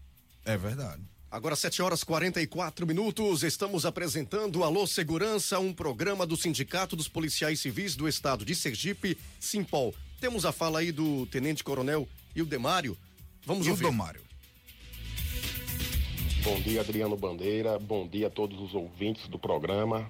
É 0.45 0.57
verdade. 0.57 1.03
Agora, 1.33 1.55
7 1.55 1.81
horas 1.81 2.03
44 2.03 2.85
minutos, 2.85 3.41
estamos 3.41 3.87
apresentando 3.87 4.63
Alô 4.63 4.85
Segurança, 4.85 5.57
um 5.57 5.73
programa 5.73 6.27
do 6.27 6.37
Sindicato 6.37 6.95
dos 6.95 7.07
Policiais 7.07 7.59
Civis 7.59 7.95
do 7.95 8.07
Estado 8.07 8.45
de 8.45 8.53
Sergipe, 8.53 9.17
Simpol. 9.39 9.95
Temos 10.21 10.45
a 10.45 10.51
fala 10.51 10.77
aí 10.77 10.91
do 10.91 11.25
Tenente 11.25 11.63
Coronel 11.63 12.07
Ildemário. 12.35 12.95
Vamos 13.47 13.65
ouvir. 13.65 13.85
Ildemário. 13.85 14.21
Bom 16.43 16.61
dia, 16.61 16.81
Adriano 16.81 17.17
Bandeira. 17.17 17.79
Bom 17.79 18.07
dia 18.07 18.27
a 18.27 18.29
todos 18.29 18.61
os 18.61 18.75
ouvintes 18.75 19.27
do 19.27 19.39
programa. 19.39 20.07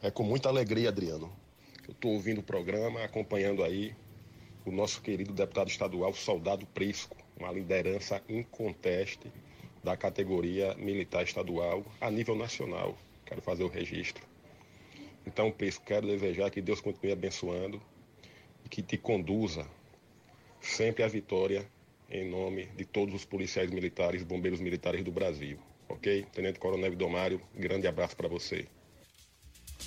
É 0.00 0.12
com 0.12 0.22
muita 0.22 0.48
alegria, 0.48 0.90
Adriano, 0.90 1.28
que 1.82 1.90
eu 1.90 1.92
estou 1.92 2.12
ouvindo 2.12 2.38
o 2.38 2.44
programa, 2.44 3.02
acompanhando 3.02 3.64
aí 3.64 3.96
o 4.64 4.70
nosso 4.70 5.02
querido 5.02 5.32
deputado 5.32 5.68
estadual, 5.68 6.14
Soldado 6.14 6.64
Prisco, 6.66 7.16
uma 7.36 7.50
liderança 7.50 8.22
inconteste 8.28 9.28
da 9.82 9.96
categoria 9.96 10.74
militar 10.74 11.24
estadual 11.24 11.84
a 12.00 12.10
nível 12.10 12.34
nacional. 12.34 12.96
Quero 13.24 13.42
fazer 13.42 13.64
o 13.64 13.68
registro. 13.68 14.24
Então, 15.26 15.50
Prisco, 15.50 15.84
quero 15.84 16.06
desejar 16.06 16.50
que 16.50 16.60
Deus 16.60 16.80
continue 16.80 17.12
abençoando 17.12 17.82
e 18.64 18.68
que 18.68 18.82
te 18.82 18.96
conduza 18.96 19.66
sempre 20.60 21.02
à 21.02 21.08
vitória 21.08 21.66
em 22.08 22.28
nome 22.28 22.66
de 22.76 22.84
todos 22.84 23.14
os 23.14 23.24
policiais 23.24 23.70
militares 23.70 24.22
e 24.22 24.24
bombeiros 24.24 24.60
militares 24.60 25.02
do 25.02 25.10
Brasil. 25.10 25.58
Ok? 25.88 26.26
Tenente 26.32 26.58
Coronel 26.58 26.94
Domário, 26.94 27.40
grande 27.54 27.86
abraço 27.86 28.16
para 28.16 28.28
você. 28.28 28.66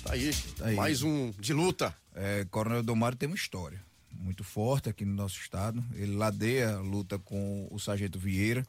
Tá 0.02 0.12
aí, 0.12 0.30
tá 0.56 0.66
aí, 0.66 0.76
mais 0.76 1.02
um 1.02 1.30
de 1.32 1.52
luta. 1.52 1.94
É, 2.14 2.46
Coronel 2.50 2.82
Domário 2.82 3.16
tem 3.16 3.26
uma 3.26 3.36
história 3.36 3.82
muito 4.12 4.44
forte 4.44 4.88
aqui 4.88 5.04
no 5.04 5.14
nosso 5.14 5.40
estado. 5.40 5.82
Ele 5.94 6.14
ladeia 6.14 6.76
a 6.76 6.80
luta 6.80 7.18
com 7.18 7.66
o 7.70 7.78
Sargento 7.78 8.18
Vieira, 8.18 8.66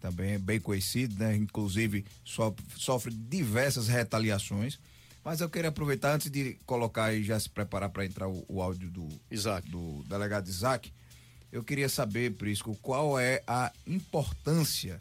também 0.00 0.32
é 0.32 0.38
bem 0.38 0.60
conhecido, 0.60 1.18
né? 1.18 1.36
Inclusive 1.36 2.04
sofre, 2.24 2.64
sofre 2.76 3.14
diversas 3.14 3.88
retaliações. 3.88 4.78
Mas 5.24 5.40
eu 5.40 5.50
queria 5.50 5.68
aproveitar 5.68 6.14
antes 6.14 6.30
de 6.30 6.54
colocar 6.64 7.12
e 7.12 7.22
já 7.22 7.38
se 7.38 7.50
preparar 7.50 7.90
para 7.90 8.04
entrar 8.04 8.28
o, 8.28 8.44
o, 8.48 8.62
áudio 8.62 8.90
do, 8.90 9.08
Isaac. 9.30 9.68
do 9.68 10.02
delegado 10.08 10.48
Isaac. 10.48 10.92
Eu 11.50 11.62
queria 11.64 11.88
saber, 11.88 12.32
Prisco, 12.34 12.76
qual 12.80 13.18
é 13.18 13.42
a 13.46 13.72
importância 13.86 15.00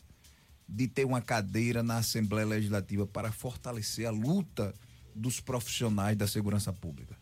de 0.68 0.88
ter 0.88 1.06
uma 1.06 1.22
cadeira 1.22 1.82
na 1.82 1.98
Assembleia 1.98 2.46
Legislativa 2.46 3.06
para 3.06 3.32
fortalecer 3.32 4.06
a 4.06 4.12
luta 4.12 4.74
dos 5.16 5.40
profissionais 5.40 6.18
da 6.18 6.28
segurança 6.28 6.74
pública? 6.74 7.16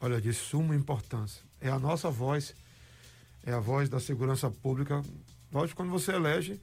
Olha, 0.00 0.20
de 0.20 0.32
suma 0.32 0.76
importância. 0.76 1.42
É 1.60 1.68
a 1.68 1.78
nossa 1.78 2.10
voz, 2.10 2.54
é 3.44 3.52
a 3.52 3.60
voz 3.60 3.88
da 3.88 3.98
segurança 3.98 4.50
pública. 4.50 5.02
Lógico, 5.52 5.76
quando 5.76 5.90
você 5.90 6.12
elege 6.12 6.60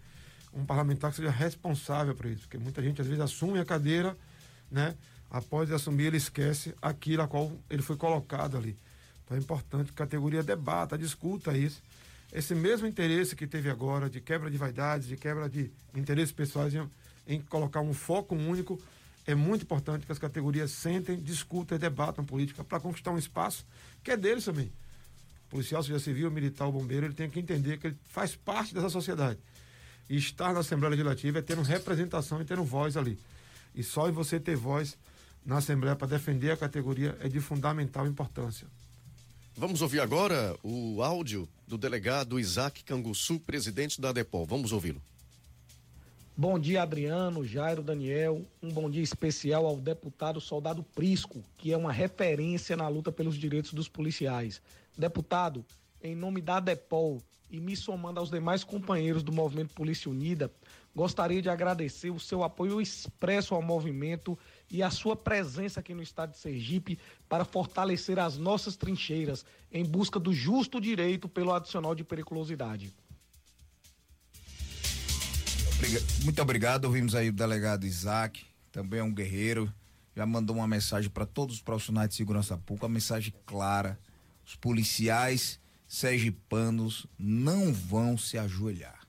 um 0.54 0.66
parlamentar 0.66 1.12
que 1.12 1.18
seja 1.18 1.32
responsável 1.32 2.14
por 2.14 2.28
isso, 2.28 2.42
porque 2.42 2.58
muita 2.58 2.82
gente 2.82 3.02
às 3.02 3.08
vezes 3.08 3.22
assume 3.22 3.60
a 3.60 3.66
cadeira, 3.66 4.16
né? 4.70 4.96
Após 5.30 5.72
assumir, 5.72 6.06
ele 6.06 6.18
esquece 6.18 6.76
aquilo 6.80 7.24
a 7.24 7.28
qual 7.28 7.52
ele 7.70 7.82
foi 7.82 7.98
colocado 7.98 8.56
ali. 8.56 8.78
Então 9.26 9.36
é 9.36 9.40
importante 9.40 9.88
que 9.88 9.94
a 9.94 10.06
categoria 10.06 10.44
debata, 10.44 10.98
discuta 10.98 11.58
isso. 11.58 11.82
Esse 12.32 12.54
mesmo 12.54 12.86
interesse 12.86 13.36
que 13.36 13.48
teve 13.48 13.70
agora 13.70 14.10
de 14.10 14.22
quebra 14.22 14.50
de 14.50 14.58
vaidades, 14.58 15.08
de 15.08 15.18
quebra 15.18 15.50
de 15.50 15.72
interesses 15.96 16.32
pessoais 16.32 16.74
em, 16.74 16.88
em 17.28 17.42
colocar 17.42 17.82
um 17.82 17.94
foco 17.94 18.36
único, 18.36 18.80
é 19.26 19.34
muito 19.34 19.64
importante 19.64 20.06
que 20.06 20.12
as 20.12 20.20
categorias 20.20 20.72
sentem, 20.72 21.18
discutam 21.18 21.78
e 21.78 21.80
debatam 21.80 22.26
política 22.26 22.64
para 22.64 22.80
conquistar 22.80 23.12
um 23.12 23.18
espaço 23.18 23.66
que 24.04 24.12
é 24.12 24.18
deles 24.18 24.46
também. 24.46 24.72
Policial, 25.54 25.84
seja 25.84 26.00
civil, 26.00 26.32
militar 26.32 26.66
ou 26.66 26.72
bombeiro, 26.72 27.06
ele 27.06 27.14
tem 27.14 27.30
que 27.30 27.40
entender 27.40 27.78
que 27.78 27.86
ele 27.86 27.98
faz 28.06 28.36
parte 28.36 28.74
dessa 28.74 28.90
sociedade. 28.90 29.38
E 30.10 30.18
estar 30.18 30.52
na 30.52 30.62
Assembleia 30.62 30.90
Legislativa 30.90 31.38
é 31.38 31.42
ter 31.44 31.56
representação 31.60 32.42
e 32.42 32.46
ter 32.46 32.58
voz 32.58 32.98
ali. 32.98 33.20
E 33.76 33.84
só 33.84 34.10
em 34.10 34.12
você 34.12 34.40
ter 34.40 34.56
voz 34.56 34.98
na 35.46 35.58
Assembleia 35.58 35.96
para 35.96 36.08
defender 36.08 36.50
a 36.50 36.58
categoria 36.58 37.16
é 37.22 37.30
de 37.30 37.40
fundamental 37.40 38.08
importância. 38.08 38.66
Vamos 39.56 39.84
ouvir 39.84 40.00
agora 40.00 40.58
o 40.64 41.04
áudio 41.04 41.48
do 41.68 41.78
delegado 41.78 42.40
Isaac 42.40 42.84
Canguçu, 42.84 43.40
presidente 43.40 44.02
da 44.02 44.12
DEPOL. 44.12 44.48
Vamos 44.48 44.72
ouvi-lo. 44.72 45.00
Bom 46.36 46.58
dia, 46.58 46.82
Adriano, 46.82 47.46
Jairo, 47.46 47.84
Daniel. 47.84 48.44
Um 48.60 48.72
bom 48.72 48.90
dia 48.90 49.04
especial 49.04 49.68
ao 49.68 49.78
deputado 49.78 50.42
Soldado 50.42 50.82
Prisco, 50.82 51.44
que 51.56 51.72
é 51.72 51.78
uma 51.78 51.92
referência 51.92 52.76
na 52.76 52.88
luta 52.88 53.12
pelos 53.12 53.38
direitos 53.38 53.72
dos 53.72 53.88
policiais. 53.88 54.60
Deputado, 54.98 55.64
em 56.02 56.16
nome 56.16 56.42
da 56.42 56.60
DEPOL 56.60 57.22
e 57.52 57.60
me 57.60 57.76
somando 57.76 58.20
aos 58.20 58.32
demais 58.32 58.64
companheiros 58.64 59.22
do 59.22 59.32
Movimento 59.32 59.76
Polícia 59.76 60.10
Unida, 60.10 60.52
gostaria 60.96 61.40
de 61.40 61.50
agradecer 61.50 62.10
o 62.10 62.20
seu 62.20 62.44
apoio 62.44 62.82
expresso 62.82 63.54
ao 63.54 63.62
movimento 63.62 64.36
e 64.72 64.82
a 64.82 64.90
sua 64.90 65.16
presença 65.16 65.82
aqui 65.82 65.94
no 65.94 66.02
estado 66.02 66.32
de 66.32 66.40
Sergipe 66.40 66.98
para 67.30 67.46
fortalecer 67.46 68.18
as 68.18 68.40
nossas 68.40 68.76
trincheiras 68.76 69.46
em 69.72 69.86
busca 69.86 70.20
do 70.20 70.34
justo 70.34 70.82
direito 70.82 71.30
pelo 71.30 71.54
adicional 71.54 71.94
de 71.94 72.04
periculosidade. 72.04 72.92
Muito 76.24 76.42
obrigado. 76.42 76.86
Ouvimos 76.86 77.14
aí 77.16 77.30
o 77.30 77.34
delegado 77.34 77.86
Isaac, 77.86 78.46
também 78.72 79.00
é 79.00 79.04
um 79.04 79.14
guerreiro. 79.14 79.74
Já 80.16 80.26
mandou 80.26 80.56
uma 80.56 80.68
mensagem 80.68 81.10
para 81.10 81.26
todos 81.26 81.56
os 81.56 81.62
profissionais 81.62 82.10
de 82.10 82.16
segurança 82.16 82.58
pública, 82.58 82.86
uma 82.86 82.94
mensagem 82.94 83.34
clara. 83.46 84.00
Os 84.46 84.56
policiais 84.56 85.60
sergipanos 85.88 87.06
não 87.18 87.74
vão 87.74 88.18
se 88.18 88.38
ajoelhar. 88.38 89.08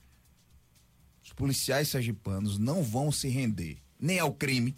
Os 1.22 1.32
policiais 1.32 1.88
sergipanos 1.88 2.58
não 2.58 2.82
vão 2.82 3.12
se 3.12 3.28
render 3.28 3.78
nem 3.98 4.18
ao 4.18 4.34
crime, 4.34 4.76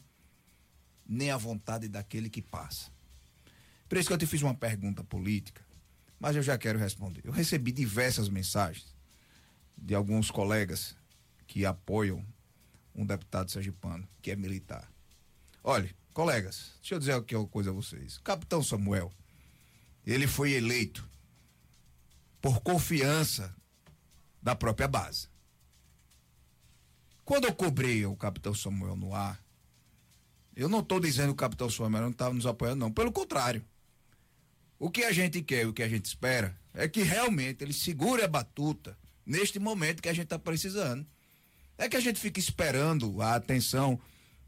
nem 1.06 1.30
à 1.30 1.36
vontade 1.36 1.88
daquele 1.88 2.28
que 2.28 2.42
passa. 2.42 2.90
Por 3.88 3.98
isso 3.98 4.08
que 4.08 4.12
eu 4.12 4.18
te 4.18 4.26
fiz 4.26 4.42
uma 4.42 4.54
pergunta 4.54 5.02
política, 5.02 5.64
mas 6.18 6.36
eu 6.36 6.42
já 6.42 6.58
quero 6.58 6.78
responder. 6.78 7.22
Eu 7.24 7.32
recebi 7.32 7.72
diversas 7.72 8.28
mensagens 8.28 8.94
de 9.76 9.94
alguns 9.94 10.30
colegas 10.30 10.95
que 11.46 11.64
apoiam 11.64 12.24
um 12.94 13.04
deputado 13.04 13.50
sergipano 13.50 14.08
que 14.20 14.30
é 14.30 14.36
militar. 14.36 14.90
Olha, 15.62 15.94
colegas, 16.12 16.72
deixa 16.80 16.94
eu 16.94 16.98
dizer 16.98 17.12
aqui 17.12 17.34
uma 17.36 17.46
coisa 17.46 17.70
a 17.70 17.72
vocês. 17.72 18.18
Capitão 18.18 18.62
Samuel, 18.62 19.12
ele 20.04 20.26
foi 20.26 20.52
eleito 20.52 21.08
por 22.40 22.60
confiança 22.60 23.54
da 24.40 24.54
própria 24.54 24.86
base. 24.86 25.28
Quando 27.24 27.46
eu 27.46 27.54
cobrei 27.54 28.06
o 28.06 28.14
capitão 28.14 28.54
Samuel 28.54 28.94
no 28.94 29.12
ar, 29.12 29.44
eu 30.54 30.68
não 30.68 30.78
estou 30.78 31.00
dizendo 31.00 31.28
que 31.28 31.32
o 31.32 31.36
capitão 31.36 31.68
Samuel 31.68 32.04
não 32.04 32.10
estava 32.10 32.32
nos 32.32 32.46
apoiando, 32.46 32.78
não. 32.78 32.92
Pelo 32.92 33.10
contrário. 33.10 33.64
O 34.78 34.90
que 34.90 35.02
a 35.02 35.10
gente 35.10 35.42
quer, 35.42 35.66
o 35.66 35.72
que 35.72 35.82
a 35.82 35.88
gente 35.88 36.04
espera, 36.04 36.56
é 36.72 36.86
que 36.86 37.02
realmente 37.02 37.64
ele 37.64 37.72
segure 37.72 38.22
a 38.22 38.28
batuta 38.28 38.96
neste 39.24 39.58
momento 39.58 40.00
que 40.00 40.08
a 40.08 40.12
gente 40.12 40.26
está 40.26 40.38
precisando. 40.38 41.04
É 41.78 41.88
que 41.88 41.96
a 41.96 42.00
gente 42.00 42.18
fica 42.18 42.40
esperando 42.40 43.20
a 43.20 43.34
atenção 43.34 44.00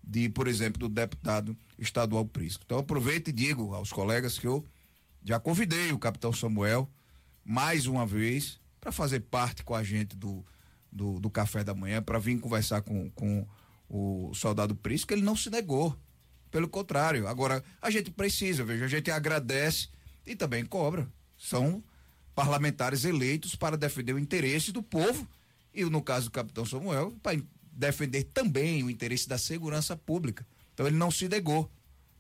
de, 0.03 0.29
por 0.29 0.49
exemplo, 0.49 0.79
do 0.79 0.89
deputado 0.89 1.57
estadual 1.79 2.25
Prisco. 2.25 2.63
Então 2.65 2.79
aproveito 2.79 3.29
e 3.29 3.33
digo 3.33 3.75
aos 3.75 3.93
colegas 3.93 4.39
que 4.39 4.47
eu 4.47 4.65
já 5.23 5.39
convidei 5.39 5.93
o 5.93 5.99
capitão 5.99 6.33
Samuel 6.33 6.89
mais 7.45 7.87
uma 7.87 8.07
vez 8.07 8.59
para 8.81 8.93
fazer 8.93 9.21
parte 9.21 9.63
com 9.63 9.75
a 9.75 9.83
gente 9.83 10.17
do, 10.17 10.45
do, 10.91 11.21
do 11.21 11.31
café 11.31 11.63
da 11.63 11.75
manhã, 11.75 12.03
para 12.03 12.19
vir 12.19 12.39
conversar 12.41 12.83
com, 12.83 13.11
com 13.11 13.47
o 13.89 14.33
soldado 14.35 14.75
Prisco, 14.75 15.13
ele 15.13 15.23
não 15.23 15.37
se 15.37 15.51
negou. 15.51 15.97
Pelo 16.51 16.69
contrário, 16.69 17.27
agora 17.27 17.63
a 17.83 17.91
gente 17.91 18.11
precisa, 18.11 18.65
veja, 18.65 18.87
a 18.87 18.89
gente 18.89 19.11
agradece 19.11 19.89
e 20.27 20.35
também 20.35 20.65
cobra. 20.65 21.09
São 21.37 21.83
parlamentares 22.35 23.05
eleitos 23.05 23.55
para 23.55 23.77
defender 23.77 24.15
o 24.15 24.19
interesse 24.19 24.73
do 24.73 24.83
povo 24.83 25.29
e, 25.79 25.85
no 25.85 26.03
caso 26.03 26.27
do 26.27 26.33
capitão 26.33 26.65
Samuel, 26.65 27.17
para 27.23 27.41
defender 27.73 28.25
também 28.25 28.83
o 28.83 28.91
interesse 28.91 29.29
da 29.29 29.39
segurança 29.39 29.97
pública. 29.97 30.47
Então 30.75 30.87
ele 30.87 30.97
não 30.97 31.11
se 31.11 31.29
negou, 31.29 31.71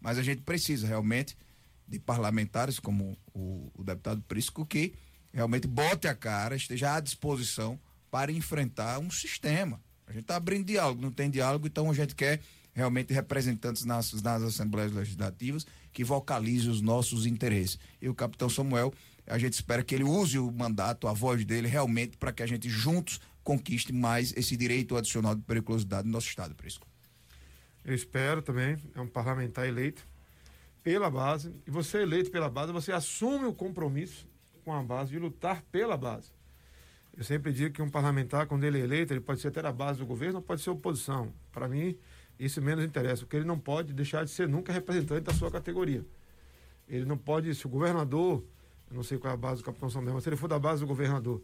mas 0.00 0.18
a 0.18 0.22
gente 0.22 0.42
precisa 0.42 0.86
realmente 0.86 1.36
de 1.86 1.98
parlamentares 1.98 2.78
como 2.78 3.16
o, 3.34 3.70
o 3.74 3.82
deputado 3.82 4.22
Prisco 4.22 4.64
que 4.64 4.94
realmente 5.32 5.66
bote 5.66 6.06
a 6.06 6.14
cara, 6.14 6.54
esteja 6.54 6.94
à 6.94 7.00
disposição 7.00 7.78
para 8.11 8.30
enfrentar 8.30 8.98
um 8.98 9.11
sistema. 9.11 9.80
A 10.06 10.12
gente 10.12 10.22
está 10.22 10.36
abrindo 10.36 10.66
diálogo, 10.66 11.02
não 11.02 11.11
tem 11.11 11.30
diálogo, 11.30 11.66
então 11.66 11.90
a 11.90 11.94
gente 11.94 12.14
quer 12.14 12.40
realmente 12.72 13.12
representantes 13.12 13.84
nas, 13.84 14.12
nas 14.22 14.42
assembleias 14.42 14.92
legislativas 14.92 15.66
que 15.92 16.04
vocalizem 16.04 16.70
os 16.70 16.80
nossos 16.80 17.26
interesses. 17.26 17.78
E 18.00 18.09
o 18.09 18.14
capitão 18.14 18.48
Samuel, 18.48 18.92
a 19.26 19.38
gente 19.38 19.54
espera 19.54 19.82
que 19.82 19.94
ele 19.94 20.04
use 20.04 20.38
o 20.38 20.50
mandato, 20.50 21.09
a 21.09 21.12
voz 21.12 21.44
dele 21.44 21.68
realmente 21.68 22.16
para 22.16 22.32
que 22.32 22.42
a 22.42 22.46
gente 22.46 22.68
juntos 22.68 23.20
conquiste 23.49 23.94
mais 23.94 24.36
esse 24.36 24.55
direito 24.59 24.94
adicional 24.94 25.34
de 25.34 25.40
periculosidade 25.40 26.07
no 26.07 26.12
nosso 26.12 26.28
estado, 26.28 26.55
Prisco. 26.55 26.86
Eu 27.82 27.94
espero 27.94 28.42
também, 28.42 28.76
é 28.94 29.01
um 29.01 29.07
parlamentar 29.07 29.66
eleito 29.66 30.07
pela 30.82 31.11
base, 31.11 31.51
e 31.66 31.70
você 31.70 32.03
eleito 32.03 32.30
pela 32.30 32.51
base, 32.51 32.72
você 32.72 32.92
assume 32.92 33.46
o 33.46 33.55
compromisso 33.55 34.28
com 34.62 34.74
a 34.74 34.82
base 34.82 35.12
de 35.12 35.18
lutar 35.18 35.62
pela 35.72 35.96
base. 35.96 36.30
Eu 37.16 37.24
sempre 37.24 37.51
digo 37.51 37.74
que 37.74 37.80
um 37.80 37.88
parlamentar, 37.88 38.46
quando 38.46 38.64
ele 38.64 38.80
é 38.80 38.82
eleito, 38.82 39.14
ele 39.14 39.20
pode 39.20 39.40
ser 39.40 39.49
até 39.49 39.62
da 39.62 39.72
base 39.72 39.99
do 39.99 40.05
governo 40.05 40.42
pode 40.42 40.61
ser 40.61 40.68
oposição. 40.68 41.32
Para 41.51 41.66
mim, 41.66 41.96
isso 42.38 42.61
menos 42.61 42.84
interessa, 42.84 43.22
porque 43.22 43.36
ele 43.36 43.46
não 43.46 43.59
pode 43.59 43.94
deixar 43.94 44.26
de 44.26 44.30
ser 44.30 44.46
nunca 44.46 44.74
representante 44.74 45.22
da 45.22 45.32
sua 45.32 45.51
categoria. 45.51 46.05
Ele 46.86 47.07
não 47.07 47.16
pode, 47.16 47.55
se 47.55 47.64
o 47.64 47.70
governador, 47.70 48.44
eu 48.90 48.96
não 48.96 49.03
sei 49.03 49.16
qual 49.16 49.30
é 49.30 49.34
a 49.34 49.38
base 49.38 49.62
do 49.62 49.64
capitão 49.64 49.88
Samuel, 49.88 50.16
mas 50.16 50.24
se 50.24 50.28
ele 50.28 50.36
for 50.36 50.49
da 50.49 50.59
base 50.59 50.82
do 50.82 50.86
governador, 50.86 51.42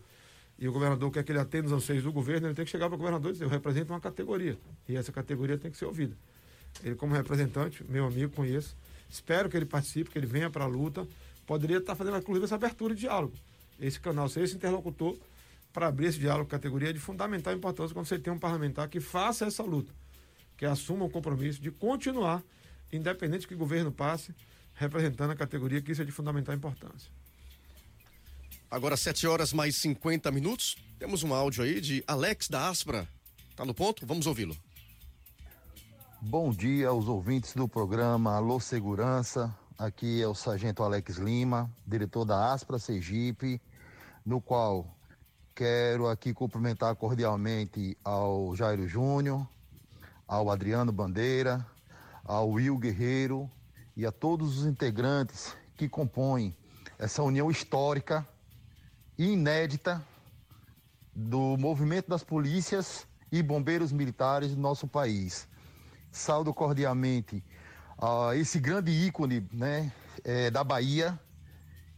e 0.59 0.69
o 0.69 0.73
governador 0.73 1.11
quer 1.11 1.25
que 1.25 1.33
ele 1.33 1.39
atenda 1.39 1.67
os 1.67 1.73
anseios 1.73 2.03
do 2.05 2.13
governo, 2.13 2.47
ele 2.47 2.55
tem 2.55 2.65
que 2.65 2.71
chegar 2.71 2.89
para 2.89 2.95
o 2.95 2.99
governador 2.99 3.31
e 3.31 3.33
dizer, 3.33 3.45
eu 3.45 3.49
represento 3.49 3.93
uma 3.93 4.01
categoria, 4.01 4.57
e 4.89 4.97
essa 4.97 5.13
categoria 5.13 5.59
tem 5.59 5.71
que 5.71 5.77
ser 5.77 5.85
ouvida. 5.85 6.17
Ele, 6.83 6.95
como 6.95 7.15
representante, 7.15 7.85
meu 7.89 8.07
amigo, 8.07 8.33
conheço, 8.35 8.77
espero 9.09 9.49
que 9.49 9.57
ele 9.57 9.67
participe, 9.67 10.11
que 10.11 10.19
ele 10.19 10.27
venha 10.27 10.51
para 10.51 10.65
a 10.65 10.69
luta, 10.69 11.07
poderia 11.47 11.79
estar 11.79 11.95
fazendo, 11.95 12.17
inclusive, 12.17 12.45
essa 12.45 12.55
abertura 12.55 12.95
de 12.95 13.03
diálogo. 13.03 13.35
Esse 13.81 14.01
canal, 14.01 14.29
ser 14.29 14.43
esse 14.43 14.55
interlocutor 14.55 15.17
para 15.73 15.89
abrir 15.89 16.07
esse 16.07 16.19
diálogo 16.19 16.49
com 16.49 16.55
a 16.55 16.59
categoria 16.59 16.91
é 16.91 16.93
de 16.93 17.01
fundamental 17.01 17.53
importância 17.53 17.93
quando 17.93 18.07
você 18.07 18.19
tem 18.19 18.33
um 18.33 18.39
parlamentar 18.39 18.89
que 18.89 19.01
faça 19.01 19.45
essa 19.45 19.63
luta, 19.63 19.93
que 20.57 20.65
assuma 20.65 21.05
o 21.05 21.11
compromisso 21.11 21.61
de 21.61 21.71
continuar, 21.71 22.43
independente 22.93 23.47
que 23.49 23.55
o 23.55 23.59
governo 23.59 23.91
passe, 23.91 24.33
representando 24.75 25.33
a 25.33 25.37
categoria, 25.37 25.83
que 25.83 25.91
isso 25.91 26.03
é 26.03 26.05
de 26.05 26.13
fundamental 26.13 26.55
importância. 26.55 27.11
Agora, 28.71 28.97
7 28.97 29.27
horas 29.27 29.53
mais 29.53 29.77
50 29.77 30.31
minutos. 30.33 30.77
Temos 30.99 31.23
um 31.23 31.33
áudio 31.33 31.63
aí 31.63 31.81
de 31.81 32.03
Alex 32.07 32.49
da 32.49 32.69
Aspra. 32.69 33.09
Tá 33.55 33.65
no 33.65 33.75
ponto? 33.75 34.07
Vamos 34.07 34.27
ouvi-lo. 34.27 34.57
Bom 36.21 36.51
dia 36.51 36.89
aos 36.89 37.07
ouvintes 37.07 37.55
do 37.55 37.69
programa 37.69 38.35
Alô 38.35 38.59
Segurança. 38.59 39.55
Aqui 39.79 40.23
é 40.23 40.27
o 40.27 40.35
Sargento 40.35 40.83
Alex 40.83 41.17
Lima, 41.19 41.71
diretor 41.87 42.25
da 42.25 42.53
Aspra 42.53 42.79
Sergipe, 42.79 43.61
no 44.25 44.41
qual 44.41 44.87
quero 45.55 46.09
aqui 46.09 46.33
cumprimentar 46.33 46.97
cordialmente 46.97 47.97
ao 48.03 48.57
Jairo 48.57 48.89
Júnior, 48.89 49.47
ao 50.27 50.51
Adriano 50.51 50.91
Bandeira, 50.91 51.65
ao 52.25 52.51
Will 52.51 52.79
Guerreiro 52.79 53.49
e 53.97 54.07
a 54.07 54.11
todos 54.11 54.59
os 54.59 54.67
integrantes 54.67 55.57
que 55.77 55.89
compõem 55.89 56.57
essa 56.99 57.23
união 57.23 57.51
histórica 57.51 58.27
inédita 59.19 60.05
do 61.15 61.57
movimento 61.57 62.09
das 62.09 62.25
polícias 62.25 63.07
e 63.31 63.43
bombeiros 63.43 63.93
militares 63.93 64.55
do 64.55 64.61
nosso 64.61 64.89
país. 64.89 65.49
Saldo 66.11 66.53
cordialmente 66.53 67.43
a 67.99 68.35
esse 68.35 68.59
grande 68.59 68.91
ícone 68.91 69.47
né, 69.53 69.93
é, 70.25 70.51
da 70.51 70.65
Bahia 70.65 71.19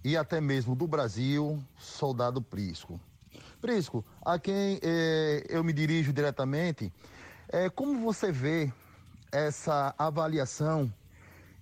e 0.04 0.16
até 0.16 0.40
mesmo 0.40 0.74
do 0.74 0.86
Brasil, 0.86 1.62
soldado 1.78 2.40
Prisco. 2.40 3.00
Prisco, 3.60 4.04
a 4.24 4.38
quem 4.38 4.78
é, 4.82 5.44
eu 5.48 5.64
me 5.64 5.72
dirijo 5.72 6.12
diretamente, 6.12 6.92
é, 7.48 7.68
como 7.68 8.00
você 8.00 8.30
vê 8.30 8.72
essa 9.32 9.94
avaliação 9.98 10.92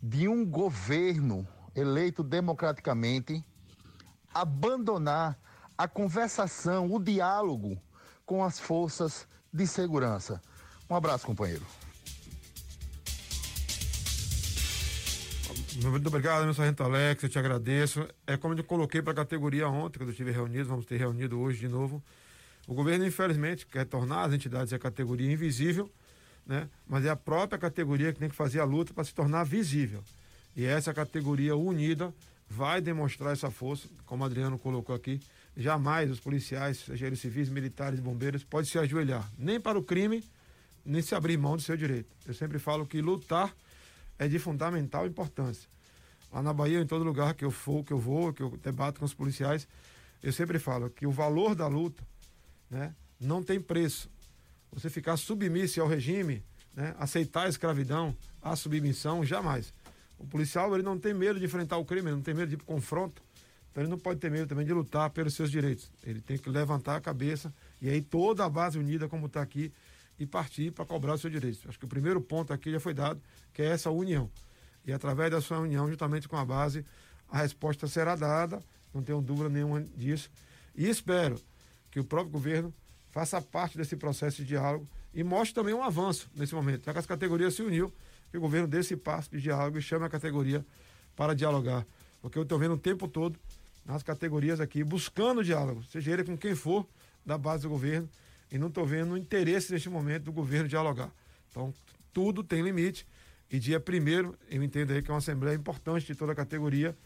de 0.03 0.29
um 0.29 0.45
governo 0.45 1.47
eleito 1.75 2.23
democraticamente 2.23 3.45
abandonar 4.35 5.39
a 5.79 5.87
conversação, 5.87 6.93
o 6.93 6.99
diálogo 6.99 7.81
com 8.27 8.43
as 8.43 8.59
forças 8.59 9.27
de 9.53 9.67
segurança. 9.67 10.43
Um 10.91 10.97
abraço, 10.97 11.27
companheiro. 11.27 11.65
Muito 15.83 16.07
obrigado, 16.07 16.45
meu 16.45 16.55
sargento 16.55 16.83
Alex, 16.83 17.23
eu 17.23 17.29
te 17.29 17.39
agradeço. 17.39 18.07
É 18.27 18.37
como 18.37 18.55
eu 18.55 18.65
coloquei 18.65 19.03
para 19.03 19.13
a 19.13 19.17
categoria 19.17 19.69
ontem, 19.69 19.99
quando 19.99 20.09
eu 20.09 20.13
estive 20.13 20.31
reunido, 20.31 20.69
vamos 20.69 20.87
ter 20.87 20.97
reunido 20.97 21.39
hoje 21.39 21.61
de 21.61 21.69
novo. 21.69 22.03
O 22.67 22.75
governo, 22.75 23.05
infelizmente, 23.05 23.67
quer 23.67 23.85
tornar 23.85 24.23
as 24.23 24.33
entidades 24.33 24.73
a 24.73 24.79
categoria 24.79 25.31
invisível, 25.31 25.91
né? 26.47 26.69
mas 26.87 27.05
é 27.05 27.11
a 27.11 27.17
própria 27.17 27.59
categoria 27.59 28.13
que 28.13 28.19
tem 28.19 28.29
que 28.29 28.37
fazer 28.37 28.61
a 28.61 28.65
luta 28.65 28.95
para 28.95 29.05
se 29.05 29.15
tornar 29.15 29.45
visível. 29.45 30.03
E 30.57 30.65
essa 30.65 30.95
categoria 30.95 31.57
unida 31.57 32.15
vai 32.49 32.81
demonstrar 32.81 33.33
essa 33.33 33.51
força, 33.51 33.89
como 34.07 34.23
o 34.23 34.27
Adriano 34.27 34.59
colocou 34.59 34.95
aqui. 34.95 35.21
Jamais 35.57 36.11
os 36.11 36.21
policiais, 36.21 36.79
seja 36.79 37.07
eles 37.07 37.21
civis, 37.21 37.49
militares, 37.49 38.01
bombeiros, 38.01 38.43
podem 38.45 38.71
se 38.71 38.79
ajoelhar, 38.79 39.29
nem 39.39 39.61
para 39.61 39.79
o 39.79 39.83
crime, 39.83 40.25
nem 40.85 41.01
se 41.01 41.15
abrir 41.15 41.37
mão 41.37 41.57
do 41.57 41.63
seu 41.63 41.77
direito. 41.77 42.09
Eu 42.27 42.35
sempre 42.35 42.59
falo 42.59 42.87
que 42.87 43.01
lutar 43.01 43.55
é 44.19 44.29
de 44.29 44.39
fundamental 44.39 45.07
importância. 45.07 45.69
Lá 46.33 46.43
na 46.43 46.53
Bahia, 46.53 46.81
em 46.81 46.87
todo 46.87 47.05
lugar 47.05 47.35
que 47.35 47.45
eu 47.45 47.51
for, 47.51 47.85
que 47.85 47.93
eu 47.93 47.99
vou, 47.99 48.33
que 48.33 48.43
eu 48.43 48.57
debato 48.63 48.99
com 48.99 49.07
os 49.07 49.15
policiais, 49.15 49.69
eu 50.23 50.33
sempre 50.33 50.59
falo 50.59 50.91
que 50.91 51.07
o 51.07 51.11
valor 51.13 51.55
da 51.55 51.69
luta 51.69 52.03
né, 52.69 52.95
não 53.21 53.43
tem 53.43 53.61
preço. 53.61 54.11
Você 54.73 54.91
ficar 54.91 55.17
submisso 55.17 55.81
ao 55.81 55.87
regime, 55.87 56.43
né, 56.75 56.95
aceitar 56.99 57.47
a 57.47 57.49
escravidão, 57.49 58.17
a 58.43 58.57
submissão, 58.57 59.25
jamais. 59.25 59.73
O 60.19 60.27
policial 60.27 60.75
ele 60.75 60.83
não 60.83 60.99
tem 60.99 61.13
medo 61.13 61.39
de 61.39 61.45
enfrentar 61.45 61.77
o 61.77 61.85
crime, 61.85 62.09
ele 62.09 62.17
não 62.17 62.23
tem 62.23 62.35
medo 62.35 62.51
de 62.51 62.57
confronto. 62.57 63.23
Então 63.71 63.83
ele 63.83 63.91
não 63.91 63.99
pode 63.99 64.21
ter 64.21 64.31
medo 64.31 64.47
também 64.47 64.65
de 64.65 64.73
lutar 64.73 65.11
pelos 65.11 65.35
seus 65.35 65.51
direitos. 65.51 65.91
Ele 66.05 66.21
tem 66.21 66.39
que 66.39 66.49
levantar 66.49 66.97
a 66.97 67.01
cabeça 67.01 67.53
e 67.83 67.91
aí 67.91 68.01
toda 68.01 68.45
a 68.45 68.49
base 68.49 68.79
unida, 68.79 69.09
como 69.09 69.27
está 69.27 69.43
aqui, 69.43 69.73
e 70.19 70.25
partir 70.25 70.71
para 70.71 70.85
cobrar 70.85 71.15
os 71.15 71.21
seus 71.21 71.33
direitos. 71.33 71.61
Acho 71.69 71.79
que 71.79 71.85
o 71.85 71.89
primeiro 71.89 72.21
ponto 72.21 72.53
aqui 72.53 72.71
já 72.71 72.79
foi 72.79 72.95
dado, 72.95 73.21
que 73.53 73.63
é 73.63 73.67
essa 73.67 73.91
união. 73.91 74.31
E 74.87 74.93
através 74.93 75.31
da 75.31 75.41
sua 75.41 75.59
união, 75.59 75.89
juntamente 75.89 76.29
com 76.29 76.37
a 76.37 76.45
base, 76.45 76.85
a 77.29 77.39
resposta 77.39 77.89
será 77.89 78.15
dada, 78.15 78.63
não 78.93 79.03
tenho 79.03 79.21
dúvida 79.21 79.49
nenhuma 79.49 79.83
disso. 79.97 80.31
E 80.77 80.89
espero 80.89 81.41
que 81.91 81.99
o 81.99 82.05
próprio 82.05 82.31
governo 82.31 82.73
faça 83.11 83.41
parte 83.41 83.77
desse 83.77 83.97
processo 83.97 84.37
de 84.39 84.45
diálogo 84.45 84.89
e 85.13 85.23
mostre 85.23 85.55
também 85.55 85.75
um 85.75 85.83
avanço 85.83 86.31
nesse 86.35 86.55
momento. 86.55 86.85
Já 86.85 86.93
que 86.93 86.99
as 86.99 87.07
categorias 87.07 87.55
se 87.55 87.63
uniu, 87.63 87.93
que 88.35 88.39
o 88.39 88.41
governo 88.41 88.67
dê 88.67 88.81
esse 88.81 88.97
passo 88.97 89.31
de 89.31 89.41
diálogo 89.41 89.79
e 89.79 89.83
chame 89.83 90.05
a 90.05 90.09
categoria 90.09 90.67
para 91.15 91.37
dialogar. 91.37 91.87
Porque 92.21 92.37
eu 92.37 92.43
estou 92.43 92.59
vendo 92.59 92.75
o 92.75 92.77
tempo 92.77 93.07
todo 93.07 93.39
nas 93.87 94.03
categorias 94.03 94.59
aqui, 94.59 94.83
buscando 94.83 95.45
diálogo, 95.45 95.85
seja 95.85 96.11
ele 96.11 96.25
com 96.25 96.37
quem 96.37 96.53
for 96.53 96.85
da 97.25 97.39
base 97.39 97.63
do 97.63 97.69
governo, 97.69 98.09
e 98.51 98.59
não 98.59 98.67
estou 98.67 98.85
vendo 98.85 99.17
interesse 99.17 99.73
neste 99.73 99.89
momento 99.89 100.25
do 100.25 100.33
governo 100.33 100.69
dialogar. 100.69 101.13
Então, 101.49 101.73
tudo 102.13 102.43
tem 102.43 102.61
limite, 102.61 103.07
e 103.49 103.61
dia 103.61 103.79
primeiro, 103.79 104.37
eu 104.51 104.65
entendo 104.65 104.93
aí 104.93 105.01
que 105.01 105.13
é 105.13 105.15
uma 105.15 105.19
assembleia 105.19 105.55
importante 105.55 106.05
de 106.05 106.17
toda 106.17 106.33
a 106.33 106.35
categoria, 106.35 106.97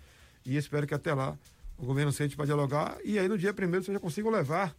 e 0.46 0.56
espero 0.56 0.86
que 0.86 0.94
até 0.94 1.12
lá 1.12 1.36
o 1.76 1.84
governo 1.84 2.10
sente 2.10 2.36
para 2.36 2.46
dialogar, 2.46 2.96
e 3.04 3.18
aí 3.18 3.28
no 3.28 3.36
dia 3.36 3.52
primeiro 3.52 3.84
você 3.84 3.92
já 3.92 4.00
consiga 4.00 4.30
levar 4.30 4.74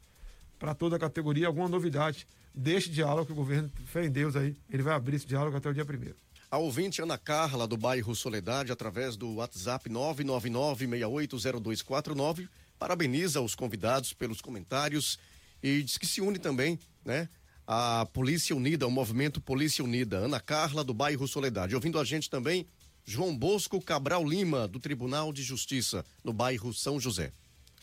para 0.58 0.74
toda 0.74 0.96
a 0.96 1.00
categoria 1.00 1.46
alguma 1.46 1.70
novidade 1.70 2.26
deste 2.56 2.90
diálogo 2.90 3.28
que 3.28 3.34
o 3.34 3.36
governo, 3.36 3.70
fé 3.86 4.04
em 4.04 4.10
Deus 4.10 4.36
aí, 4.36 4.56
ele 4.68 4.82
vai 4.82 4.96
abrir 4.96 5.18
esse 5.18 5.28
diálogo 5.28 5.56
até 5.56 5.70
o 5.70 5.74
dia 5.74 5.86
primeiro. 5.86 6.16
A 6.52 6.58
ouvinte 6.58 7.00
Ana 7.00 7.16
Carla, 7.16 7.68
do 7.68 7.78
bairro 7.78 8.16
Soledade, 8.16 8.72
através 8.72 9.16
do 9.16 9.36
WhatsApp 9.36 9.88
999-680249, 9.88 12.50
parabeniza 12.80 13.40
os 13.40 13.54
convidados 13.54 14.14
pelos 14.14 14.42
comentários 14.42 15.20
e 15.62 15.84
diz 15.84 16.00
que 16.00 16.08
se 16.08 16.22
une 16.22 16.40
também, 16.40 16.80
né? 17.06 17.30
A 17.68 18.08
Polícia 18.12 18.56
Unida, 18.56 18.88
o 18.88 18.92
movimento 18.92 19.40
Polícia 19.40 19.84
Unida. 19.84 20.18
Ana 20.18 20.40
Carla, 20.40 20.84
do 20.84 20.92
bairro 20.92 21.28
Soledade. 21.28 21.76
Ouvindo 21.76 22.00
a 22.00 22.04
gente 22.04 22.28
também, 22.28 22.66
João 23.06 23.38
Bosco 23.38 23.80
Cabral 23.80 24.28
Lima, 24.28 24.68
do 24.68 24.80
Tribunal 24.80 25.32
de 25.32 25.44
Justiça, 25.44 26.04
no 26.24 26.34
bairro 26.34 26.74
São 26.74 27.00
José. 27.00 27.32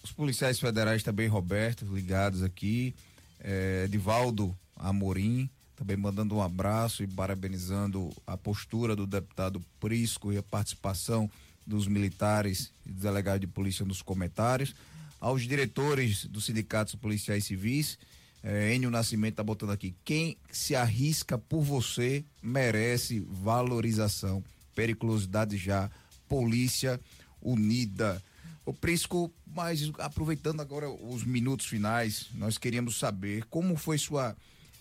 Os 0.03 0.11
policiais 0.11 0.59
federais 0.59 1.05
também, 1.05 1.29
Roberto, 1.29 1.85
ligados 1.85 2.43
aqui. 2.43 2.97
É, 3.39 3.85
Edivaldo 3.85 4.59
Amorim, 4.75 5.49
também 5.77 5.97
mandando 5.97 6.35
um 6.35 6.43
abraço 6.43 7.05
e 7.05 7.07
parabenizando 7.07 8.11
a 8.27 8.37
postura 8.37 8.97
do 8.97 9.07
deputado 9.07 9.63
Prisco 9.79 10.33
e 10.33 10.39
a 10.39 10.43
participação 10.43 11.31
dos 11.67 11.87
militares 11.87 12.73
e 12.87 12.93
delegados 12.93 13.41
de 13.41 13.47
polícia 13.47 13.85
nos 13.85 14.01
comentários. 14.01 14.75
Aos 15.21 15.43
diretores 15.43 16.25
dos 16.27 16.47
sindicatos 16.47 16.95
policiais 16.95 17.45
civis, 17.45 17.99
eh, 18.43 18.75
Enio 18.75 18.91
Nascimento 18.91 19.35
está 19.35 19.43
botando 19.43 19.71
aqui: 19.71 19.95
quem 20.05 20.37
se 20.51 20.75
arrisca 20.75 21.37
por 21.37 21.63
você 21.63 22.25
merece 22.43 23.21
valorização. 23.29 24.43
Periculosidade 24.75 25.57
já, 25.57 25.91
polícia 26.29 27.01
unida. 27.41 28.23
O 28.65 28.73
Prisco, 28.73 29.33
mas 29.47 29.91
aproveitando 29.99 30.61
agora 30.61 30.91
os 30.91 31.25
minutos 31.25 31.67
finais, 31.67 32.27
nós 32.35 32.59
queríamos 32.59 32.99
saber 32.99 33.45
como 33.45 33.77
foi 33.77 33.97
sua 33.97 34.37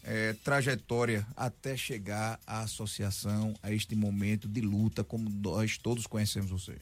é, 0.06 0.34
trajetória 0.44 1.26
até 1.36 1.76
chegar 1.76 2.40
à 2.46 2.62
associação, 2.62 3.56
a 3.62 3.72
este 3.72 3.96
momento 3.96 4.48
de 4.48 4.62
luta, 4.62 5.04
como 5.04 5.28
nós 5.30 5.78
todos 5.78 6.06
conhecemos 6.06 6.52
você? 6.52 6.78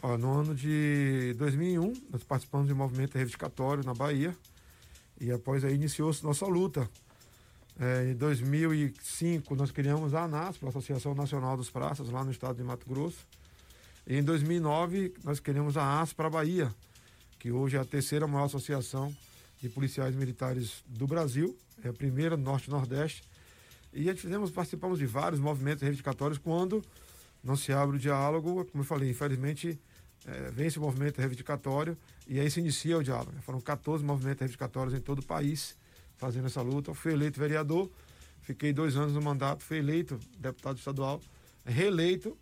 Ó, 0.00 0.16
no 0.16 0.32
ano 0.32 0.54
de 0.54 1.34
2001, 1.36 1.92
nós 2.10 2.22
participamos 2.22 2.66
de 2.66 2.72
um 2.72 2.76
movimento 2.76 3.14
reivindicatório 3.14 3.84
na 3.84 3.92
Bahia 3.92 4.34
e 5.20 5.30
após 5.30 5.64
aí 5.64 5.74
iniciou-se 5.74 6.24
nossa 6.24 6.46
luta. 6.46 6.88
É, 7.78 8.10
em 8.10 8.14
2005, 8.14 9.54
nós 9.54 9.70
criamos 9.70 10.14
a 10.14 10.24
ANASP, 10.24 10.64
a 10.64 10.68
Associação 10.70 11.14
Nacional 11.14 11.56
dos 11.56 11.70
Praças, 11.70 12.08
lá 12.08 12.24
no 12.24 12.30
estado 12.30 12.56
de 12.56 12.64
Mato 12.64 12.88
Grosso. 12.88 13.26
E 14.06 14.16
em 14.16 14.22
2009, 14.22 15.14
nós 15.22 15.38
criamos 15.40 15.76
a 15.76 16.00
AS 16.00 16.12
para 16.12 16.30
Bahia, 16.30 16.74
que 17.38 17.52
hoje 17.52 17.76
é 17.76 17.80
a 17.80 17.84
terceira 17.84 18.26
maior 18.26 18.46
associação 18.46 19.14
de 19.60 19.68
policiais 19.68 20.14
militares 20.14 20.82
do 20.86 21.06
Brasil 21.06 21.56
é 21.84 21.88
a 21.88 21.92
primeira 21.92 22.36
do 22.36 22.42
Norte 22.42 22.70
e 23.92 24.14
fizemos, 24.14 24.50
participamos 24.50 24.98
de 24.98 25.06
vários 25.06 25.40
movimentos 25.40 25.82
reivindicatórios 25.82 26.38
quando 26.38 26.84
não 27.42 27.56
se 27.56 27.72
abre 27.72 27.96
o 27.96 27.98
diálogo, 27.98 28.64
como 28.66 28.82
eu 28.82 28.86
falei, 28.86 29.10
infelizmente 29.10 29.78
é, 30.26 30.50
vem 30.50 30.66
esse 30.66 30.78
movimento 30.78 31.18
reivindicatório 31.18 31.96
e 32.26 32.38
aí 32.38 32.50
se 32.50 32.60
inicia 32.60 32.98
o 32.98 33.02
diálogo. 33.02 33.32
Foram 33.42 33.60
14 33.60 34.04
movimentos 34.04 34.40
reivindicatórios 34.40 34.94
em 34.94 35.00
todo 35.00 35.20
o 35.20 35.24
país 35.24 35.76
fazendo 36.16 36.46
essa 36.46 36.60
luta. 36.60 36.90
Eu 36.90 36.94
fui 36.94 37.12
eleito 37.12 37.40
vereador, 37.40 37.90
fiquei 38.42 38.72
dois 38.72 38.96
anos 38.96 39.14
no 39.14 39.22
mandato, 39.22 39.62
fui 39.62 39.78
eleito 39.78 40.18
deputado 40.38 40.76
estadual, 40.76 41.20
reeleito 41.64 42.36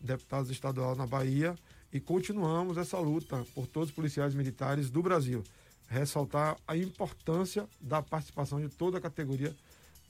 deputado 0.00 0.52
estadual 0.52 0.94
na 0.94 1.06
Bahia 1.06 1.56
e 1.92 1.98
continuamos 1.98 2.76
essa 2.76 2.98
luta 2.98 3.44
por 3.54 3.66
todos 3.66 3.88
os 3.88 3.94
policiais 3.94 4.34
militares 4.34 4.90
do 4.90 5.02
Brasil 5.02 5.42
ressaltar 5.86 6.56
a 6.66 6.76
importância 6.76 7.68
da 7.80 8.02
participação 8.02 8.60
de 8.60 8.68
toda 8.68 8.98
a 8.98 9.00
categoria 9.00 9.54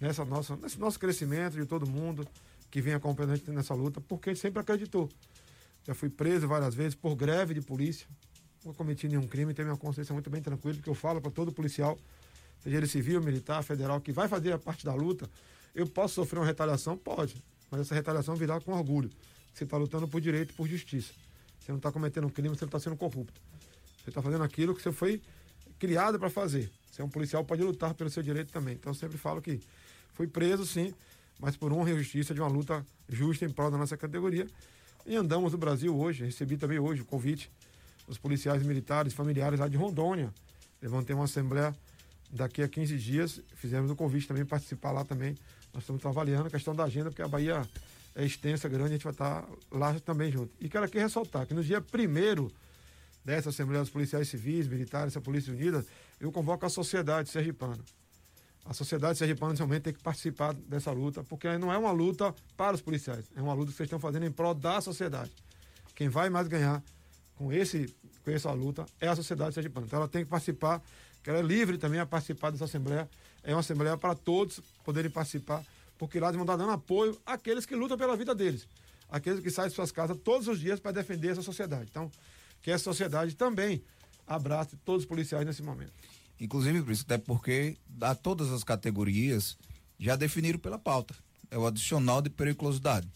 nessa 0.00 0.24
nossa, 0.24 0.56
nesse 0.56 0.78
nosso 0.78 0.98
crescimento, 0.98 1.54
de 1.56 1.66
todo 1.66 1.86
mundo 1.86 2.26
que 2.70 2.80
vem 2.80 2.94
acompanhando 2.94 3.32
a 3.32 3.36
gente 3.36 3.50
nessa 3.50 3.74
luta, 3.74 4.00
porque 4.00 4.30
a 4.30 4.32
gente 4.32 4.42
sempre 4.42 4.60
acreditou. 4.60 5.08
Já 5.84 5.94
fui 5.94 6.08
preso 6.08 6.48
várias 6.48 6.74
vezes 6.74 6.94
por 6.94 7.14
greve 7.14 7.54
de 7.54 7.60
polícia, 7.60 8.06
não 8.64 8.74
cometi 8.74 9.06
nenhum 9.06 9.26
crime, 9.26 9.54
tenho 9.54 9.68
minha 9.68 9.78
consciência 9.78 10.12
muito 10.12 10.28
bem 10.28 10.42
tranquila, 10.42 10.74
porque 10.74 10.90
eu 10.90 10.94
falo 10.94 11.20
para 11.20 11.30
todo 11.30 11.52
policial, 11.52 11.96
seja 12.62 12.76
ele 12.76 12.86
civil, 12.86 13.22
militar, 13.22 13.62
federal, 13.62 14.00
que 14.00 14.12
vai 14.12 14.26
fazer 14.26 14.52
a 14.52 14.58
parte 14.58 14.84
da 14.84 14.94
luta, 14.94 15.30
eu 15.74 15.86
posso 15.86 16.14
sofrer 16.14 16.40
uma 16.40 16.46
retaliação? 16.46 16.96
Pode, 16.96 17.42
mas 17.70 17.82
essa 17.82 17.94
retaliação 17.94 18.34
virá 18.34 18.60
com 18.60 18.72
orgulho. 18.72 19.10
Você 19.54 19.64
está 19.64 19.76
lutando 19.76 20.08
por 20.08 20.20
direito 20.20 20.52
por 20.54 20.66
justiça. 20.66 21.12
Você 21.60 21.72
não 21.72 21.78
está 21.78 21.90
cometendo 21.90 22.26
um 22.26 22.30
crime, 22.30 22.50
você 22.50 22.64
não 22.64 22.68
está 22.68 22.80
sendo 22.80 22.96
corrupto. 22.96 23.40
Você 24.02 24.10
está 24.10 24.20
fazendo 24.20 24.44
aquilo 24.44 24.74
que 24.74 24.82
você 24.82 24.92
foi 24.92 25.22
criado 25.78 26.18
para 26.18 26.30
fazer. 26.30 26.70
Você 26.90 27.02
é 27.02 27.04
um 27.04 27.08
policial, 27.08 27.44
pode 27.44 27.62
lutar 27.62 27.94
pelo 27.94 28.08
seu 28.08 28.22
direito 28.22 28.52
também. 28.52 28.74
Então 28.74 28.90
eu 28.90 28.94
sempre 28.94 29.18
falo 29.18 29.42
que 29.42 29.60
fui 30.14 30.26
preso, 30.26 30.64
sim, 30.64 30.94
mas 31.38 31.56
por 31.56 31.72
honra 31.72 31.90
e 31.90 31.98
justiça 31.98 32.34
de 32.34 32.40
uma 32.40 32.48
luta 32.48 32.84
justa 33.08 33.44
em 33.44 33.50
prol 33.50 33.70
da 33.70 33.76
nossa 33.76 33.96
categoria. 33.96 34.46
E 35.04 35.14
andamos 35.14 35.52
no 35.52 35.58
Brasil 35.58 35.96
hoje, 35.96 36.24
recebi 36.24 36.56
também 36.56 36.78
hoje 36.78 37.02
o 37.02 37.04
convite 37.04 37.50
dos 38.06 38.18
policiais 38.18 38.62
militares, 38.62 39.12
familiares 39.12 39.60
lá 39.60 39.68
de 39.68 39.76
Rondônia. 39.76 40.32
Levantei 40.80 41.14
uma 41.14 41.24
assembleia 41.24 41.74
daqui 42.30 42.62
a 42.62 42.68
15 42.68 42.98
dias, 42.98 43.40
fizemos 43.54 43.90
o 43.90 43.92
um 43.92 43.96
convite 43.96 44.26
também 44.26 44.44
participar 44.44 44.92
lá 44.92 45.04
também. 45.04 45.36
Nós 45.72 45.82
estamos 45.82 46.00
trabalhando 46.00 46.46
a 46.46 46.50
questão 46.50 46.74
da 46.74 46.84
agenda, 46.84 47.10
porque 47.10 47.22
a 47.22 47.28
Bahia 47.28 47.62
é 48.14 48.24
extensa, 48.24 48.68
grande, 48.68 48.84
a 48.84 48.92
gente 48.92 49.04
vai 49.04 49.12
estar 49.12 49.46
lá 49.70 49.94
também 50.00 50.32
junto. 50.32 50.50
E 50.58 50.68
quero 50.68 50.84
aqui 50.84 50.98
ressaltar 50.98 51.46
que 51.46 51.52
no 51.52 51.62
dia 51.62 51.80
primeiro 51.80 52.50
dessa 53.26 53.48
Assembleia 53.48 53.82
dos 53.82 53.90
Policiais 53.90 54.28
Civis, 54.28 54.68
Militares, 54.68 55.16
a 55.16 55.20
Polícia 55.20 55.52
Unida, 55.52 55.84
eu 56.20 56.30
convoco 56.30 56.64
a 56.64 56.68
sociedade 56.68 57.28
sergipana. 57.28 57.82
A 58.64 58.72
sociedade 58.72 59.18
sergipana 59.18 59.52
realmente 59.52 59.82
tem 59.82 59.92
que 59.92 60.00
participar 60.00 60.54
dessa 60.54 60.92
luta, 60.92 61.24
porque 61.24 61.58
não 61.58 61.72
é 61.72 61.76
uma 61.76 61.90
luta 61.90 62.32
para 62.56 62.76
os 62.76 62.80
policiais, 62.80 63.24
é 63.34 63.42
uma 63.42 63.52
luta 63.52 63.72
que 63.72 63.76
vocês 63.76 63.88
estão 63.88 63.98
fazendo 63.98 64.26
em 64.26 64.30
prol 64.30 64.54
da 64.54 64.80
sociedade. 64.80 65.32
Quem 65.96 66.08
vai 66.08 66.30
mais 66.30 66.46
ganhar 66.46 66.80
com, 67.34 67.52
esse, 67.52 67.92
com 68.24 68.30
essa 68.30 68.52
luta 68.52 68.86
é 69.00 69.08
a 69.08 69.16
sociedade 69.16 69.54
sergipana. 69.54 69.86
Então 69.86 69.98
ela 69.98 70.08
tem 70.08 70.22
que 70.22 70.30
participar, 70.30 70.80
que 71.20 71.28
ela 71.28 71.40
é 71.40 71.42
livre 71.42 71.78
também 71.78 71.98
a 71.98 72.06
participar 72.06 72.50
dessa 72.50 72.66
Assembleia. 72.66 73.10
É 73.42 73.52
uma 73.52 73.60
Assembleia 73.60 73.96
para 73.96 74.14
todos 74.14 74.60
poderem 74.84 75.10
participar, 75.10 75.64
porque 75.98 76.20
lá 76.20 76.28
eles 76.28 76.36
vão 76.36 76.44
estar 76.44 76.56
dando 76.56 76.70
apoio 76.70 77.18
àqueles 77.26 77.66
que 77.66 77.74
lutam 77.74 77.98
pela 77.98 78.16
vida 78.16 78.36
deles. 78.36 78.68
Aqueles 79.08 79.40
que 79.40 79.50
saem 79.50 79.68
de 79.68 79.74
suas 79.74 79.90
casas 79.90 80.16
todos 80.22 80.46
os 80.46 80.60
dias 80.60 80.78
para 80.78 80.92
defender 80.92 81.30
essa 81.30 81.42
sociedade. 81.42 81.88
Então, 81.90 82.10
que 82.66 82.72
a 82.72 82.78
sociedade 82.80 83.36
também 83.36 83.80
abrace 84.26 84.76
todos 84.84 85.04
os 85.04 85.08
policiais 85.08 85.46
nesse 85.46 85.62
momento. 85.62 85.92
Inclusive, 86.40 86.82
por 86.82 86.90
isso, 86.90 87.04
até 87.04 87.16
porque 87.16 87.76
a 88.00 88.12
todas 88.12 88.50
as 88.50 88.64
categorias 88.64 89.56
já 90.00 90.16
definiram 90.16 90.58
pela 90.58 90.76
pauta. 90.76 91.14
É 91.48 91.56
o 91.56 91.64
adicional 91.64 92.20
de 92.20 92.28
periculosidade. 92.28 93.06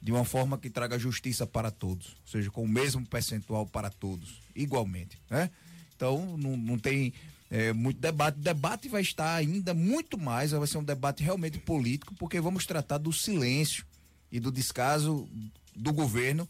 De 0.00 0.12
uma 0.12 0.24
forma 0.24 0.56
que 0.56 0.70
traga 0.70 0.96
justiça 0.96 1.44
para 1.44 1.72
todos. 1.72 2.10
Ou 2.10 2.30
seja, 2.30 2.52
com 2.52 2.62
o 2.62 2.68
mesmo 2.68 3.04
percentual 3.04 3.66
para 3.66 3.90
todos, 3.90 4.40
igualmente. 4.54 5.18
Né? 5.28 5.50
Então, 5.96 6.36
não, 6.38 6.56
não 6.56 6.78
tem 6.78 7.12
é, 7.50 7.72
muito 7.72 7.98
debate. 8.00 8.38
O 8.38 8.42
debate 8.42 8.88
vai 8.88 9.02
estar 9.02 9.34
ainda 9.34 9.74
muito 9.74 10.16
mais, 10.16 10.52
vai 10.52 10.68
ser 10.68 10.78
um 10.78 10.84
debate 10.84 11.24
realmente 11.24 11.58
político, 11.58 12.14
porque 12.14 12.40
vamos 12.40 12.64
tratar 12.64 12.98
do 12.98 13.12
silêncio 13.12 13.84
e 14.30 14.38
do 14.38 14.52
descaso 14.52 15.28
do 15.74 15.92
governo 15.92 16.48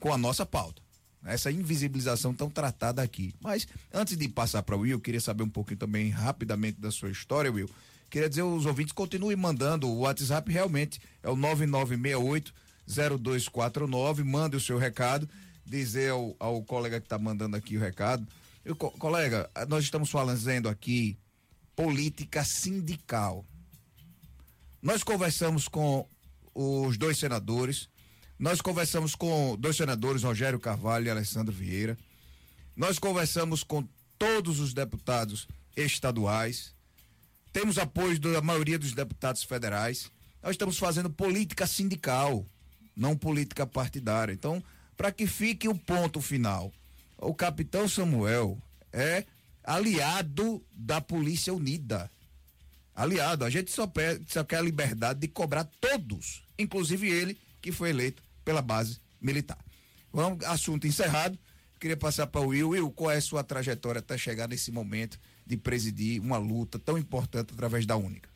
com 0.00 0.12
a 0.12 0.18
nossa 0.18 0.44
pauta 0.44 0.82
essa 1.24 1.50
invisibilização 1.50 2.34
tão 2.34 2.50
tratada 2.50 3.02
aqui. 3.02 3.34
Mas 3.40 3.66
antes 3.92 4.16
de 4.16 4.28
passar 4.28 4.62
para 4.62 4.76
o 4.76 4.80
Will, 4.80 4.92
eu 4.92 5.00
queria 5.00 5.20
saber 5.20 5.42
um 5.42 5.48
pouquinho 5.48 5.78
também 5.78 6.10
rapidamente 6.10 6.80
da 6.80 6.90
sua 6.90 7.10
história, 7.10 7.50
Will. 7.50 7.68
Queria 8.10 8.28
dizer 8.28 8.42
aos 8.42 8.66
ouvintes 8.66 8.92
continuem 8.92 9.36
mandando 9.36 9.88
o 9.88 10.00
WhatsApp 10.00 10.50
realmente 10.52 11.00
é 11.22 11.28
o 11.28 11.36
9968 11.36 12.54
0249, 12.86 14.22
mande 14.24 14.56
o 14.56 14.60
seu 14.60 14.78
recado, 14.78 15.28
dizer 15.64 16.10
ao, 16.10 16.36
ao 16.38 16.62
colega 16.62 17.00
que 17.00 17.06
está 17.06 17.18
mandando 17.18 17.56
aqui 17.56 17.76
o 17.76 17.80
recado. 17.80 18.26
Eu, 18.64 18.76
co 18.76 18.90
colega, 18.92 19.50
nós 19.68 19.84
estamos 19.84 20.10
falando 20.10 20.68
aqui 20.68 21.18
política 21.74 22.44
sindical. 22.44 23.44
Nós 24.80 25.02
conversamos 25.02 25.66
com 25.66 26.06
os 26.54 26.96
dois 26.96 27.18
senadores, 27.18 27.88
nós 28.38 28.60
conversamos 28.60 29.14
com 29.14 29.56
dois 29.56 29.76
senadores, 29.76 30.22
Rogério 30.22 30.58
Carvalho 30.58 31.06
e 31.06 31.10
Alessandro 31.10 31.52
Vieira. 31.52 31.96
Nós 32.76 32.98
conversamos 32.98 33.62
com 33.62 33.86
todos 34.18 34.58
os 34.58 34.74
deputados 34.74 35.46
estaduais. 35.76 36.74
Temos 37.52 37.78
apoio 37.78 38.18
da 38.18 38.40
maioria 38.40 38.78
dos 38.78 38.92
deputados 38.92 39.44
federais. 39.44 40.10
Nós 40.42 40.52
estamos 40.52 40.76
fazendo 40.76 41.08
política 41.08 41.66
sindical, 41.66 42.44
não 42.96 43.16
política 43.16 43.66
partidária. 43.66 44.32
Então, 44.32 44.62
para 44.96 45.12
que 45.12 45.26
fique 45.26 45.68
o 45.68 45.74
ponto 45.74 46.20
final. 46.20 46.72
O 47.18 47.32
capitão 47.32 47.88
Samuel 47.88 48.58
é 48.92 49.24
aliado 49.62 50.62
da 50.72 51.00
Polícia 51.00 51.54
Unida. 51.54 52.10
Aliado. 52.94 53.44
A 53.44 53.50
gente 53.50 53.70
só, 53.70 53.86
pede, 53.86 54.24
só 54.32 54.44
quer 54.44 54.58
a 54.58 54.62
liberdade 54.62 55.20
de 55.20 55.28
cobrar 55.28 55.64
todos, 55.80 56.42
inclusive 56.58 57.08
ele, 57.08 57.38
que 57.64 57.72
foi 57.72 57.88
eleito 57.88 58.22
pela 58.44 58.60
base 58.60 59.00
militar. 59.18 59.56
Vamos, 60.12 60.44
assunto 60.44 60.86
encerrado. 60.86 61.38
Queria 61.80 61.96
passar 61.96 62.26
para 62.26 62.42
o 62.42 62.48
Will. 62.48 62.68
Will, 62.68 62.90
qual 62.90 63.10
é 63.10 63.16
a 63.16 63.20
sua 63.22 63.42
trajetória 63.42 64.00
até 64.00 64.18
chegar 64.18 64.46
nesse 64.46 64.70
momento 64.70 65.18
de 65.46 65.56
presidir 65.56 66.20
uma 66.20 66.36
luta 66.36 66.78
tão 66.78 66.98
importante 66.98 67.54
através 67.54 67.86
da 67.86 67.96
Única? 67.96 68.28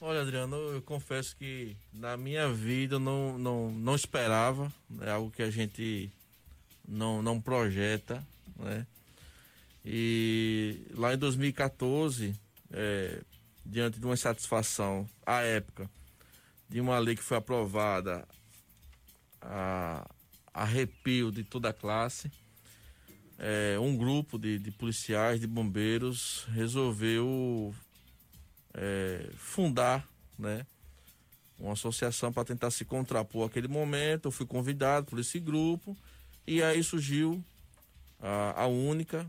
Olha, 0.00 0.22
Adriano, 0.22 0.56
eu 0.56 0.82
confesso 0.82 1.36
que 1.36 1.76
na 1.92 2.16
minha 2.16 2.52
vida 2.52 2.96
eu 2.96 3.00
não, 3.00 3.38
não, 3.38 3.70
não 3.70 3.94
esperava, 3.94 4.72
é 5.02 5.10
algo 5.10 5.30
que 5.30 5.42
a 5.42 5.50
gente 5.50 6.10
não, 6.86 7.22
não 7.22 7.40
projeta, 7.40 8.26
né? 8.56 8.84
E 9.84 10.82
lá 10.94 11.14
em 11.14 11.16
2014, 11.16 12.34
é, 12.72 13.20
diante 13.64 14.00
de 14.00 14.04
uma 14.04 14.14
insatisfação, 14.14 15.08
à 15.24 15.42
época, 15.42 15.88
de 16.68 16.80
uma 16.80 16.98
lei 16.98 17.14
que 17.14 17.22
foi 17.22 17.36
aprovada 17.36 18.26
a 19.40 20.08
arrepio 20.52 21.30
de 21.30 21.44
toda 21.44 21.68
a 21.68 21.72
classe, 21.72 22.30
é, 23.38 23.78
um 23.78 23.96
grupo 23.96 24.38
de, 24.38 24.58
de, 24.58 24.70
policiais, 24.70 25.40
de 25.40 25.46
bombeiros, 25.46 26.46
resolveu 26.50 27.72
é, 28.74 29.30
fundar 29.36 30.06
né, 30.36 30.66
uma 31.58 31.72
associação 31.74 32.32
para 32.32 32.44
tentar 32.44 32.70
se 32.70 32.84
contrapor 32.84 33.46
àquele 33.46 33.68
momento. 33.68 34.26
Eu 34.26 34.32
fui 34.32 34.44
convidado 34.44 35.06
por 35.06 35.18
esse 35.20 35.38
grupo 35.38 35.96
e 36.46 36.62
aí 36.62 36.82
surgiu 36.82 37.42
a, 38.20 38.62
a 38.62 38.66
única. 38.66 39.24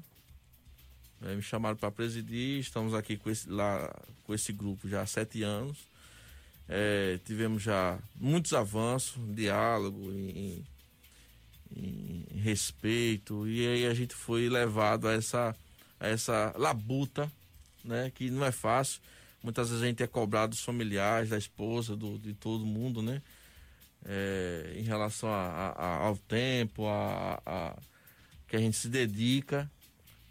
Né, 1.22 1.36
me 1.36 1.42
chamaram 1.42 1.76
para 1.76 1.92
presidir, 1.92 2.60
estamos 2.60 2.94
aqui 2.96 3.18
com 3.18 3.30
esse, 3.30 3.48
lá, 3.50 3.94
com 4.24 4.34
esse 4.34 4.52
grupo 4.52 4.88
já 4.88 5.02
há 5.02 5.06
sete 5.06 5.44
anos. 5.44 5.88
É, 6.72 7.20
tivemos 7.26 7.64
já 7.64 7.98
muitos 8.16 8.54
avanços, 8.54 9.18
diálogo, 9.34 10.12
em, 10.12 10.64
em, 11.76 12.26
em, 12.32 12.40
respeito, 12.40 13.48
e 13.48 13.68
aí 13.68 13.88
a 13.88 13.94
gente 13.96 14.14
foi 14.14 14.48
levado 14.48 15.08
a 15.08 15.14
essa, 15.14 15.56
a 16.00 16.08
essa 16.08 16.54
labuta, 16.56 17.32
né? 17.84 18.12
Que 18.14 18.30
não 18.30 18.46
é 18.46 18.52
fácil. 18.52 19.02
Muitas 19.42 19.70
vezes 19.70 19.84
a 19.84 19.88
gente 19.88 20.04
é 20.04 20.08
cobrado 20.08 20.52
dos 20.52 20.62
familiares, 20.62 21.30
da 21.30 21.40
esposa, 21.40 21.96
do, 21.96 22.20
de 22.20 22.34
todo 22.36 22.64
mundo, 22.64 23.02
né? 23.02 23.20
É, 24.06 24.76
em 24.76 24.84
relação 24.84 25.28
a, 25.28 25.74
a, 25.76 25.96
ao 26.06 26.18
tempo, 26.18 26.86
a, 26.86 27.42
a, 27.46 27.78
que 28.48 28.56
a 28.56 28.60
gente 28.60 28.78
se 28.78 28.90
dedica, 28.90 29.70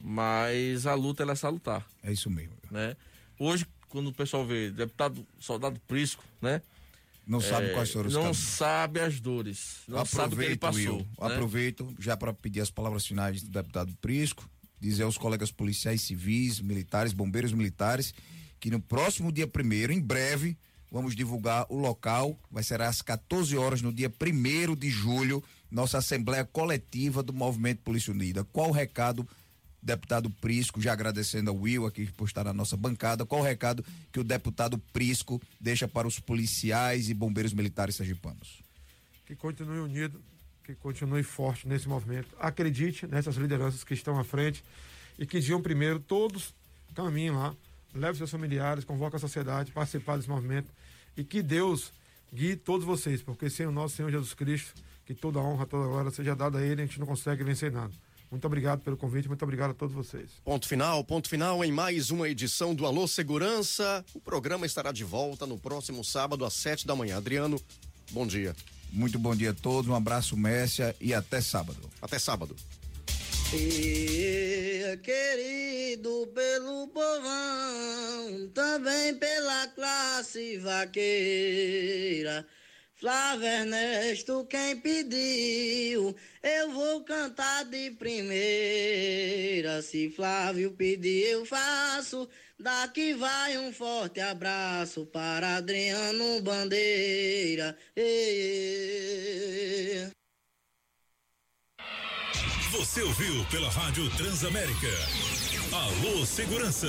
mas 0.01 0.87
a 0.87 0.95
luta 0.95 1.25
ela 1.25 1.33
é 1.33 1.37
salutar. 1.37 1.85
É 2.01 2.13
isso 2.13 2.31
mesmo. 2.31 2.57
Né? 2.71 2.97
Hoje 3.39 3.67
quando 3.89 4.09
o 4.09 4.13
pessoal 4.13 4.47
vê 4.47 4.71
deputado 4.71 5.27
soldado 5.39 5.81
Prisco, 5.87 6.25
né? 6.41 6.63
Não 7.27 7.43
sabe 7.43 7.67
é, 7.67 7.75
quais 7.75 7.91
foram 7.91 8.09
os 8.09 8.15
Não 8.15 8.23
caminhos. 8.23 8.39
sabe 8.39 9.01
as 9.01 9.21
dores. 9.21 9.81
Não 9.87 9.99
Aproveito, 9.99 10.17
sabe 10.17 10.35
o 10.35 10.39
que 10.39 10.45
ele 10.45 10.57
passou. 10.57 10.97
Will, 10.97 10.99
né? 10.99 11.07
Aproveito 11.21 11.95
já 11.99 12.17
para 12.17 12.33
pedir 12.33 12.63
as 12.63 12.71
palavras 12.71 13.07
finais 13.07 13.43
do 13.43 13.51
deputado 13.51 13.95
Prisco, 14.01 14.49
dizer 14.81 15.03
aos 15.03 15.19
colegas 15.19 15.53
policiais 15.53 16.01
civis, 16.01 16.59
militares, 16.61 17.13
bombeiros 17.13 17.53
militares, 17.53 18.15
que 18.59 18.71
no 18.71 18.81
próximo 18.81 19.31
dia 19.31 19.47
primeiro, 19.47 19.93
em 19.93 20.01
breve, 20.01 20.57
vamos 20.91 21.15
divulgar 21.15 21.67
o 21.69 21.77
local. 21.77 22.39
Vai 22.51 22.63
ser 22.63 22.81
às 22.81 23.03
14 23.03 23.55
horas, 23.59 23.83
no 23.83 23.93
dia 23.93 24.09
primeiro 24.09 24.75
de 24.75 24.89
julho, 24.89 25.45
nossa 25.71 25.99
Assembleia 25.99 26.47
Coletiva 26.47 27.23
do 27.23 27.35
Movimento 27.35 27.83
Polícia 27.83 28.11
Unida. 28.11 28.43
Qual 28.45 28.71
o 28.71 28.73
recado 28.73 29.29
deputado 29.83 30.31
Prisco, 30.31 30.81
já 30.81 30.93
agradecendo 30.93 31.51
ao 31.51 31.57
Will 31.57 31.87
aqui 31.87 32.07
por 32.13 32.27
estar 32.27 32.45
na 32.45 32.53
nossa 32.53 32.77
bancada, 32.77 33.25
qual 33.25 33.41
o 33.41 33.45
recado 33.45 33.85
que 34.13 34.21
o 34.21 34.25
deputado 34.25 34.79
Prisco 34.93 35.41
deixa 35.61 35.87
para 35.87 36.07
os 36.07 36.19
policiais 36.19 37.09
e 37.09 37.15
bombeiros 37.15 37.53
militares 37.53 37.97
sergipanos? 37.97 38.63
Que 39.27 39.35
continue 39.37 39.81
unido, 39.81 40.21
que 40.65 40.75
continue 40.75 41.23
forte 41.23 41.69
nesse 41.69 41.89
movimento. 41.89 42.29
Acredite 42.39 43.07
nessas 43.07 43.37
lideranças 43.37 43.85
que 43.85 43.95
estão 43.95 44.19
à 44.19 44.25
frente 44.25 44.65
e 45.19 45.27
que 45.27 45.41
diam 45.41 45.63
primeiro 45.63 45.99
todos 46.01 46.55
caminhem 46.95 47.31
lá, 47.31 47.55
leve 47.95 48.19
seus 48.19 48.31
familiares, 48.31 48.85
convoque 48.85 49.17
a 49.17 49.19
sociedade, 49.19 49.71
participar 49.71 50.17
desse 50.17 50.29
movimento 50.29 50.69
e 51.17 51.23
que 51.23 51.43
Deus 51.43 51.93
guie 52.33 52.57
todos 52.57 52.85
vocês, 52.85 53.23
porque 53.23 53.49
sem 53.49 53.67
o 53.67 53.71
nosso 53.71 53.97
Senhor 53.97 54.11
Jesus 54.11 54.35
Cristo, 54.35 54.75
que 55.07 55.15
toda 55.15 55.39
honra, 55.39 55.65
toda 55.67 55.87
glória 55.87 56.11
seja 56.11 56.35
dada 56.35 56.59
a 56.59 56.63
Ele, 56.63 56.83
a 56.83 56.87
gente 56.87 56.99
não 56.99 57.07
consegue 57.07 57.45
vencer 57.45 57.71
nada. 57.71 57.93
Muito 58.31 58.47
obrigado 58.47 58.81
pelo 58.83 58.97
convite, 58.97 59.27
muito 59.27 59.43
obrigado 59.43 59.71
a 59.71 59.75
todos 59.75 59.95
vocês. 59.95 60.31
Ponto 60.45 60.69
final, 60.69 61.03
ponto 61.03 61.29
final 61.29 61.65
em 61.65 61.73
mais 61.73 62.11
uma 62.11 62.29
edição 62.29 62.75
do 62.75 62.85
Alô 62.85 63.09
Segurança. 63.09 64.05
O 64.15 64.21
programa 64.21 64.67
estará 64.67 64.93
de 64.93 65.03
volta 65.03 65.47
no 65.47 65.59
próximo 65.59 66.05
sábado 66.05 66.45
às 66.45 66.53
sete 66.53 66.87
da 66.87 66.95
manhã. 66.95 67.17
Adriano, 67.17 67.59
bom 68.11 68.27
dia. 68.27 68.55
Muito 68.93 69.19
bom 69.19 69.35
dia 69.35 69.51
a 69.51 69.55
todos, 69.55 69.91
um 69.91 69.95
abraço, 69.95 70.37
Messia, 70.37 70.95
e 71.01 71.15
até 71.15 71.41
sábado. 71.41 71.79
Até 72.01 72.19
sábado. 72.19 72.55
E, 73.53 74.99
querido 75.03 76.27
pelo 76.35 76.89
povão, 76.89 78.49
também 78.53 79.15
pela 79.15 79.69
classe 79.69 80.59
vaqueira 80.59 82.47
Flávio 82.99 83.47
Ernesto, 83.47 84.45
quem 84.47 84.77
pediu, 84.81 86.17
eu 86.43 86.73
vou 86.73 87.05
cantar 87.05 87.65
de 87.67 87.93
primeira. 87.93 89.81
Se 89.83 90.11
Flávio 90.11 90.73
pedir, 90.73 91.29
eu 91.29 91.47
faço. 91.47 92.29
Daqui 92.59 93.15
vai 93.15 93.57
um 93.57 93.73
forte 93.73 94.21
abraço 94.21 95.07
para 95.07 95.59
Adriano 95.59 96.43
Bandeira. 96.43 97.79
Ei, 97.95 98.19
Você 102.73 103.01
ouviu 103.03 103.45
pela 103.47 103.71
Rádio 103.71 104.11
Transamérica. 104.17 104.89
Alô 105.73 106.27
Segurança. 106.27 106.89